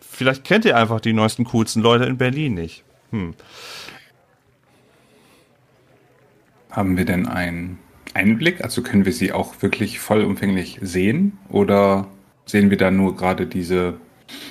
Vielleicht 0.00 0.44
kennt 0.44 0.64
ihr 0.64 0.76
einfach 0.76 1.00
die 1.00 1.12
neuesten, 1.12 1.44
coolsten 1.44 1.82
Leute 1.82 2.04
in 2.04 2.18
Berlin 2.18 2.54
nicht. 2.54 2.84
Hm. 3.10 3.34
Haben 6.70 6.96
wir 6.96 7.04
denn 7.04 7.26
einen 7.26 7.78
Einblick? 8.14 8.62
Also 8.62 8.82
können 8.82 9.04
wir 9.04 9.12
sie 9.12 9.32
auch 9.32 9.62
wirklich 9.62 9.98
vollumfänglich 9.98 10.78
sehen? 10.80 11.38
Oder 11.48 12.06
sehen 12.46 12.70
wir 12.70 12.76
da 12.76 12.90
nur 12.90 13.16
gerade 13.16 13.46
diese 13.46 13.94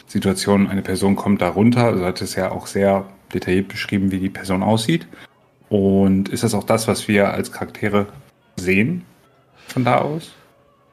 Situation, 0.08 0.68
eine 0.68 0.82
Person 0.82 1.16
kommt 1.16 1.41
da 1.41 1.50
runter? 1.50 1.86
Also 1.86 2.06
hat 2.06 2.22
es 2.22 2.36
ja 2.36 2.52
auch 2.52 2.68
sehr 2.68 3.08
detailliert 3.34 3.68
beschrieben, 3.68 4.12
wie 4.12 4.20
die 4.20 4.30
Person 4.30 4.64
aussieht. 4.64 5.08
Und 5.70 6.30
ist 6.30 6.43
das 6.43 6.54
auch 6.54 6.64
das, 6.64 6.88
was 6.88 7.08
wir 7.08 7.32
als 7.32 7.52
Charaktere 7.52 8.08
sehen 8.56 9.04
von 9.68 9.86
da 9.86 10.00
aus? 10.00 10.34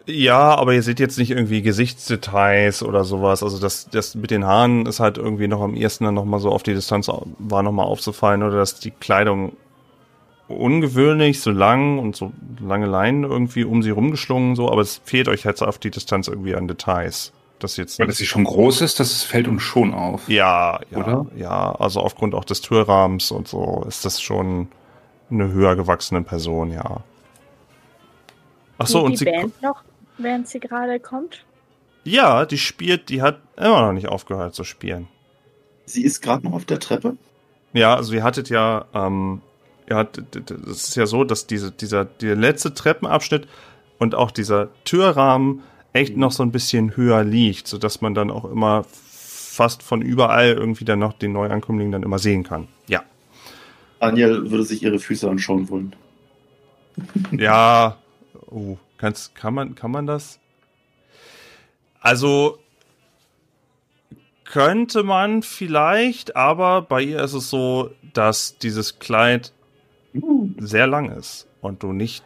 Ja, 0.06 0.54
aber 0.54 0.74
ihr 0.74 0.82
seht 0.82 1.00
jetzt 1.00 1.18
nicht 1.18 1.32
irgendwie 1.32 1.62
Gesichtsdetails 1.62 2.82
oder 2.84 3.02
sowas. 3.02 3.42
Also 3.42 3.58
das, 3.58 3.88
das 3.90 4.14
mit 4.14 4.30
den 4.30 4.44
Haaren 4.44 4.86
ist 4.86 5.00
halt 5.00 5.18
irgendwie 5.18 5.48
noch 5.48 5.60
am 5.60 5.74
ersten 5.74 6.04
dann 6.04 6.14
nochmal 6.14 6.38
so 6.38 6.50
auf 6.50 6.62
die 6.62 6.74
Distanz 6.74 7.10
war 7.38 7.62
nochmal 7.62 7.86
aufzufallen 7.86 8.44
oder 8.44 8.56
dass 8.56 8.78
die 8.78 8.92
Kleidung 8.92 9.56
ungewöhnlich, 10.48 11.40
so 11.40 11.50
lang 11.50 11.98
und 11.98 12.14
so 12.14 12.32
lange 12.60 12.86
Leinen 12.86 13.24
irgendwie 13.24 13.64
um 13.64 13.82
sie 13.82 13.90
rumgeschlungen, 13.90 14.54
so, 14.54 14.70
aber 14.70 14.80
es 14.80 15.00
fehlt 15.04 15.26
euch 15.26 15.44
jetzt 15.44 15.62
auf 15.62 15.78
die 15.78 15.90
Distanz 15.90 16.28
irgendwie 16.28 16.54
an 16.54 16.68
Details. 16.68 17.32
Das 17.58 17.78
jetzt 17.78 17.98
Weil 17.98 18.06
dass 18.06 18.18
sie 18.18 18.26
schon 18.26 18.44
groß 18.44 18.82
ist, 18.82 19.00
das 19.00 19.22
fällt 19.22 19.48
uns 19.48 19.62
schon 19.62 19.94
auf. 19.94 20.28
Ja, 20.28 20.78
ja, 20.90 20.98
Oder? 20.98 21.26
ja, 21.36 21.72
also 21.72 22.00
aufgrund 22.00 22.34
auch 22.34 22.44
des 22.44 22.60
Türrahmens 22.60 23.30
und 23.30 23.48
so 23.48 23.84
ist 23.88 24.04
das 24.04 24.20
schon 24.20 24.68
eine 25.30 25.50
höher 25.50 25.74
gewachsene 25.74 26.22
Person, 26.22 26.70
ja. 26.70 27.00
Ach 28.78 28.86
so, 28.86 29.02
und 29.02 29.12
die 29.12 29.16
sie, 29.16 29.24
Band 29.24 29.62
noch, 29.62 29.82
während 30.18 30.48
sie 30.48 30.60
gerade 30.60 31.00
kommt? 31.00 31.44
ja, 32.06 32.46
die 32.46 32.58
spielt, 32.58 33.08
die 33.08 33.20
hat 33.20 33.40
immer 33.56 33.82
noch 33.82 33.92
nicht 33.92 34.08
aufgehört 34.08 34.54
zu 34.54 34.64
spielen. 34.64 35.08
Sie 35.84 36.04
ist 36.04 36.22
gerade 36.22 36.44
noch 36.44 36.52
auf 36.52 36.64
der 36.64 36.78
Treppe. 36.78 37.16
Ja, 37.72 37.94
also 37.94 38.14
ihr 38.14 38.22
hattet 38.22 38.48
ja, 38.48 38.86
ähm, 38.94 39.42
ihr 39.88 39.96
hattet, 39.96 40.50
es 40.50 40.88
ist 40.88 40.96
ja 40.96 41.06
so, 41.06 41.24
dass 41.24 41.46
diese, 41.46 41.72
dieser, 41.72 42.04
der 42.04 42.36
letzte 42.36 42.72
Treppenabschnitt 42.72 43.48
und 43.98 44.14
auch 44.14 44.30
dieser 44.30 44.68
Türrahmen 44.84 45.62
echt 45.92 46.16
noch 46.16 46.32
so 46.32 46.42
ein 46.42 46.52
bisschen 46.52 46.96
höher 46.96 47.24
liegt, 47.24 47.66
sodass 47.66 48.00
man 48.00 48.14
dann 48.14 48.30
auch 48.30 48.44
immer 48.44 48.84
fast 48.88 49.82
von 49.82 50.00
überall 50.00 50.52
irgendwie 50.52 50.84
dann 50.84 51.00
noch 51.00 51.12
den 51.12 51.32
Neuankömmling 51.32 51.90
dann 51.90 52.02
immer 52.02 52.18
sehen 52.18 52.44
kann. 52.44 52.68
Ja. 52.86 53.02
Daniel 53.98 54.50
würde 54.50 54.64
sich 54.64 54.82
ihre 54.82 54.98
Füße 54.98 55.28
anschauen 55.28 55.68
wollen. 55.70 55.96
Ja, 57.32 57.96
oh, 58.50 58.76
kannst, 58.98 59.34
kann 59.34 59.54
man, 59.54 59.74
kann 59.74 59.90
man 59.90 60.06
das? 60.06 60.40
Also, 62.00 62.58
könnte 64.44 65.02
man 65.02 65.42
vielleicht, 65.42 66.36
aber 66.36 66.82
bei 66.82 67.02
ihr 67.02 67.20
ist 67.20 67.34
es 67.34 67.50
so, 67.50 67.90
dass 68.12 68.58
dieses 68.58 68.98
Kleid 68.98 69.52
sehr 70.58 70.86
lang 70.86 71.10
ist 71.10 71.48
und 71.60 71.82
du 71.82 71.92
nicht 71.92 72.24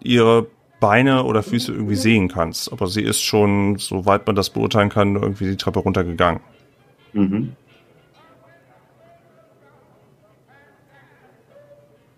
ihre 0.00 0.46
Beine 0.80 1.24
oder 1.24 1.42
Füße 1.42 1.72
irgendwie 1.72 1.96
sehen 1.96 2.28
kannst. 2.28 2.72
Aber 2.72 2.86
sie 2.86 3.02
ist 3.02 3.22
schon, 3.22 3.76
soweit 3.76 4.26
man 4.26 4.36
das 4.36 4.50
beurteilen 4.50 4.88
kann, 4.88 5.16
irgendwie 5.16 5.46
die 5.50 5.56
Treppe 5.56 5.80
runtergegangen. 5.80 6.40
Mhm. 7.12 7.56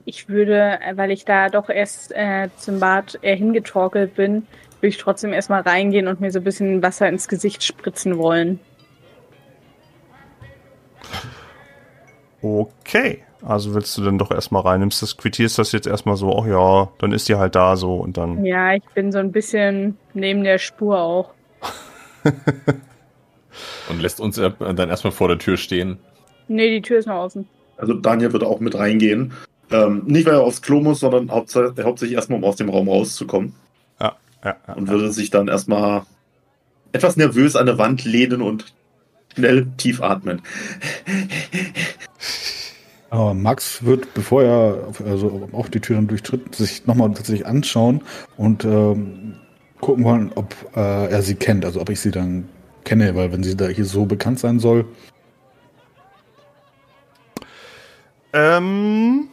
Ich 0.09 0.27
würde, 0.31 0.81
äh, 0.81 0.97
weil 0.97 1.11
ich 1.11 1.27
da 1.27 1.51
doch 1.51 1.69
erst 1.69 2.13
äh, 2.13 2.49
zum 2.57 2.81
Bad 2.81 3.19
eher 3.21 3.37
hingetorkelt 3.37 4.15
bin, 4.15 4.47
würde 4.81 4.89
ich 4.89 4.97
trotzdem 4.97 5.35
erstmal 5.35 5.61
reingehen 5.61 6.09
und 6.09 6.19
mir 6.19 6.31
so 6.31 6.39
ein 6.39 6.45
bisschen 6.45 6.83
Wasser 6.83 7.11
ins 7.11 7.29
Gesicht 7.29 7.63
spritzen 7.63 8.17
wollen. 8.17 8.59
Okay. 12.41 13.23
Also 13.43 13.75
willst 13.75 13.99
du 13.99 14.03
dann 14.03 14.17
doch 14.17 14.31
erstmal 14.31 14.63
rein, 14.63 14.81
nimmst 14.81 15.03
das, 15.03 15.19
quittierst 15.19 15.59
das 15.59 15.73
jetzt 15.73 15.87
erstmal 15.87 16.17
so, 16.17 16.35
ach 16.39 16.47
ja, 16.47 16.91
dann 16.97 17.13
ist 17.13 17.29
die 17.29 17.35
halt 17.35 17.55
da 17.55 17.77
so 17.77 17.97
und 17.97 18.17
dann. 18.17 18.47
Ja, 18.47 18.73
ich 18.73 18.85
bin 18.95 19.13
so 19.13 19.19
ein 19.19 19.31
bisschen 19.31 19.99
neben 20.15 20.43
der 20.43 20.57
Spur 20.57 20.99
auch. 20.99 21.35
Und 23.91 24.01
lässt 24.01 24.21
uns 24.21 24.37
dann 24.37 24.89
erstmal 24.89 25.13
vor 25.13 25.29
der 25.29 25.39
Tür 25.39 25.57
stehen. 25.57 25.99
Nee, 26.47 26.71
die 26.71 26.81
Tür 26.81 26.99
ist 26.99 27.07
noch 27.07 27.17
außen. 27.17 27.47
Also 27.77 27.95
Daniel 27.95 28.33
würde 28.33 28.47
auch 28.47 28.61
mit 28.61 28.75
reingehen. 28.75 29.35
Ähm, 29.71 30.03
nicht, 30.07 30.27
weil 30.27 30.35
er 30.35 30.43
aufs 30.43 30.63
Klo 30.63 30.81
muss, 30.81 31.01
sondern 31.01 31.31
hauptsächlich, 31.31 31.85
hauptsächlich 31.85 32.17
erstmal, 32.17 32.39
um 32.39 32.45
aus 32.45 32.57
dem 32.57 32.69
Raum 32.69 32.89
rauszukommen. 32.89 33.55
Ja, 34.01 34.17
ja, 34.45 34.57
ja. 34.67 34.75
Und 34.75 34.89
würde 34.89 35.13
sich 35.13 35.31
dann 35.31 35.49
erstmal 35.49 36.03
etwas 36.93 37.17
nervös 37.17 37.55
an 37.57 37.67
der 37.67 37.79
Wand 37.79 38.05
lehnen 38.05 38.41
und 38.41 38.73
schnell 39.35 39.67
tief 39.77 40.01
atmen. 40.03 40.43
Aber 43.11 43.33
Max 43.35 43.85
wird, 43.85 44.13
bevor 44.13 44.43
er 44.43 44.89
also 45.07 45.49
auch 45.53 45.69
die 45.69 45.81
Tür 45.81 45.97
dann 45.97 46.09
durchtritt, 46.09 46.55
sich 46.55 46.87
nochmal 46.87 47.09
tatsächlich 47.15 47.47
anschauen 47.47 48.03
und 48.37 48.67
ähm, 48.67 49.37
gucken 49.81 50.05
wollen, 50.05 50.31
ob 50.35 50.55
äh, 50.77 51.07
er 51.07 51.23
sie 51.23 51.35
kennt, 51.35 51.65
also 51.65 51.81
ob 51.81 51.89
ich 51.89 52.01
sie 52.01 52.11
dann 52.11 52.51
kenne, 52.85 53.15
weil 53.15 53.33
wenn 53.33 53.43
sie 53.43 53.57
da 53.57 53.69
hier 53.69 53.87
so 53.87 54.05
bekannt 54.05 54.39
sein 54.41 54.59
soll, 54.59 54.85
Ähm, 58.33 59.29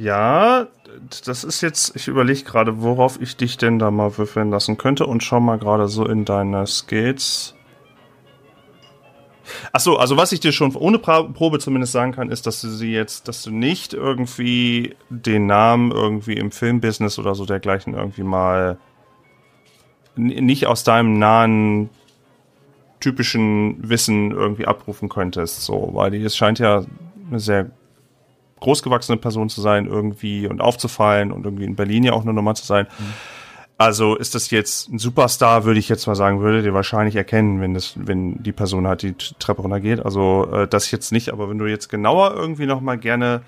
ja, 0.00 0.66
das 1.26 1.44
ist 1.44 1.60
jetzt, 1.60 1.94
ich 1.94 2.08
überlege 2.08 2.42
gerade, 2.42 2.80
worauf 2.80 3.20
ich 3.20 3.36
dich 3.36 3.58
denn 3.58 3.78
da 3.78 3.90
mal 3.90 4.16
würfeln 4.16 4.50
lassen 4.50 4.78
könnte 4.78 5.04
und 5.04 5.22
schau 5.22 5.40
mal 5.40 5.58
gerade 5.58 5.88
so 5.88 6.06
in 6.06 6.24
deine 6.24 6.66
Skills. 6.66 7.54
Ach 9.74 9.80
so, 9.80 9.98
also 9.98 10.16
was 10.16 10.32
ich 10.32 10.40
dir 10.40 10.52
schon 10.52 10.74
ohne 10.74 10.98
Probe 10.98 11.58
zumindest 11.58 11.92
sagen 11.92 12.12
kann, 12.12 12.30
ist, 12.30 12.46
dass 12.46 12.62
du 12.62 12.68
sie 12.68 12.92
jetzt, 12.92 13.28
dass 13.28 13.42
du 13.42 13.50
nicht 13.50 13.92
irgendwie 13.92 14.96
den 15.10 15.44
Namen 15.44 15.90
irgendwie 15.90 16.34
im 16.34 16.50
Filmbusiness 16.50 17.18
oder 17.18 17.34
so 17.34 17.44
dergleichen 17.44 17.92
irgendwie 17.92 18.22
mal 18.22 18.78
nicht 20.16 20.66
aus 20.66 20.82
deinem 20.82 21.18
nahen 21.18 21.90
typischen 23.00 23.86
Wissen 23.86 24.30
irgendwie 24.30 24.66
abrufen 24.66 25.10
könntest, 25.10 25.62
so, 25.62 25.90
weil 25.92 26.10
die, 26.10 26.22
es 26.22 26.38
scheint 26.38 26.58
ja 26.58 26.84
eine 27.28 27.38
sehr 27.38 27.70
großgewachsene 28.60 29.16
Person 29.18 29.48
zu 29.48 29.60
sein 29.60 29.86
irgendwie 29.86 30.46
und 30.46 30.60
aufzufallen 30.60 31.32
und 31.32 31.44
irgendwie 31.44 31.64
in 31.64 31.76
Berlin 31.76 32.04
ja 32.04 32.12
auch 32.12 32.22
eine 32.22 32.32
Nummer 32.32 32.54
zu 32.54 32.64
sein. 32.66 32.86
Also 33.78 34.14
ist 34.16 34.34
das 34.34 34.50
jetzt 34.50 34.90
ein 34.90 34.98
Superstar, 34.98 35.64
würde 35.64 35.80
ich 35.80 35.88
jetzt 35.88 36.06
mal 36.06 36.14
sagen, 36.14 36.40
würdet 36.42 36.66
ihr 36.66 36.74
wahrscheinlich 36.74 37.16
erkennen, 37.16 37.62
wenn 37.62 37.72
das, 37.72 37.94
wenn 37.96 38.42
die 38.42 38.52
Person 38.52 38.86
halt 38.86 39.00
die 39.02 39.14
Treppe 39.14 39.62
runtergeht. 39.62 40.04
Also 40.04 40.46
äh, 40.52 40.68
das 40.68 40.90
jetzt 40.90 41.12
nicht, 41.12 41.32
aber 41.32 41.48
wenn 41.48 41.56
du 41.58 41.64
jetzt 41.66 41.88
genauer 41.88 42.34
irgendwie 42.34 42.66
noch 42.66 42.82
mal 42.82 42.98
gerne 42.98 43.40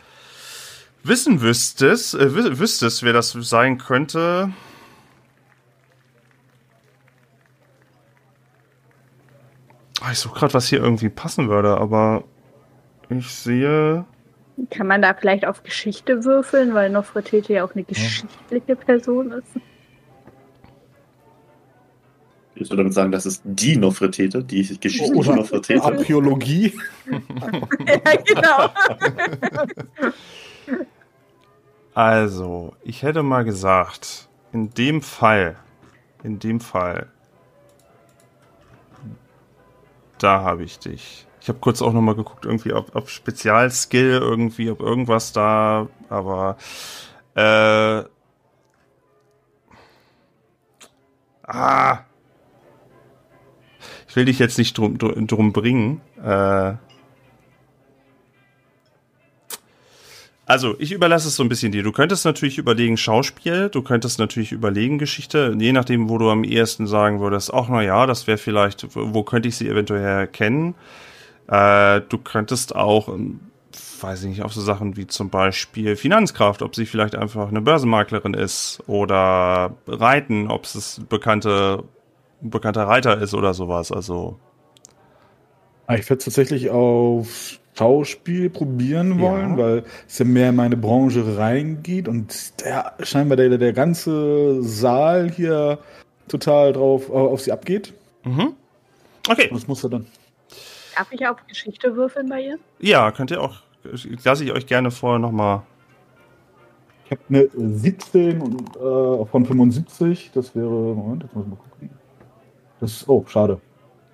wissen 1.05 1.43
wüsstest, 1.43 2.15
äh, 2.15 2.29
wü- 2.29 2.59
wüsstest, 2.59 3.03
wer 3.03 3.13
das 3.13 3.33
sein 3.33 3.77
könnte. 3.77 4.51
Ah, 10.01 10.13
Ich 10.13 10.19
suche 10.19 10.39
gerade, 10.39 10.55
was 10.55 10.67
hier 10.69 10.81
irgendwie 10.81 11.09
passen 11.09 11.49
würde, 11.49 11.77
aber 11.77 12.25
ich 13.09 13.29
sehe. 13.29 14.05
Kann 14.71 14.87
man 14.87 15.01
da 15.03 15.15
vielleicht 15.15 15.47
auf 15.47 15.63
Geschichte 15.63 16.25
würfeln, 16.25 16.75
weil 16.75 16.91
Nofretete 16.91 17.55
ja 17.55 17.65
auch 17.65 17.75
eine 17.75 17.85
geschichtliche 17.85 18.77
Person 18.77 19.33
ist? 19.33 19.47
Ich 22.55 22.69
würde 22.69 22.83
damit 22.83 22.93
sagen, 22.93 23.11
das 23.11 23.25
ist 23.25 23.43
die 23.45 23.77
Nofretete, 23.77 24.45
die 24.45 24.79
geschichtliche 24.79 25.15
oder 25.15 25.37
Nofretete. 25.37 25.83
Archäologie. 25.83 26.75
ja, 27.11 28.17
genau. 28.25 28.71
Also, 31.95 32.75
ich 32.83 33.03
hätte 33.03 33.23
mal 33.23 33.45
gesagt, 33.45 34.29
in 34.53 34.71
dem 34.71 35.01
Fall, 35.03 35.57
in 36.23 36.39
dem 36.39 36.61
Fall, 36.61 37.09
da 40.19 40.43
habe 40.43 40.63
ich 40.63 40.79
dich. 40.79 41.27
Ich 41.43 41.49
habe 41.49 41.59
kurz 41.59 41.83
auch 41.83 41.93
noch 41.93 42.01
mal 42.01 42.15
geguckt, 42.15 42.45
irgendwie 42.45 42.73
ob, 42.73 42.95
ob 42.95 43.09
Spezialskill 43.11 44.13
irgendwie, 44.21 44.71
ob 44.71 44.81
irgendwas 44.81 45.33
da, 45.33 45.89
aber 46.09 46.57
äh, 47.35 48.05
ah, 51.43 51.99
ich 54.09 54.15
will 54.15 54.25
dich 54.27 54.39
jetzt 54.39 54.57
nicht 54.57 54.79
drum, 54.79 54.99
drum, 54.99 55.53
bringen. 55.53 56.01
Äh, 56.23 56.75
Also, 60.45 60.75
ich 60.79 60.93
überlasse 60.93 61.29
es 61.29 61.37
so 61.37 61.43
ein 61.45 61.49
bisschen 61.49 61.73
dir. 61.73 61.83
Du 61.83 61.93
könntest 61.93 62.25
natürlich 62.25 62.59
überlegen 62.59 62.97
Schauspiel, 62.99 63.71
du 63.71 63.81
könntest 63.81 64.19
natürlich 64.19 64.53
überlegen 64.53 64.99
Geschichte, 64.99 65.57
je 65.59 65.73
nachdem, 65.73 66.11
wo 66.11 66.19
du 66.19 66.31
am 66.31 66.45
ehesten 66.45 66.87
sagen 66.87 67.21
würdest, 67.21 67.55
ach 67.55 67.69
na 67.71 67.81
ja, 67.81 68.07
das 68.07 68.27
wäre 68.27 68.39
vielleicht, 68.39 68.87
wo 68.95 69.23
könnte 69.23 69.49
ich 69.49 69.57
sie 69.57 69.69
eventuell 69.69 70.27
kennen. 70.27 70.75
Äh, 71.53 72.01
du 72.09 72.17
könntest 72.19 72.75
auch, 72.75 73.09
ähm, 73.09 73.41
weiß 74.01 74.23
ich 74.23 74.29
nicht, 74.31 74.43
auf 74.43 74.53
so 74.55 74.61
Sachen 74.63 74.97
wie 74.97 75.07
zum 75.07 75.29
Beispiel 75.31 75.97
Finanzkraft, 75.97 76.63
ob 76.63 76.75
sie 76.75 76.87
vielleicht 76.87 77.15
einfach 77.15 77.49
eine 77.49 77.61
Börsenmaklerin 77.61 78.35
ist 78.35 78.83
oder 78.87 79.75
Reiten, 79.87 80.49
ob 80.51 80.65
es 80.65 81.01
bekannte, 81.09 81.85
ein 82.43 82.51
bekannter 82.51 82.89
Reiter 82.89 83.19
ist 83.21 83.35
oder 83.35 83.53
sowas. 83.55 83.93
Also, 83.93 84.39
Ah, 85.87 85.97
Ich 85.97 86.09
werde 86.09 86.23
tatsächlich 86.25 86.71
auf 86.71 87.59
Schauspiel 87.77 88.49
probieren 88.51 89.19
wollen, 89.21 89.59
Ja. 89.59 89.65
weil 89.65 89.85
es 90.09 90.19
ja 90.19 90.25
mehr 90.25 90.51
in 90.51 90.57
meine 90.57 90.77
Branche 90.77 91.37
reingeht 91.37 92.07
und 92.09 92.61
der, 92.65 92.93
scheinbar 93.03 93.37
der, 93.37 93.59
der 93.59 93.73
ganze 93.73 94.63
Saal 94.63 95.31
hier 95.31 95.79
total 96.29 96.73
drauf 96.73 97.11
auf 97.11 97.41
sie 97.43 97.53
abgeht. 97.53 97.93
mhm. 98.25 98.55
Okay. 99.29 99.49
Das 99.53 99.67
muss 99.69 99.85
er 99.85 99.91
dann. 99.91 100.07
Darf 100.97 101.13
ich 101.13 101.27
auf 101.27 101.47
Geschichte 101.47 101.97
würfeln 101.97 102.29
bei 102.29 102.41
ihr? 102.41 102.59
Ja, 102.79 103.11
könnt 103.11 103.31
ihr 103.31 103.41
auch, 103.41 103.61
lasse 104.25 104.45
ich 104.45 104.53
euch 104.53 104.67
gerne 104.67 104.91
vorher 104.91 105.19
nochmal 105.19 105.63
habe 107.13 107.23
eine 107.29 107.49
17 107.79 108.41
und, 108.41 108.77
äh, 108.77 109.27
von 109.27 109.47
75. 109.47 110.31
Das 110.35 110.55
wäre, 110.57 110.69
Moment, 110.69 111.23
jetzt 111.23 111.35
muss 111.35 111.45
ich 111.45 111.51
mal 111.51 111.57
gucken. 111.57 111.91
Das, 112.81 113.09
oh, 113.09 113.25
schade. 113.29 113.61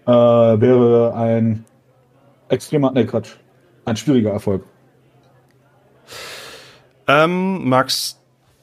Äh, 0.07 0.11
wäre 0.11 1.15
ein 1.15 1.65
extremer, 2.49 2.93
ne 2.93 3.07
Quatsch, 3.07 3.37
ein 3.85 3.97
schwieriger 3.97 4.31
Erfolg. 4.31 4.65
Ähm, 7.07 7.69
Max, 7.69 8.18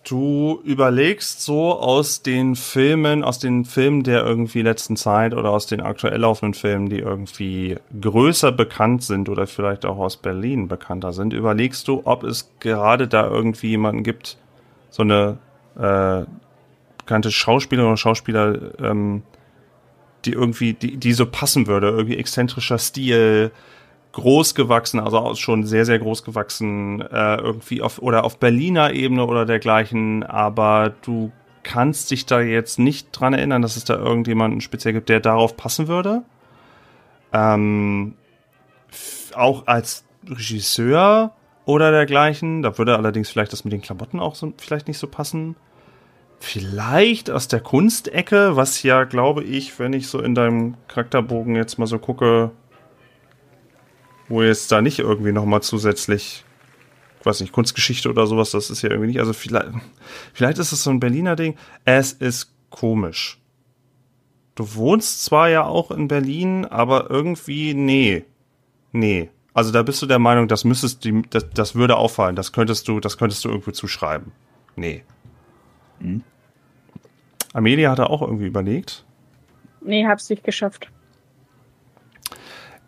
du 0.06 0.62
überlegst 0.64 1.42
so 1.42 1.74
aus 1.74 2.22
den 2.22 2.56
Filmen, 2.56 3.24
aus 3.24 3.40
den 3.40 3.66
Filmen 3.66 4.04
der 4.04 4.24
irgendwie 4.24 4.62
letzten 4.62 4.96
Zeit 4.96 5.34
oder 5.34 5.50
aus 5.50 5.66
den 5.66 5.82
aktuell 5.82 6.20
laufenden 6.20 6.54
Filmen, 6.54 6.90
die 6.90 7.00
irgendwie 7.00 7.78
größer 8.00 8.52
bekannt 8.52 9.04
sind 9.04 9.30
oder 9.30 9.48
vielleicht 9.48 9.86
auch 9.86 9.98
aus 9.98 10.18
Berlin 10.18 10.68
bekannter 10.68 11.12
sind, 11.12 11.34
überlegst 11.34 11.88
du, 11.88 12.04
ob 12.06 12.24
es 12.24 12.52
gerade 12.60 13.08
da 13.08 13.28
irgendwie 13.28 13.70
jemanden 13.70 14.04
gibt, 14.04 14.38
so 14.92 15.02
eine 15.02 15.40
äh, 15.76 16.26
bekannte 17.00 17.32
Schauspieler 17.32 17.86
oder 17.86 17.98
Schauspieler, 17.98 18.80
ähm, 18.80 19.24
die 20.26 20.34
irgendwie, 20.34 20.74
die, 20.74 20.98
die 20.98 21.14
so 21.14 21.26
passen 21.26 21.68
würde, 21.68 21.90
irgendwie 21.90 22.18
exzentrischer 22.18 22.78
Stil, 22.78 23.52
groß 24.16 24.56
gewachsen, 24.56 25.02
also 25.02 25.36
schon 25.36 25.66
sehr, 25.66 25.86
sehr 25.86 26.00
groß 26.00 26.24
gewachsen, 26.24 27.02
äh, 27.02 27.36
irgendwie 27.36 27.82
auf 27.82 28.00
oder 28.00 28.24
auf 28.24 28.40
Berliner 28.40 28.94
Ebene 28.94 29.26
oder 29.26 29.46
dergleichen, 29.46 30.24
aber 30.24 30.94
du 31.02 31.34
kannst 31.64 32.12
dich 32.12 32.26
da 32.26 32.40
jetzt 32.40 32.80
nicht 32.80 33.10
dran 33.12 33.34
erinnern, 33.34 33.62
dass 33.62 33.76
es 33.76 33.84
da 33.84 33.96
irgendjemanden 33.96 34.62
speziell 34.62 34.94
gibt, 34.94 35.10
der 35.10 35.20
darauf 35.20 35.58
passen 35.58 35.90
würde. 35.90 36.24
Ähm, 37.34 38.16
auch 39.34 39.68
als 39.68 40.06
Regisseur 40.26 41.34
oder 41.66 41.92
dergleichen, 41.92 42.62
da 42.62 42.78
würde 42.78 42.96
allerdings 42.96 43.30
vielleicht 43.30 43.52
das 43.52 43.66
mit 43.66 43.74
den 43.74 43.82
Klamotten 43.82 44.22
auch 44.22 44.36
so 44.36 44.54
vielleicht 44.56 44.88
nicht 44.88 44.98
so 44.98 45.08
passen. 45.08 45.58
Vielleicht 46.40 47.30
aus 47.30 47.50
der 47.50 47.60
Kunstecke, 47.60 48.56
was 48.56 48.82
ja, 48.82 49.04
glaube 49.04 49.44
ich, 49.44 49.78
wenn 49.78 49.92
ich 49.92 50.08
so 50.08 50.22
in 50.22 50.36
deinem 50.36 50.76
Charakterbogen 50.88 51.56
jetzt 51.56 51.78
mal 51.80 51.88
so 51.88 52.00
gucke, 52.00 52.52
wo 54.28 54.42
jetzt 54.42 54.72
da 54.72 54.82
nicht 54.82 55.00
irgendwie 55.00 55.32
nochmal 55.32 55.62
zusätzlich, 55.62 56.44
weiß 57.24 57.42
nicht, 57.42 57.54
Kunstgeschichte 57.54 58.10
oder 58.10 58.28
sowas, 58.28 58.52
das 58.52 58.70
ist 58.70 58.82
ja 58.82 58.90
irgendwie 58.90 59.08
nicht, 59.08 59.20
also 59.20 59.34
vielleicht, 59.34 59.70
vielleicht 60.34 60.58
ist 60.58 60.72
es 60.72 60.84
so 60.84 60.90
ein 60.90 61.00
Berliner 61.00 61.36
Ding. 61.36 61.56
Es 61.84 62.14
ist 62.14 62.54
komisch. 62.70 63.40
Du 64.56 64.76
wohnst 64.76 65.26
zwar 65.26 65.50
ja 65.50 65.66
auch 65.66 65.92
in 65.92 66.08
Berlin, 66.08 66.66
aber 66.66 67.10
irgendwie, 67.10 67.74
nee. 67.74 68.26
Nee. 68.92 69.30
Also 69.54 69.72
da 69.72 69.84
bist 69.84 70.02
du 70.02 70.06
der 70.06 70.20
Meinung, 70.20 70.48
das 70.48 70.64
müsstest 70.64 71.06
du, 71.06 71.22
das, 71.30 71.50
das 71.50 71.76
würde 71.76 71.98
auffallen, 71.98 72.36
das 72.36 72.52
könntest 72.52 72.88
du, 72.88 73.00
das 73.00 73.18
könntest 73.18 73.44
du 73.46 73.50
irgendwie 73.50 73.74
zuschreiben. 73.74 74.32
Nee. 74.76 75.04
Mhm. 76.00 76.24
Amelia 77.54 77.92
hatte 77.92 78.10
auch 78.10 78.22
irgendwie 78.22 78.48
überlegt. 78.48 79.06
Nee, 79.82 80.06
hab's 80.06 80.30
nicht 80.30 80.44
geschafft 80.44 80.90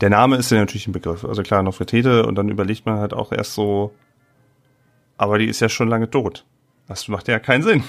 der 0.02 0.10
Name 0.10 0.38
ist 0.38 0.52
ja 0.52 0.58
natürlich 0.58 0.88
ein 0.88 0.94
Begriff. 0.94 1.26
Also 1.26 1.44
klar, 1.44 1.64
Nofretete 1.64 2.26
und 2.26 2.36
dann 2.36 2.50
überlegt 2.50 2.86
man 2.86 3.00
halt 3.00 3.14
auch 3.14 3.32
erst 3.32 3.54
so, 3.54 3.94
aber 5.18 5.40
die 5.40 5.48
ist 5.48 5.60
ja 5.60 5.70
schon 5.70 5.88
lange 5.88 6.10
tot. 6.10 6.46
Das 6.88 7.08
macht 7.08 7.28
ja 7.28 7.40
keinen 7.40 7.64
Sinn. 7.64 7.84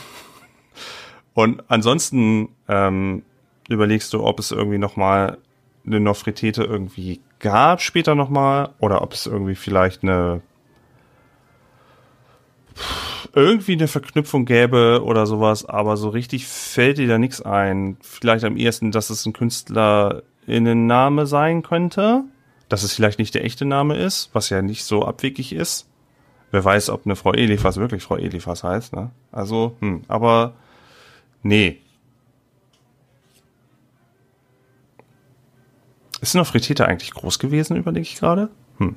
Und 1.34 1.62
ansonsten 1.68 2.48
ähm, 2.68 3.22
überlegst 3.68 4.12
du, 4.12 4.24
ob 4.24 4.40
es 4.40 4.50
irgendwie 4.50 4.78
nochmal 4.78 5.38
eine 5.86 6.00
Nofretete 6.00 6.64
irgendwie 6.64 7.20
gab 7.38 7.80
später 7.80 8.14
nochmal 8.14 8.70
oder 8.80 9.02
ob 9.02 9.12
es 9.12 9.26
irgendwie 9.26 9.54
vielleicht 9.54 10.02
eine 10.02 10.42
irgendwie 13.34 13.72
eine 13.72 13.88
Verknüpfung 13.88 14.44
gäbe 14.44 15.02
oder 15.04 15.26
sowas, 15.26 15.64
aber 15.64 15.96
so 15.96 16.08
richtig 16.08 16.46
fällt 16.46 16.98
dir 16.98 17.06
da 17.06 17.18
nichts 17.18 17.42
ein. 17.42 17.96
Vielleicht 18.00 18.44
am 18.44 18.56
ehesten, 18.56 18.90
dass 18.90 19.10
es 19.10 19.26
ein 19.26 19.32
Künstler 19.32 20.22
Name 20.74 21.26
sein 21.26 21.62
könnte. 21.62 22.24
Dass 22.68 22.82
es 22.82 22.92
vielleicht 22.92 23.18
nicht 23.18 23.34
der 23.34 23.44
echte 23.44 23.64
Name 23.64 23.96
ist, 23.96 24.30
was 24.34 24.50
ja 24.50 24.60
nicht 24.60 24.84
so 24.84 25.04
abwegig 25.04 25.54
ist. 25.54 25.88
Wer 26.50 26.64
weiß, 26.64 26.90
ob 26.90 27.06
eine 27.06 27.16
Frau 27.16 27.32
Eliphas 27.32 27.76
wirklich 27.76 28.02
Frau 28.02 28.16
Eliphas 28.16 28.64
heißt, 28.64 28.94
ne? 28.94 29.10
Also, 29.32 29.76
hm, 29.80 30.02
aber 30.08 30.54
nee. 31.42 31.78
Ist 36.20 36.34
noch 36.34 36.46
Fritete 36.46 36.86
eigentlich 36.86 37.12
groß 37.12 37.38
gewesen, 37.38 37.76
überlege 37.76 38.02
ich 38.02 38.16
gerade? 38.16 38.50
Hm. 38.78 38.96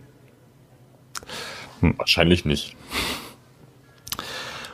Hm. 1.82 1.98
Wahrscheinlich 1.98 2.46
nicht. 2.46 2.76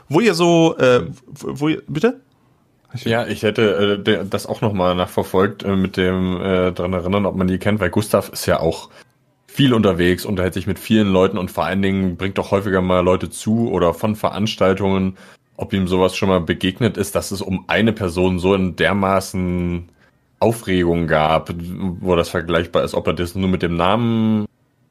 Wo 0.10 0.22
ihr 0.22 0.34
so, 0.34 0.78
äh, 0.78 1.08
wo 1.26 1.68
ihr, 1.68 1.84
bitte? 1.88 2.22
Ja, 2.94 3.28
ich 3.28 3.44
hätte 3.44 4.04
äh, 4.06 4.26
das 4.26 4.46
auch 4.46 4.62
nochmal 4.62 4.96
nachverfolgt 4.96 5.64
äh, 5.64 5.76
mit 5.76 5.98
dem 5.98 6.40
äh, 6.42 6.72
dran 6.72 6.94
erinnern, 6.94 7.26
ob 7.26 7.36
man 7.36 7.48
die 7.48 7.58
kennt, 7.58 7.80
weil 7.80 7.90
Gustav 7.90 8.30
ist 8.30 8.46
ja 8.46 8.60
auch 8.60 8.90
viel 9.48 9.74
unterwegs, 9.74 10.26
unterhält 10.26 10.54
sich 10.54 10.68
mit 10.68 10.80
vielen 10.80 11.12
Leuten 11.12 11.38
und 11.38 11.52
vor 11.52 11.66
allen 11.66 11.82
Dingen 11.82 12.16
bringt 12.16 12.40
auch 12.40 12.52
häufiger 12.52 12.82
mal 12.82 13.02
Leute 13.02 13.30
zu 13.30 13.70
oder 13.72 13.94
von 13.94 14.16
Veranstaltungen, 14.16 15.18
ob 15.58 15.74
ihm 15.74 15.88
sowas 15.88 16.16
schon 16.16 16.30
mal 16.30 16.42
begegnet 16.42 16.96
ist, 16.96 17.16
dass 17.16 17.32
es 17.32 17.42
um 17.42 17.66
eine 17.68 17.92
Person 17.92 18.40
so 18.40 18.54
in 18.54 18.76
dermaßen 18.76 19.90
Aufregung 20.40 21.08
gab, 21.08 21.50
wo 22.00 22.16
das 22.16 22.30
vergleichbar 22.30 22.84
ist, 22.84 22.94
ob 22.94 23.08
er 23.08 23.14
das 23.14 23.36
nur 23.36 23.50
mit 23.50 23.64
dem 23.64 23.76
Namen 23.76 24.46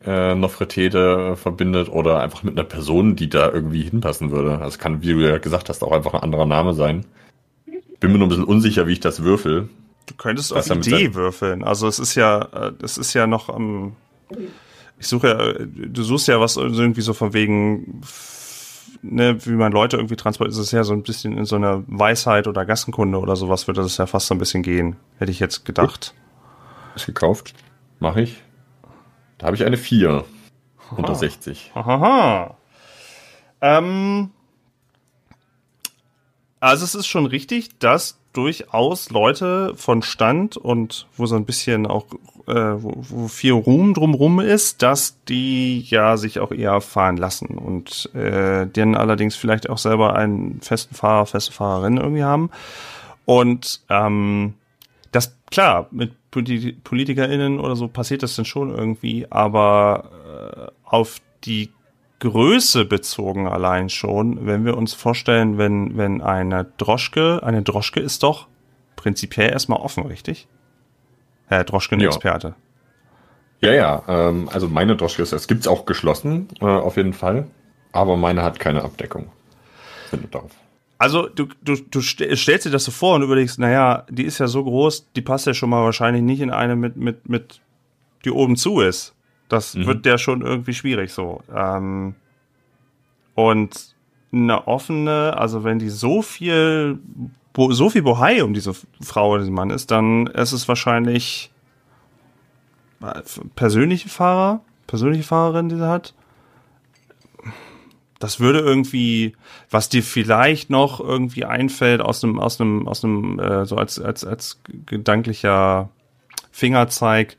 äh, 0.05 0.35
Nofretete 0.35 1.37
verbindet 1.37 1.89
oder 1.89 2.21
einfach 2.21 2.43
mit 2.43 2.59
einer 2.59 2.67
Person, 2.67 3.17
die 3.17 3.29
da 3.29 3.51
irgendwie 3.51 3.83
hinpassen 3.83 4.33
würde. 4.33 4.59
Also 4.59 4.79
kann, 4.79 5.03
wie 5.03 5.13
du 5.13 5.21
ja 5.21 5.39
gesagt 5.39 5.69
hast, 5.69 5.85
auch 5.85 5.93
einfach 5.93 6.15
ein 6.15 6.23
anderer 6.23 6.47
Name 6.47 6.75
sein. 6.75 7.05
Bin 8.01 8.13
mir 8.13 8.19
nur 8.19 8.27
ein 8.27 8.31
bisschen 8.31 8.45
unsicher, 8.45 8.87
wie 8.87 8.93
ich 8.93 9.01
das 9.01 9.23
würfel. 9.23 9.69
Du 10.07 10.15
könntest 10.15 10.53
auf 10.53 10.71
Idee 10.71 11.15
würfeln. 11.15 11.65
Also 11.65 11.89
es 11.89 11.99
ist 11.99 12.15
ja, 12.15 12.73
es 12.83 12.97
ist 12.99 13.15
ja 13.15 13.27
noch 13.27 13.49
am. 13.49 13.97
ich 14.99 15.07
suche 15.07 15.29
ja, 15.29 15.67
du 15.67 16.03
suchst 16.03 16.29
ja 16.29 16.41
was 16.41 16.57
irgendwie 16.57 17.01
so 17.01 17.13
von 17.13 17.33
wegen, 17.33 18.03
ne, 19.03 19.45
wie 19.45 19.53
man 19.53 19.73
Leute 19.73 19.97
irgendwie 19.97 20.17
transportiert, 20.17 20.53
ist 20.53 20.61
es 20.61 20.71
ja 20.71 20.85
so 20.85 20.93
ein 20.93 21.03
bisschen 21.03 21.37
in 21.37 21.45
so 21.45 21.57
einer 21.57 21.83
Weisheit 21.87 22.47
oder 22.47 22.65
Gassenkunde 22.65 23.19
oder 23.19 23.35
sowas 23.35 23.67
würde 23.67 23.83
das 23.83 23.97
ja 23.97 24.07
fast 24.07 24.29
so 24.29 24.35
ein 24.35 24.39
bisschen 24.39 24.63
gehen. 24.63 24.97
Hätte 25.19 25.33
ich 25.33 25.41
jetzt 25.41 25.65
gedacht. 25.65 26.15
Ist 26.95 27.07
gekauft. 27.07 27.55
Mache 27.99 28.23
ich. 28.23 28.43
Da 29.39 29.47
habe 29.47 29.57
ich 29.57 29.65
eine 29.65 29.77
4. 29.77 30.09
Aha. 30.11 30.25
Unter 30.97 31.15
60. 31.15 31.73
Aha. 31.75 32.57
Ähm, 33.61 34.31
also 36.67 36.85
es 36.85 36.97
ist 36.97 37.07
schon 37.07 37.27
richtig, 37.27 37.79
dass 37.79 38.19
durchaus 38.33 39.11
Leute 39.11 39.73
von 39.77 40.03
Stand 40.03 40.57
und 40.57 41.07
wo 41.17 41.27
so 41.27 41.37
ein 41.37 41.45
bisschen 41.45 41.87
auch, 41.87 42.07
äh, 42.49 42.55
wo, 42.55 42.93
wo 43.09 43.29
viel 43.29 43.53
Ruhm 43.53 43.95
drumrum 43.95 44.41
ist, 44.41 44.83
dass 44.83 45.23
die 45.29 45.81
ja 45.83 46.17
sich 46.17 46.41
auch 46.41 46.51
eher 46.51 46.81
fahren 46.81 47.19
lassen 47.19 47.57
und 47.57 48.11
äh, 48.15 48.67
denen 48.67 48.97
allerdings 48.97 49.37
vielleicht 49.37 49.71
auch 49.71 49.79
selber 49.79 50.17
einen 50.17 50.61
festen 50.61 50.97
Fahrer, 50.97 51.27
feste 51.27 51.53
Fahrerin 51.53 51.99
irgendwie 51.99 52.25
haben. 52.25 52.51
Und 53.25 53.83
ähm, 53.89 54.55
das, 55.13 55.37
klar, 55.53 55.87
mit 55.93 56.15
PolitikerInnen 56.33 57.61
oder 57.61 57.77
so 57.77 57.87
passiert 57.87 58.25
das 58.25 58.35
dann 58.35 58.45
schon 58.45 58.75
irgendwie, 58.75 59.27
aber 59.31 60.11
äh, 60.27 60.71
auf 60.85 61.21
die 61.45 61.71
Größe 62.19 62.85
bezogen 62.85 63.47
allein 63.47 63.89
schon, 63.89 64.47
wenn 64.47 64.65
wir 64.65 64.77
uns 64.77 64.95
vorstellen, 64.95 65.59
wenn, 65.59 65.97
wenn 65.97 66.23
eine 66.23 66.67
Droschke, 66.79 67.43
eine 67.43 67.63
Droschke 67.63 68.01
ist 68.01 68.23
doch 68.23 68.49
prinzipiell 68.97 69.51
erstmal 69.51 69.81
offen, 69.81 70.07
richtig? 70.07 70.49
Herr 71.47 71.65
Droschken-Experte. 71.65 72.55
Ja, 73.61 73.73
ja, 73.73 74.03
ähm, 74.09 74.49
also 74.53 74.69
meine 74.69 74.97
Droschke 74.97 75.23
ist, 75.23 75.33
es 75.33 75.49
gibt's 75.49 75.69
auch 75.69 75.87
geschlossen, 75.87 76.49
äh, 76.61 76.65
auf 76.65 76.97
jeden 76.97 77.13
Fall, 77.13 77.47
aber 77.93 78.17
meine 78.17 78.43
hat 78.43 78.59
keine 78.61 78.83
Abdeckung. 78.83 79.31
Findet 80.11 80.35
darauf. 80.35 80.53
Also 80.99 81.29
du, 81.29 81.49
du, 81.63 81.77
du 81.77 82.01
stellst 82.01 82.65
dir 82.65 82.71
das 82.71 82.85
so 82.85 82.91
vor 82.91 83.17
und 83.17 83.23
überlegst, 83.23 83.59
naja, 83.59 84.07
die 84.09 84.25
ist 84.25 84.39
ja 84.39 84.47
so 84.47 84.65
groß, 84.65 85.09
die 85.15 85.21
passt 85.21 85.47
ja 85.47 85.53
schon 85.53 85.69
mal 85.69 85.85
wahrscheinlich 85.85 86.23
nicht 86.23 86.41
in 86.41 86.51
eine 86.51 86.75
mit, 86.75 86.97
mit, 86.97 87.29
mit, 87.29 87.61
die 88.25 88.31
oben 88.31 88.57
zu 88.57 88.81
ist. 88.81 89.15
Das 89.49 89.75
mhm. 89.75 89.87
wird 89.87 90.07
ja 90.07 90.19
schon 90.19 90.43
irgendwie 90.43 90.75
schwierig 90.75 91.13
so. 91.13 91.43
Ähm, 91.55 92.15
und 93.35 93.95
eine 94.33 94.67
offene, 94.67 95.37
also 95.37 95.65
wenn 95.65 95.79
die 95.79 95.89
so 95.89 96.23
viel, 96.23 96.99
so 97.57 97.91
viel 97.91 98.03
Bohai 98.03 98.43
um 98.43 98.55
diese 98.55 98.75
Frau 99.01 99.31
oder 99.31 99.41
diesen 99.41 99.55
Mann 99.55 99.71
ist, 99.71 99.91
dann 99.91 100.27
ist 100.27 100.53
es 100.53 100.69
wahrscheinlich 100.69 101.51
äh, 103.03 103.23
persönliche 103.55 104.09
Fahrer, 104.09 104.61
persönliche 104.87 105.25
Fahrerin, 105.25 105.69
die 105.69 105.77
sie 105.77 105.89
hat. 105.89 106.15
Das 108.19 108.41
würde 108.41 108.61
irgendwie, 108.61 109.37
was 109.71 109.91
dir 109.91 110.03
vielleicht 110.03 110.71
noch 110.71 111.01
irgendwie 111.01 111.45
einfällt 111.45 112.01
aus 112.01 112.25
einem, 112.25 112.39
aus 112.39 112.61
einem, 112.61 112.89
aus 112.89 113.05
einem, 113.05 113.39
äh, 113.39 113.67
so 113.67 113.77
als, 113.77 114.01
als, 114.01 114.25
als 114.25 114.61
gedanklicher 114.87 115.91
Fingerzeig, 116.51 117.37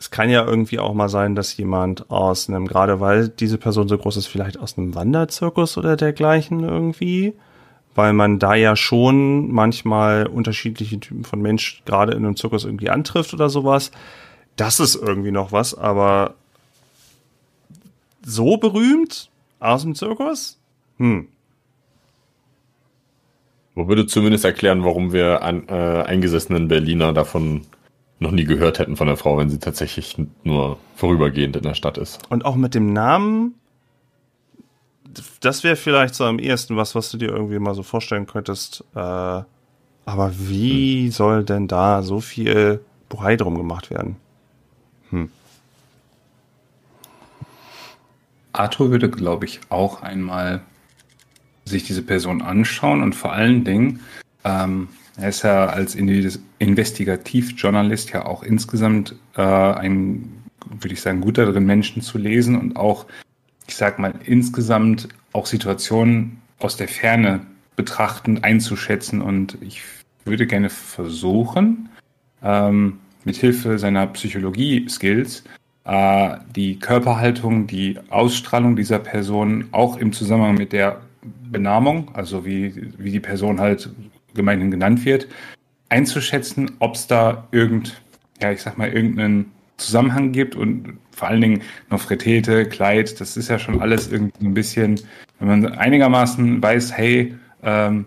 es 0.00 0.10
kann 0.10 0.30
ja 0.30 0.44
irgendwie 0.44 0.78
auch 0.78 0.94
mal 0.94 1.08
sein, 1.08 1.34
dass 1.34 1.56
jemand 1.56 2.10
aus 2.10 2.48
einem, 2.48 2.66
gerade 2.66 3.00
weil 3.00 3.28
diese 3.28 3.58
Person 3.58 3.88
so 3.88 3.98
groß 3.98 4.16
ist, 4.16 4.26
vielleicht 4.26 4.58
aus 4.58 4.78
einem 4.78 4.94
Wanderzirkus 4.94 5.76
oder 5.76 5.96
dergleichen 5.96 6.62
irgendwie, 6.62 7.34
weil 7.94 8.12
man 8.12 8.38
da 8.38 8.54
ja 8.54 8.76
schon 8.76 9.50
manchmal 9.50 10.26
unterschiedliche 10.26 11.00
Typen 11.00 11.24
von 11.24 11.42
Mensch 11.42 11.82
gerade 11.84 12.12
in 12.12 12.24
einem 12.24 12.36
Zirkus 12.36 12.64
irgendwie 12.64 12.90
antrifft 12.90 13.34
oder 13.34 13.48
sowas. 13.48 13.90
Das 14.54 14.78
ist 14.78 14.94
irgendwie 14.94 15.32
noch 15.32 15.50
was, 15.50 15.76
aber 15.76 16.34
so 18.24 18.56
berühmt 18.56 19.30
aus 19.58 19.82
dem 19.82 19.94
Zirkus? 19.96 20.58
Hm. 20.98 21.28
Man 23.74 23.88
würde 23.88 24.06
zumindest 24.06 24.44
erklären, 24.44 24.84
warum 24.84 25.12
wir 25.12 25.42
an, 25.42 25.68
äh, 25.68 25.72
eingesessenen 25.72 26.68
Berliner 26.68 27.12
davon 27.12 27.62
noch 28.20 28.30
nie 28.32 28.44
gehört 28.44 28.78
hätten 28.78 28.96
von 28.96 29.06
der 29.06 29.16
Frau, 29.16 29.36
wenn 29.38 29.50
sie 29.50 29.58
tatsächlich 29.58 30.16
nur 30.42 30.78
vorübergehend 30.96 31.56
in 31.56 31.62
der 31.62 31.74
Stadt 31.74 31.98
ist. 31.98 32.20
Und 32.30 32.44
auch 32.44 32.56
mit 32.56 32.74
dem 32.74 32.92
Namen, 32.92 33.54
das 35.40 35.64
wäre 35.64 35.76
vielleicht 35.76 36.14
so 36.14 36.24
am 36.24 36.38
ehesten 36.38 36.76
was, 36.76 36.94
was 36.94 37.10
du 37.10 37.16
dir 37.16 37.28
irgendwie 37.28 37.58
mal 37.58 37.74
so 37.74 37.82
vorstellen 37.82 38.26
könntest. 38.26 38.84
Äh, 38.94 38.98
aber 38.98 40.32
wie 40.32 41.04
hm. 41.04 41.10
soll 41.12 41.44
denn 41.44 41.68
da 41.68 42.02
so 42.02 42.20
viel 42.20 42.80
Bohai 43.08 43.36
drum 43.36 43.56
gemacht 43.56 43.90
werden? 43.90 44.16
Hm. 45.10 45.30
Arthur 48.52 48.90
würde, 48.90 49.08
glaube 49.08 49.44
ich, 49.44 49.60
auch 49.68 50.02
einmal 50.02 50.62
sich 51.64 51.84
diese 51.84 52.02
Person 52.02 52.42
anschauen 52.42 53.02
und 53.02 53.14
vor 53.14 53.32
allen 53.32 53.64
Dingen 53.64 54.00
ähm, 54.44 54.88
er 55.18 55.28
ist 55.28 55.42
ja 55.42 55.66
als 55.66 55.94
Investigativjournalist 55.94 58.12
ja 58.12 58.26
auch 58.26 58.42
insgesamt 58.42 59.14
äh, 59.36 59.42
ein, 59.42 60.42
würde 60.80 60.94
ich 60.94 61.00
sagen, 61.00 61.20
gut 61.20 61.38
darin, 61.38 61.66
Menschen 61.66 62.02
zu 62.02 62.18
lesen 62.18 62.58
und 62.58 62.76
auch, 62.76 63.06
ich 63.66 63.74
sag 63.74 63.98
mal, 63.98 64.14
insgesamt 64.24 65.08
auch 65.32 65.46
Situationen 65.46 66.40
aus 66.60 66.76
der 66.76 66.88
Ferne 66.88 67.40
betrachtend 67.74 68.44
einzuschätzen. 68.44 69.20
Und 69.20 69.58
ich 69.60 69.82
würde 70.24 70.46
gerne 70.46 70.70
versuchen, 70.70 71.88
ähm, 72.42 73.00
mithilfe 73.24 73.78
seiner 73.78 74.06
Psychologie-Skills 74.06 75.42
äh, 75.84 76.36
die 76.54 76.78
Körperhaltung, 76.78 77.66
die 77.66 77.98
Ausstrahlung 78.10 78.76
dieser 78.76 79.00
Person 79.00 79.64
auch 79.72 79.96
im 79.96 80.12
Zusammenhang 80.12 80.54
mit 80.54 80.72
der 80.72 81.00
Benamung, 81.50 82.14
also 82.14 82.44
wie, 82.44 82.92
wie 82.98 83.10
die 83.10 83.20
Person 83.20 83.58
halt 83.58 83.90
gemeinhin 84.34 84.70
genannt 84.70 85.04
wird, 85.04 85.28
einzuschätzen, 85.88 86.72
ob 86.78 86.94
es 86.94 87.06
da 87.06 87.48
irgend, 87.50 88.00
ja, 88.40 88.52
ich 88.52 88.62
sag 88.62 88.78
mal, 88.78 88.92
irgendeinen 88.92 89.52
Zusammenhang 89.76 90.32
gibt 90.32 90.56
und 90.56 90.98
vor 91.12 91.28
allen 91.28 91.40
Dingen 91.40 91.62
Nofretete, 91.90 92.66
Kleid, 92.66 93.20
das 93.20 93.36
ist 93.36 93.48
ja 93.48 93.58
schon 93.58 93.80
alles 93.80 94.10
irgendwie 94.10 94.46
ein 94.46 94.54
bisschen, 94.54 95.00
wenn 95.38 95.48
man 95.48 95.66
einigermaßen 95.66 96.62
weiß, 96.62 96.96
hey, 96.96 97.34
ähm, 97.62 98.06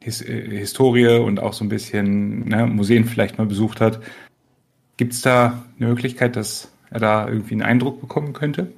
His 0.00 0.22
äh, 0.22 0.58
Historie 0.58 1.18
und 1.18 1.40
auch 1.40 1.52
so 1.52 1.64
ein 1.64 1.68
bisschen 1.68 2.48
ne, 2.48 2.66
Museen 2.66 3.04
vielleicht 3.04 3.38
mal 3.38 3.46
besucht 3.46 3.80
hat, 3.80 4.00
gibt 4.96 5.14
es 5.14 5.22
da 5.22 5.64
eine 5.78 5.88
Möglichkeit, 5.88 6.36
dass 6.36 6.70
er 6.90 7.00
da 7.00 7.28
irgendwie 7.28 7.54
einen 7.54 7.62
Eindruck 7.62 8.00
bekommen 8.00 8.32
könnte? 8.32 8.72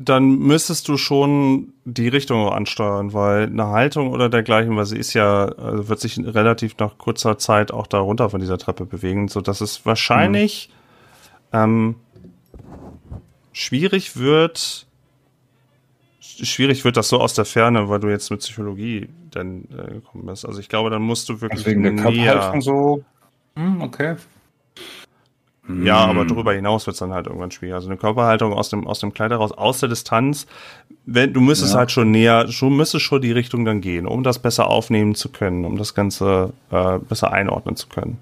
Dann 0.00 0.38
müsstest 0.38 0.86
du 0.86 0.96
schon 0.96 1.72
die 1.84 2.06
Richtung 2.06 2.48
ansteuern, 2.48 3.12
weil 3.14 3.46
eine 3.46 3.66
Haltung 3.66 4.10
oder 4.10 4.28
dergleichen, 4.28 4.76
weil 4.76 4.86
sie 4.86 4.96
ist 4.96 5.12
ja, 5.12 5.46
also 5.46 5.88
wird 5.88 5.98
sich 5.98 6.16
relativ 6.24 6.76
nach 6.78 6.98
kurzer 6.98 7.36
Zeit 7.36 7.72
auch 7.72 7.88
da 7.88 7.98
runter 7.98 8.30
von 8.30 8.38
dieser 8.38 8.58
Treppe 8.58 8.86
bewegen, 8.86 9.26
so 9.26 9.40
dass 9.40 9.60
es 9.60 9.84
wahrscheinlich 9.84 10.70
mhm. 11.50 11.58
ähm, 11.58 11.94
schwierig 13.50 14.16
wird, 14.16 14.86
schwierig 16.20 16.84
wird 16.84 16.96
das 16.96 17.08
so 17.08 17.18
aus 17.18 17.34
der 17.34 17.44
Ferne, 17.44 17.88
weil 17.88 17.98
du 17.98 18.06
jetzt 18.06 18.30
mit 18.30 18.38
Psychologie 18.38 19.08
dann 19.32 19.64
äh, 19.76 19.94
gekommen 19.94 20.26
bist. 20.26 20.46
Also 20.46 20.60
ich 20.60 20.68
glaube, 20.68 20.90
dann 20.90 21.02
musst 21.02 21.28
du 21.28 21.40
wirklich 21.40 21.66
also 21.66 21.70
wegen 21.72 21.82
der 21.82 21.96
Körperhaltung 21.96 22.60
so. 22.60 23.04
Hm, 23.56 23.82
okay. 23.82 24.14
Ja, 25.68 25.98
aber 25.98 26.22
hm. 26.22 26.28
darüber 26.28 26.54
hinaus 26.54 26.86
wird 26.86 26.94
es 26.94 27.00
dann 27.00 27.12
halt 27.12 27.26
irgendwann 27.26 27.50
schwierig. 27.50 27.74
Also 27.74 27.88
eine 27.88 27.98
Körperhaltung 27.98 28.54
aus 28.54 28.70
dem, 28.70 28.86
aus 28.86 29.00
dem 29.00 29.12
Kleid 29.12 29.30
heraus, 29.30 29.52
aus 29.52 29.80
der 29.80 29.90
Distanz, 29.90 30.46
wenn, 31.04 31.34
du 31.34 31.40
müsstest 31.40 31.74
ja. 31.74 31.80
halt 31.80 31.90
schon 31.90 32.10
näher, 32.10 32.48
schon 32.48 32.76
müsstest 32.76 33.04
schon 33.04 33.20
die 33.20 33.32
Richtung 33.32 33.64
dann 33.64 33.80
gehen, 33.80 34.06
um 34.06 34.22
das 34.22 34.38
besser 34.38 34.68
aufnehmen 34.68 35.14
zu 35.14 35.28
können, 35.28 35.66
um 35.66 35.76
das 35.76 35.94
Ganze 35.94 36.54
äh, 36.70 36.98
besser 36.98 37.32
einordnen 37.32 37.76
zu 37.76 37.88
können. 37.88 38.18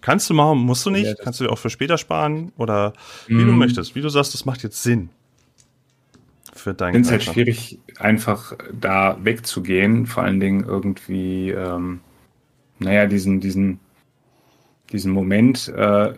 Kannst 0.00 0.28
du 0.28 0.34
machen, 0.34 0.58
musst 0.58 0.84
du 0.84 0.90
nicht. 0.90 1.06
Ja, 1.06 1.14
Kannst 1.14 1.40
du 1.40 1.44
dir 1.44 1.50
auch 1.50 1.58
für 1.58 1.70
später 1.70 1.96
sparen 1.96 2.52
oder 2.58 2.92
wie 3.26 3.36
mm. 3.36 3.46
du 3.46 3.52
möchtest. 3.52 3.94
Wie 3.94 4.02
du 4.02 4.10
sagst, 4.10 4.34
das 4.34 4.44
macht 4.44 4.62
jetzt 4.62 4.82
Sinn. 4.82 5.08
Für 6.52 6.74
deinen 6.74 7.00
Ich 7.00 7.06
finde 7.06 7.16
es 7.16 7.26
halt 7.26 7.34
schwierig, 7.34 7.78
einfach 7.98 8.52
da 8.78 9.16
wegzugehen. 9.22 10.06
Vor 10.06 10.22
allen 10.22 10.40
Dingen 10.40 10.64
irgendwie 10.64 11.52
ähm, 11.52 12.00
naja, 12.78 13.06
diesen, 13.06 13.40
diesen, 13.40 13.80
diesen 14.92 15.12
Moment 15.12 15.68
äh, 15.68 16.12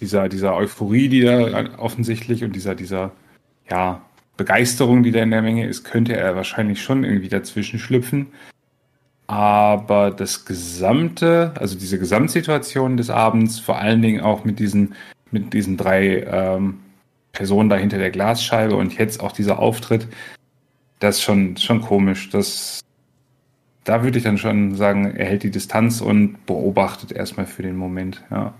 dieser, 0.00 0.28
dieser 0.28 0.54
Euphorie, 0.54 1.08
die 1.08 1.20
da 1.22 1.78
offensichtlich 1.78 2.44
und 2.44 2.54
dieser, 2.54 2.74
dieser, 2.74 3.12
ja, 3.70 4.02
Begeisterung, 4.36 5.02
die 5.02 5.12
da 5.12 5.22
in 5.22 5.30
der 5.30 5.42
Menge 5.42 5.66
ist, 5.66 5.84
könnte 5.84 6.16
er 6.16 6.34
wahrscheinlich 6.34 6.82
schon 6.82 7.04
irgendwie 7.04 7.28
dazwischen 7.28 7.78
schlüpfen. 7.78 8.26
Aber 9.26 10.10
das 10.10 10.44
gesamte, 10.44 11.52
also 11.58 11.78
diese 11.78 11.98
Gesamtsituation 11.98 12.96
des 12.96 13.10
Abends, 13.10 13.58
vor 13.58 13.78
allen 13.78 14.02
Dingen 14.02 14.20
auch 14.20 14.44
mit 14.44 14.58
diesen, 14.58 14.94
mit 15.30 15.52
diesen 15.54 15.76
drei 15.76 16.24
ähm, 16.24 16.80
Personen 17.32 17.68
da 17.68 17.76
hinter 17.76 17.98
der 17.98 18.10
Glasscheibe 18.10 18.76
und 18.76 18.98
jetzt 18.98 19.20
auch 19.20 19.32
dieser 19.32 19.60
Auftritt, 19.60 20.08
das 20.98 21.16
ist 21.16 21.22
schon, 21.22 21.56
schon 21.56 21.80
komisch. 21.80 22.28
Das 22.30 22.80
da 23.84 24.02
würde 24.02 24.18
ich 24.18 24.24
dann 24.24 24.38
schon 24.38 24.74
sagen, 24.74 25.14
er 25.14 25.26
hält 25.26 25.42
die 25.42 25.50
Distanz 25.50 26.00
und 26.00 26.44
beobachtet 26.46 27.12
erstmal 27.12 27.46
für 27.46 27.62
den 27.62 27.76
Moment, 27.76 28.22
ja. 28.30 28.54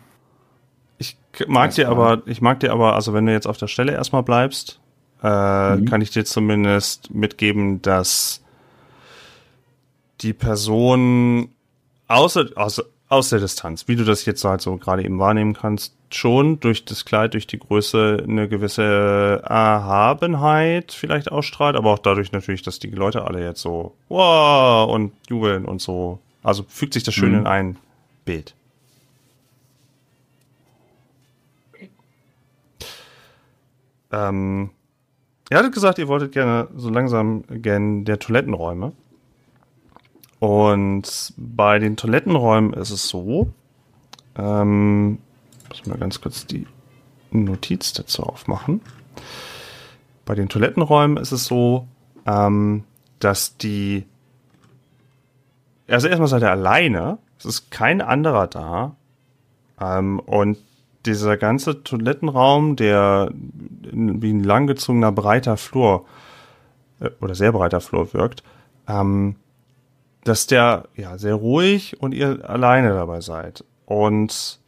Ich 0.98 1.16
mag 1.48 1.72
dir 1.72 1.88
aber, 1.88 2.22
ich 2.26 2.40
mag 2.40 2.60
dir 2.60 2.72
aber, 2.72 2.94
also 2.94 3.12
wenn 3.12 3.26
du 3.26 3.32
jetzt 3.32 3.46
auf 3.46 3.56
der 3.56 3.66
Stelle 3.66 3.92
erstmal 3.92 4.22
bleibst, 4.22 4.80
äh, 5.22 5.76
mhm. 5.76 5.86
kann 5.86 6.00
ich 6.00 6.10
dir 6.10 6.24
zumindest 6.24 7.12
mitgeben, 7.12 7.82
dass 7.82 8.44
die 10.20 10.32
Person 10.32 11.48
außer, 12.06 12.50
außer, 12.54 12.84
aus 13.08 13.28
der 13.28 13.38
Distanz, 13.38 13.86
wie 13.86 13.96
du 13.96 14.04
das 14.04 14.24
jetzt 14.24 14.44
halt 14.44 14.60
so 14.60 14.76
gerade 14.76 15.04
eben 15.04 15.18
wahrnehmen 15.18 15.54
kannst, 15.54 15.94
schon 16.10 16.60
durch 16.60 16.84
das 16.84 17.04
Kleid, 17.04 17.34
durch 17.34 17.46
die 17.46 17.58
Größe 17.58 18.24
eine 18.26 18.48
gewisse 18.48 19.42
Erhabenheit 19.44 20.92
vielleicht 20.92 21.30
ausstrahlt, 21.30 21.76
aber 21.76 21.92
auch 21.92 21.98
dadurch 21.98 22.32
natürlich, 22.32 22.62
dass 22.62 22.78
die 22.78 22.90
Leute 22.90 23.24
alle 23.24 23.44
jetzt 23.44 23.60
so 23.60 23.94
wow 24.08 24.90
und 24.90 25.12
jubeln 25.28 25.64
und 25.64 25.80
so. 25.80 26.18
Also 26.42 26.64
fügt 26.68 26.94
sich 26.94 27.02
das 27.02 27.14
schön 27.14 27.32
mhm. 27.32 27.38
in 27.38 27.46
ein 27.46 27.76
Bild. 28.24 28.54
Ähm, 34.12 34.70
ihr 35.50 35.58
hattet 35.58 35.72
gesagt, 35.72 35.98
ihr 35.98 36.08
wolltet 36.08 36.32
gerne 36.32 36.68
so 36.76 36.88
langsam 36.88 37.44
gern 37.48 38.04
der 38.04 38.18
Toilettenräume. 38.18 38.92
Und 40.44 41.32
bei 41.38 41.78
den 41.78 41.96
Toilettenräumen 41.96 42.74
ist 42.74 42.90
es 42.90 43.08
so, 43.08 43.48
ähm, 44.36 45.16
muss 45.70 45.86
mal 45.86 45.96
ganz 45.96 46.20
kurz 46.20 46.46
die 46.46 46.66
Notiz 47.30 47.94
dazu 47.94 48.24
aufmachen. 48.24 48.82
Bei 50.26 50.34
den 50.34 50.50
Toilettenräumen 50.50 51.16
ist 51.16 51.32
es 51.32 51.46
so, 51.46 51.88
ähm, 52.26 52.84
dass 53.20 53.56
die, 53.56 54.04
also 55.88 56.08
erstmal 56.08 56.28
seid 56.28 56.42
ihr 56.42 56.50
alleine, 56.50 57.16
es 57.38 57.46
ist 57.46 57.70
kein 57.70 58.02
anderer 58.02 58.46
da, 58.46 58.96
ähm, 59.80 60.18
und 60.18 60.58
dieser 61.06 61.38
ganze 61.38 61.82
Toilettenraum, 61.84 62.76
der 62.76 63.30
wie 63.32 64.30
ein 64.30 64.44
langgezogener 64.44 65.10
breiter 65.10 65.56
Flur 65.56 66.04
äh, 67.00 67.08
oder 67.22 67.34
sehr 67.34 67.52
breiter 67.52 67.80
Flur 67.80 68.12
wirkt, 68.12 68.42
ähm, 68.86 69.36
dass 70.24 70.46
der 70.46 70.88
ja 70.96 71.18
sehr 71.18 71.34
ruhig 71.34 72.00
und 72.00 72.12
ihr 72.12 72.48
alleine 72.48 72.90
dabei 72.90 73.20
seid. 73.20 73.64
Und 73.86 74.58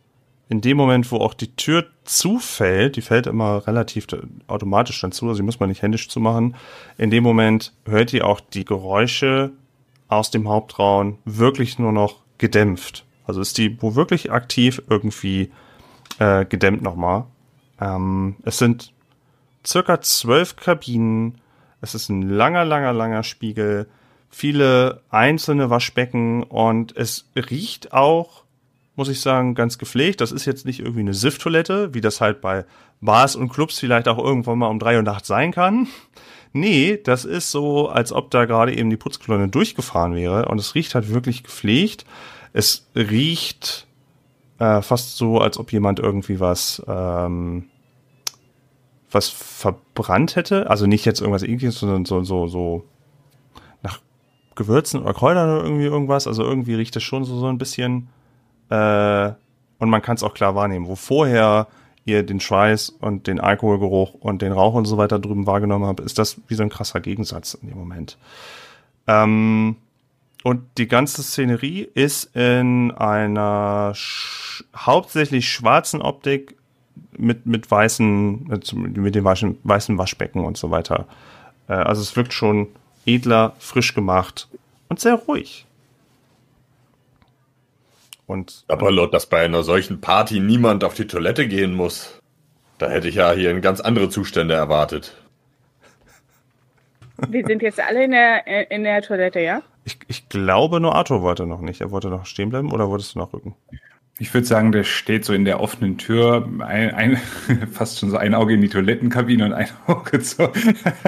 in 0.48 0.60
dem 0.60 0.76
Moment, 0.76 1.10
wo 1.10 1.16
auch 1.16 1.34
die 1.34 1.56
Tür 1.56 1.86
zufällt, 2.04 2.96
die 2.96 3.02
fällt 3.02 3.26
immer 3.26 3.66
relativ 3.66 4.06
automatisch 4.46 5.00
dann 5.00 5.12
zu, 5.12 5.26
also 5.26 5.38
die 5.38 5.44
muss 5.44 5.58
man 5.58 5.68
nicht 5.68 5.82
händisch 5.82 6.08
zumachen, 6.08 6.54
in 6.98 7.10
dem 7.10 7.24
Moment 7.24 7.72
hört 7.84 8.12
ihr 8.12 8.26
auch 8.26 8.40
die 8.40 8.64
Geräusche 8.64 9.50
aus 10.08 10.30
dem 10.30 10.48
Hauptraum 10.48 11.18
wirklich 11.24 11.78
nur 11.78 11.92
noch 11.92 12.20
gedämpft. 12.38 13.04
Also 13.24 13.40
ist 13.40 13.58
die 13.58 13.82
wo 13.82 13.96
wirklich 13.96 14.30
aktiv 14.30 14.82
irgendwie 14.88 15.50
äh, 16.20 16.44
gedämmt 16.44 16.82
nochmal. 16.82 17.24
Ähm, 17.80 18.36
es 18.44 18.58
sind 18.58 18.92
circa 19.66 20.00
zwölf 20.00 20.54
Kabinen, 20.54 21.38
es 21.80 21.94
ist 21.94 22.08
ein 22.08 22.22
langer, 22.22 22.64
langer, 22.64 22.92
langer 22.92 23.24
Spiegel, 23.24 23.88
viele 24.36 25.00
einzelne 25.08 25.70
Waschbecken 25.70 26.42
und 26.42 26.94
es 26.94 27.26
riecht 27.34 27.94
auch, 27.94 28.44
muss 28.94 29.08
ich 29.08 29.22
sagen, 29.22 29.54
ganz 29.54 29.78
gepflegt. 29.78 30.20
Das 30.20 30.30
ist 30.30 30.44
jetzt 30.44 30.66
nicht 30.66 30.80
irgendwie 30.80 31.00
eine 31.00 31.14
Sift-Toilette, 31.14 31.94
wie 31.94 32.02
das 32.02 32.20
halt 32.20 32.42
bei 32.42 32.66
Bars 33.00 33.34
und 33.34 33.48
Clubs 33.48 33.78
vielleicht 33.78 34.08
auch 34.08 34.18
irgendwann 34.18 34.58
mal 34.58 34.66
um 34.66 34.78
drei 34.78 34.96
Uhr 34.96 35.02
nachts 35.02 35.28
sein 35.28 35.52
kann. 35.52 35.88
Nee, 36.52 37.00
das 37.02 37.24
ist 37.24 37.50
so, 37.50 37.88
als 37.88 38.12
ob 38.12 38.30
da 38.30 38.44
gerade 38.44 38.76
eben 38.76 38.90
die 38.90 38.98
Putzkolonne 38.98 39.48
durchgefahren 39.48 40.14
wäre 40.14 40.46
und 40.48 40.58
es 40.58 40.74
riecht 40.74 40.94
halt 40.94 41.08
wirklich 41.08 41.42
gepflegt. 41.42 42.04
Es 42.52 42.86
riecht 42.94 43.86
äh, 44.58 44.82
fast 44.82 45.16
so, 45.16 45.40
als 45.40 45.58
ob 45.58 45.72
jemand 45.72 45.98
irgendwie 45.98 46.40
was 46.40 46.82
ähm, 46.86 47.70
was 49.10 49.30
verbrannt 49.30 50.36
hätte. 50.36 50.68
Also 50.68 50.86
nicht 50.86 51.06
jetzt 51.06 51.20
irgendwas 51.20 51.42
ekliges, 51.42 51.78
sondern 51.78 52.04
so, 52.04 52.22
so, 52.22 52.46
so 52.48 52.84
Gewürzen 54.56 55.02
oder 55.02 55.14
Kräutern 55.14 55.50
oder 55.50 55.64
irgendwie 55.64 55.84
irgendwas. 55.84 56.26
Also 56.26 56.42
irgendwie 56.42 56.74
riecht 56.74 56.96
es 56.96 57.02
schon 57.02 57.24
so, 57.24 57.38
so 57.38 57.46
ein 57.46 57.58
bisschen. 57.58 58.08
Äh, 58.70 59.32
und 59.78 59.90
man 59.90 60.02
kann 60.02 60.16
es 60.16 60.22
auch 60.22 60.34
klar 60.34 60.54
wahrnehmen. 60.54 60.88
Wo 60.88 60.96
vorher 60.96 61.68
ihr 62.04 62.22
den 62.22 62.40
Schweiß 62.40 62.90
und 63.00 63.26
den 63.26 63.40
Alkoholgeruch 63.40 64.14
und 64.14 64.42
den 64.42 64.52
Rauch 64.52 64.74
und 64.74 64.86
so 64.86 64.96
weiter 64.96 65.18
drüben 65.18 65.46
wahrgenommen 65.46 65.86
habt, 65.86 66.00
ist 66.00 66.18
das 66.18 66.40
wie 66.48 66.54
so 66.54 66.62
ein 66.62 66.70
krasser 66.70 67.00
Gegensatz 67.00 67.54
in 67.54 67.68
dem 67.68 67.78
Moment. 67.78 68.16
Ähm, 69.06 69.76
und 70.44 70.62
die 70.78 70.86
ganze 70.86 71.22
Szenerie 71.22 71.88
ist 71.94 72.36
in 72.36 72.92
einer 72.92 73.92
sch 73.94 74.64
hauptsächlich 74.76 75.50
schwarzen 75.50 76.00
Optik 76.00 76.56
mit, 77.18 77.46
mit 77.46 77.68
weißen, 77.68 78.46
mit 78.74 79.14
den 79.14 79.24
weißen, 79.24 79.58
weißen 79.64 79.98
Waschbecken 79.98 80.44
und 80.44 80.56
so 80.56 80.70
weiter. 80.70 81.06
Äh, 81.68 81.74
also 81.74 82.00
es 82.00 82.14
wirkt 82.16 82.32
schon 82.32 82.68
edler, 83.06 83.54
frisch 83.58 83.94
gemacht 83.94 84.48
und 84.88 85.00
sehr 85.00 85.14
ruhig. 85.14 85.66
Und, 88.26 88.64
Aber 88.68 88.90
laut, 88.90 89.14
dass 89.14 89.26
bei 89.26 89.44
einer 89.44 89.62
solchen 89.62 90.00
Party 90.00 90.40
niemand 90.40 90.82
auf 90.82 90.94
die 90.94 91.06
Toilette 91.06 91.46
gehen 91.46 91.74
muss. 91.74 92.20
Da 92.78 92.90
hätte 92.90 93.08
ich 93.08 93.14
ja 93.14 93.32
hier 93.32 93.50
in 93.52 93.62
ganz 93.62 93.80
andere 93.80 94.08
Zustände 94.10 94.54
erwartet. 94.54 95.16
Wir 97.28 97.46
sind 97.46 97.62
jetzt 97.62 97.80
alle 97.80 98.04
in 98.04 98.10
der, 98.10 98.70
in 98.70 98.84
der 98.84 99.00
Toilette, 99.00 99.40
ja? 99.40 99.62
Ich, 99.84 99.98
ich 100.08 100.28
glaube, 100.28 100.80
nur 100.80 100.94
Arthur 100.94 101.22
wollte 101.22 101.46
noch 101.46 101.60
nicht. 101.60 101.80
Er 101.80 101.90
wollte 101.90 102.08
noch 102.08 102.26
stehen 102.26 102.50
bleiben 102.50 102.72
oder 102.72 102.90
wolltest 102.90 103.14
du 103.14 103.20
noch 103.20 103.32
rücken? 103.32 103.54
Ich 104.18 104.32
würde 104.32 104.46
sagen, 104.46 104.72
der 104.72 104.84
steht 104.84 105.26
so 105.26 105.34
in 105.34 105.44
der 105.44 105.60
offenen 105.60 105.98
Tür, 105.98 106.48
ein, 106.60 106.94
ein, 106.94 107.16
fast 107.72 107.98
schon 107.98 108.10
so 108.10 108.16
ein 108.16 108.34
Auge 108.34 108.54
in 108.54 108.62
die 108.62 108.68
Toilettenkabine 108.68 109.44
und 109.44 109.52
ein 109.52 109.68
Auge 109.86 110.20
zu, 110.20 110.50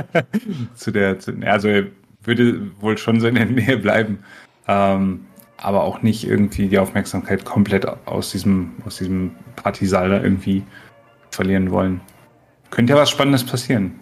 zu 0.74 0.90
der, 0.90 1.18
zu, 1.18 1.32
also 1.44 1.68
er 1.68 1.86
würde 2.22 2.70
wohl 2.80 2.98
schon 2.98 3.20
so 3.20 3.28
in 3.28 3.36
der 3.36 3.46
Nähe 3.46 3.78
bleiben, 3.78 4.18
ähm, 4.66 5.26
aber 5.56 5.84
auch 5.84 6.02
nicht 6.02 6.24
irgendwie 6.24 6.68
die 6.68 6.78
Aufmerksamkeit 6.78 7.44
komplett 7.44 7.86
aus 8.06 8.30
diesem, 8.30 8.72
aus 8.84 8.98
diesem 8.98 9.34
Partysaal 9.56 10.10
da 10.10 10.22
irgendwie 10.22 10.62
verlieren 11.30 11.70
wollen. 11.70 12.02
Könnte 12.70 12.92
ja 12.92 12.98
was 12.98 13.08
Spannendes 13.08 13.44
passieren. 13.44 13.98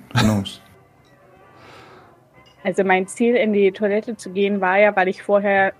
Also 2.64 2.82
mein 2.82 3.07
Ziel, 3.07 3.36
in 3.36 3.52
die 3.52 3.70
Toilette 3.70 4.16
zu 4.16 4.30
gehen, 4.30 4.61
war 4.61 4.78
ja, 4.80 4.96
weil 4.96 5.07
ich 5.07 5.22
vorher 5.22 5.72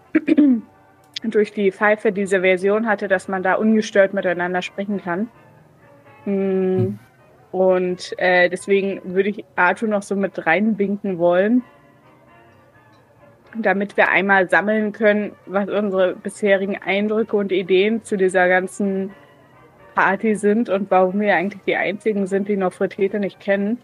durch 1.23 1.53
die 1.53 1.73
Pfeife 1.73 2.13
diese 2.13 2.41
Version 2.41 2.87
hatte, 2.87 3.09
dass 3.09 3.29
man 3.29 3.43
da 3.43 3.55
ungestört 3.55 4.15
miteinander 4.15 4.63
sprechen 4.63 5.03
kann. 5.03 5.29
Mm, 6.25 6.99
und 7.53 8.13
äh, 8.19 8.49
deswegen 8.49 9.01
würde 9.05 9.31
ich 9.31 9.45
Arthur 9.57 9.89
noch 9.89 10.03
so 10.03 10.15
mit 10.17 10.47
reinwinken 10.47 11.19
wollen, 11.19 11.63
damit 13.57 13.97
wir 13.97 14.11
einmal 14.11 14.51
sammeln 14.51 14.93
können, 14.93 15.33
was 15.47 15.69
unsere 15.69 16.17
bisherigen 16.17 16.77
Eindrücke 16.77 17.37
und 17.37 17.53
Ideen 17.53 18.03
zu 18.03 18.17
dieser 18.17 18.49
ganzen 18.49 19.11
Party 19.95 20.35
sind 20.35 20.69
und 20.69 20.91
warum 20.91 21.21
wir 21.21 21.35
eigentlich 21.35 21.63
die 21.67 21.77
einzigen 21.77 22.27
sind, 22.27 22.49
die 22.49 22.57
Nofretete 22.57 23.19
nicht 23.19 23.41
kennen. 23.41 23.79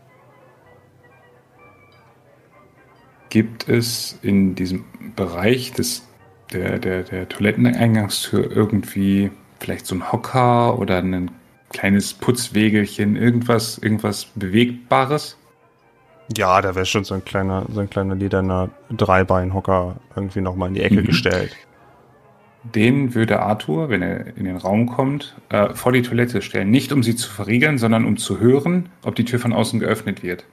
Gibt 3.31 3.67
es 3.67 4.19
in 4.21 4.55
diesem 4.55 4.85
Bereich 5.17 5.73
des 5.73 6.12
der, 6.53 6.79
der, 6.79 7.03
der 7.03 7.29
Toiletteneingangstür 7.29 8.51
irgendwie 8.51 9.31
vielleicht 9.61 9.87
so 9.87 9.95
ein 9.95 10.13
Hocker 10.13 10.79
oder 10.79 10.99
ein 10.99 11.31
kleines 11.71 12.15
Putzwegelchen, 12.15 13.17
irgendwas, 13.17 13.79
irgendwas 13.79 14.27
Bewegbares? 14.35 15.37
Ja, 16.37 16.61
da 16.63 16.75
wäre 16.75 16.87
schon 16.87 17.05
so 17.05 17.15
ein 17.15 17.25
kleiner, 17.25 17.67
so 17.71 17.81
ein 17.81 17.91
kleiner 17.91 18.15
lederner 18.15 18.71
Dreibeinhocker 18.91 19.97
irgendwie 20.15 20.41
nochmal 20.41 20.69
in 20.69 20.75
die 20.75 20.83
Ecke 20.83 21.03
mhm. 21.03 21.07
gestellt. 21.07 21.57
Den 22.63 23.15
würde 23.15 23.41
Arthur, 23.41 23.89
wenn 23.89 24.03
er 24.03 24.37
in 24.37 24.45
den 24.45 24.57
Raum 24.57 24.87
kommt, 24.87 25.35
äh, 25.49 25.75
vor 25.75 25.91
die 25.91 26.03
Toilette 26.03 26.43
stellen. 26.43 26.71
Nicht 26.71 26.93
um 26.93 27.03
sie 27.03 27.17
zu 27.17 27.29
verriegeln, 27.29 27.77
sondern 27.77 28.05
um 28.05 28.17
zu 28.17 28.39
hören, 28.39 28.89
ob 29.05 29.17
die 29.17 29.25
Tür 29.25 29.41
von 29.41 29.53
außen 29.53 29.81
geöffnet 29.81 30.23
wird. 30.23 30.45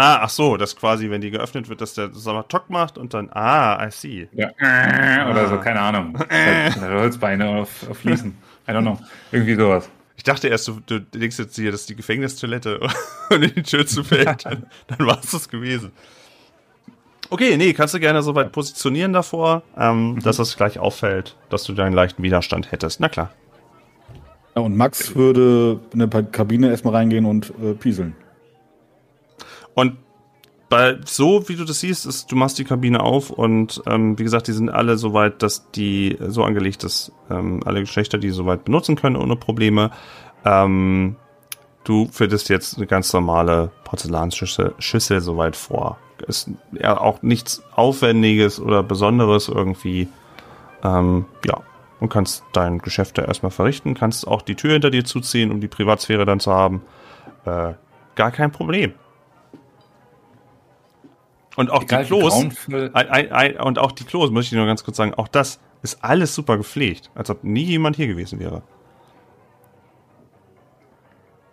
Ah, 0.00 0.20
ach 0.22 0.30
so, 0.30 0.56
dass 0.56 0.76
quasi, 0.76 1.10
wenn 1.10 1.20
die 1.20 1.32
geöffnet 1.32 1.68
wird, 1.68 1.80
dass 1.80 1.94
der 1.94 2.14
Sommertock 2.14 2.70
macht 2.70 2.98
und 2.98 3.14
dann, 3.14 3.30
ah, 3.32 3.84
I 3.84 3.90
see. 3.90 4.28
Ja, 4.30 4.50
äh, 4.60 5.28
oder 5.28 5.42
ah. 5.42 5.48
so, 5.48 5.58
keine 5.58 5.80
Ahnung. 5.80 6.16
Holzbeine 6.80 7.48
auf, 7.48 7.90
auf 7.90 7.98
Fliesen. 7.98 8.38
I 8.68 8.70
don't 8.70 8.82
know. 8.82 8.96
Irgendwie 9.32 9.56
sowas. 9.56 9.90
Ich 10.16 10.22
dachte 10.22 10.46
erst, 10.46 10.68
du, 10.68 10.78
du 10.86 11.00
denkst 11.00 11.40
jetzt 11.40 11.56
hier, 11.56 11.72
dass 11.72 11.86
die 11.86 11.96
Gefängnistoilette 11.96 12.78
und 13.30 13.42
in 13.42 13.52
die 13.52 13.62
Tür 13.64 13.88
zufällt. 13.88 14.28
dann, 14.44 14.66
dann 14.86 15.04
war 15.04 15.18
es 15.18 15.32
das 15.32 15.48
gewesen. 15.48 15.90
Okay, 17.28 17.56
nee, 17.56 17.72
kannst 17.72 17.92
du 17.92 17.98
gerne 17.98 18.22
so 18.22 18.36
weit 18.36 18.52
positionieren 18.52 19.12
davor, 19.12 19.64
ähm, 19.76 20.12
mhm. 20.12 20.20
dass 20.20 20.36
das 20.36 20.56
gleich 20.56 20.78
auffällt, 20.78 21.34
dass 21.50 21.64
du 21.64 21.72
deinen 21.72 21.92
leichten 21.92 22.22
Widerstand 22.22 22.70
hättest. 22.70 23.00
Na 23.00 23.08
klar. 23.08 23.32
Ja, 24.54 24.62
und 24.62 24.76
Max 24.76 25.16
würde 25.16 25.80
in 25.92 25.98
der 25.98 26.22
Kabine 26.22 26.70
erstmal 26.70 26.94
reingehen 26.94 27.24
und 27.24 27.52
äh, 27.60 27.74
pieseln. 27.74 28.14
Und 29.78 29.96
bei 30.68 30.98
so 31.04 31.48
wie 31.48 31.54
du 31.54 31.64
das 31.64 31.78
siehst, 31.78 32.04
ist, 32.04 32.32
du 32.32 32.34
machst 32.34 32.58
die 32.58 32.64
Kabine 32.64 33.00
auf 33.00 33.30
und 33.30 33.80
ähm, 33.86 34.18
wie 34.18 34.24
gesagt, 34.24 34.48
die 34.48 34.52
sind 34.52 34.70
alle 34.70 34.98
so 34.98 35.12
weit, 35.12 35.40
dass 35.40 35.70
die 35.70 36.18
so 36.20 36.42
angelegt, 36.42 36.82
dass 36.82 37.12
ähm, 37.30 37.60
alle 37.64 37.78
Geschlechter 37.78 38.18
die 38.18 38.30
soweit 38.30 38.64
benutzen 38.64 38.96
können 38.96 39.14
ohne 39.14 39.36
Probleme. 39.36 39.92
Ähm, 40.44 41.14
du 41.84 42.08
findest 42.10 42.48
jetzt 42.48 42.76
eine 42.76 42.88
ganz 42.88 43.12
normale 43.12 43.70
Porzellanschüssel 43.84 44.74
Schüssel 44.80 45.20
soweit 45.20 45.54
vor. 45.54 45.96
Ist 46.26 46.50
ja 46.72 47.00
auch 47.00 47.22
nichts 47.22 47.62
Aufwendiges 47.76 48.58
oder 48.58 48.82
Besonderes 48.82 49.46
irgendwie. 49.46 50.08
Ähm, 50.82 51.26
ja, 51.46 51.62
und 52.00 52.08
kannst 52.08 52.42
dein 52.52 52.78
Geschäft 52.78 53.16
da 53.16 53.22
erstmal 53.22 53.52
verrichten, 53.52 53.94
kannst 53.94 54.26
auch 54.26 54.42
die 54.42 54.56
Tür 54.56 54.72
hinter 54.72 54.90
dir 54.90 55.04
zuziehen, 55.04 55.52
um 55.52 55.60
die 55.60 55.68
Privatsphäre 55.68 56.24
dann 56.24 56.40
zu 56.40 56.52
haben. 56.52 56.82
Äh, 57.44 57.74
gar 58.16 58.32
kein 58.32 58.50
Problem. 58.50 58.92
Und 61.58 61.72
auch 61.72 61.82
Egal, 61.82 62.04
die 62.04 62.06
Klos, 62.06 62.40
ein, 62.40 62.94
ein, 62.94 63.32
ein, 63.32 63.56
und 63.56 63.80
auch 63.80 63.90
die 63.90 64.04
Klos, 64.04 64.30
muss 64.30 64.44
ich 64.44 64.52
nur 64.52 64.64
ganz 64.64 64.84
kurz 64.84 64.96
sagen, 64.96 65.14
auch 65.14 65.26
das 65.26 65.58
ist 65.82 66.04
alles 66.04 66.32
super 66.32 66.56
gepflegt, 66.56 67.10
als 67.16 67.30
ob 67.30 67.42
nie 67.42 67.64
jemand 67.64 67.96
hier 67.96 68.06
gewesen 68.06 68.38
wäre. 68.38 68.62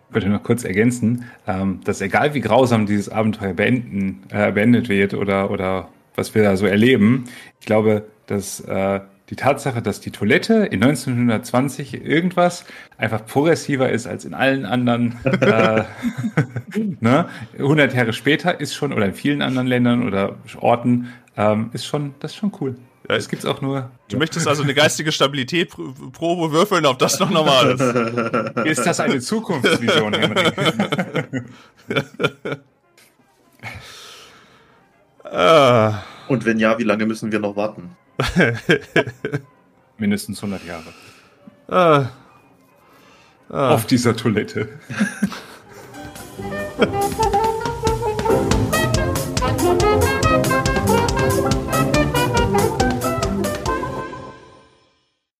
Ich 0.08 0.14
würde 0.14 0.28
noch 0.28 0.44
kurz 0.44 0.62
ergänzen, 0.62 1.24
ähm, 1.48 1.80
dass 1.82 2.00
egal 2.00 2.34
wie 2.34 2.40
grausam 2.40 2.86
dieses 2.86 3.08
Abenteuer 3.08 3.52
beenden, 3.52 4.22
äh, 4.30 4.52
beendet 4.52 4.88
wird 4.88 5.12
oder, 5.12 5.50
oder 5.50 5.88
was 6.14 6.36
wir 6.36 6.44
da 6.44 6.56
so 6.56 6.66
erleben, 6.66 7.24
ich 7.58 7.66
glaube, 7.66 8.06
dass 8.26 8.60
äh, 8.60 9.00
die 9.28 9.36
Tatsache, 9.36 9.82
dass 9.82 10.00
die 10.00 10.10
Toilette 10.12 10.66
in 10.66 10.82
1920 10.82 12.04
irgendwas 12.04 12.64
einfach 12.96 13.26
progressiver 13.26 13.90
ist 13.90 14.06
als 14.06 14.24
in 14.24 14.34
allen 14.34 14.64
anderen, 14.64 15.18
äh, 15.40 15.82
ne? 17.00 17.28
100 17.58 17.94
Jahre 17.94 18.12
später 18.12 18.60
ist 18.60 18.74
schon, 18.74 18.92
oder 18.92 19.06
in 19.06 19.14
vielen 19.14 19.42
anderen 19.42 19.66
Ländern 19.66 20.06
oder 20.06 20.36
Orten, 20.60 21.12
ähm, 21.36 21.70
ist 21.72 21.86
schon, 21.86 22.14
das 22.20 22.32
ist 22.32 22.36
schon 22.36 22.52
cool. 22.60 22.76
Das 23.08 23.28
gibt's 23.28 23.44
auch 23.44 23.60
nur. 23.60 23.90
Du 24.08 24.16
ja. 24.16 24.18
möchtest 24.18 24.48
also 24.48 24.64
eine 24.64 24.74
geistige 24.74 25.12
Stabilität 25.12 25.70
Probe 26.12 26.50
würfeln, 26.50 26.86
ob 26.86 26.98
das 26.98 27.20
noch 27.20 27.30
normal 27.30 27.70
ist. 27.70 27.80
Ist 28.66 28.84
das 28.84 28.98
eine 28.98 29.20
Zukunftsvision, 29.20 30.12
Henry? 30.12 31.42
Ah. 35.22 36.02
Und 36.26 36.44
wenn 36.44 36.58
ja, 36.58 36.78
wie 36.78 36.82
lange 36.82 37.06
müssen 37.06 37.30
wir 37.30 37.38
noch 37.38 37.54
warten? 37.54 37.96
Mindestens 39.98 40.42
100 40.42 40.64
Jahre. 40.64 40.92
Ah. 41.68 42.10
Ah. 43.48 43.74
Auf 43.74 43.86
dieser 43.86 44.16
Toilette. 44.16 44.68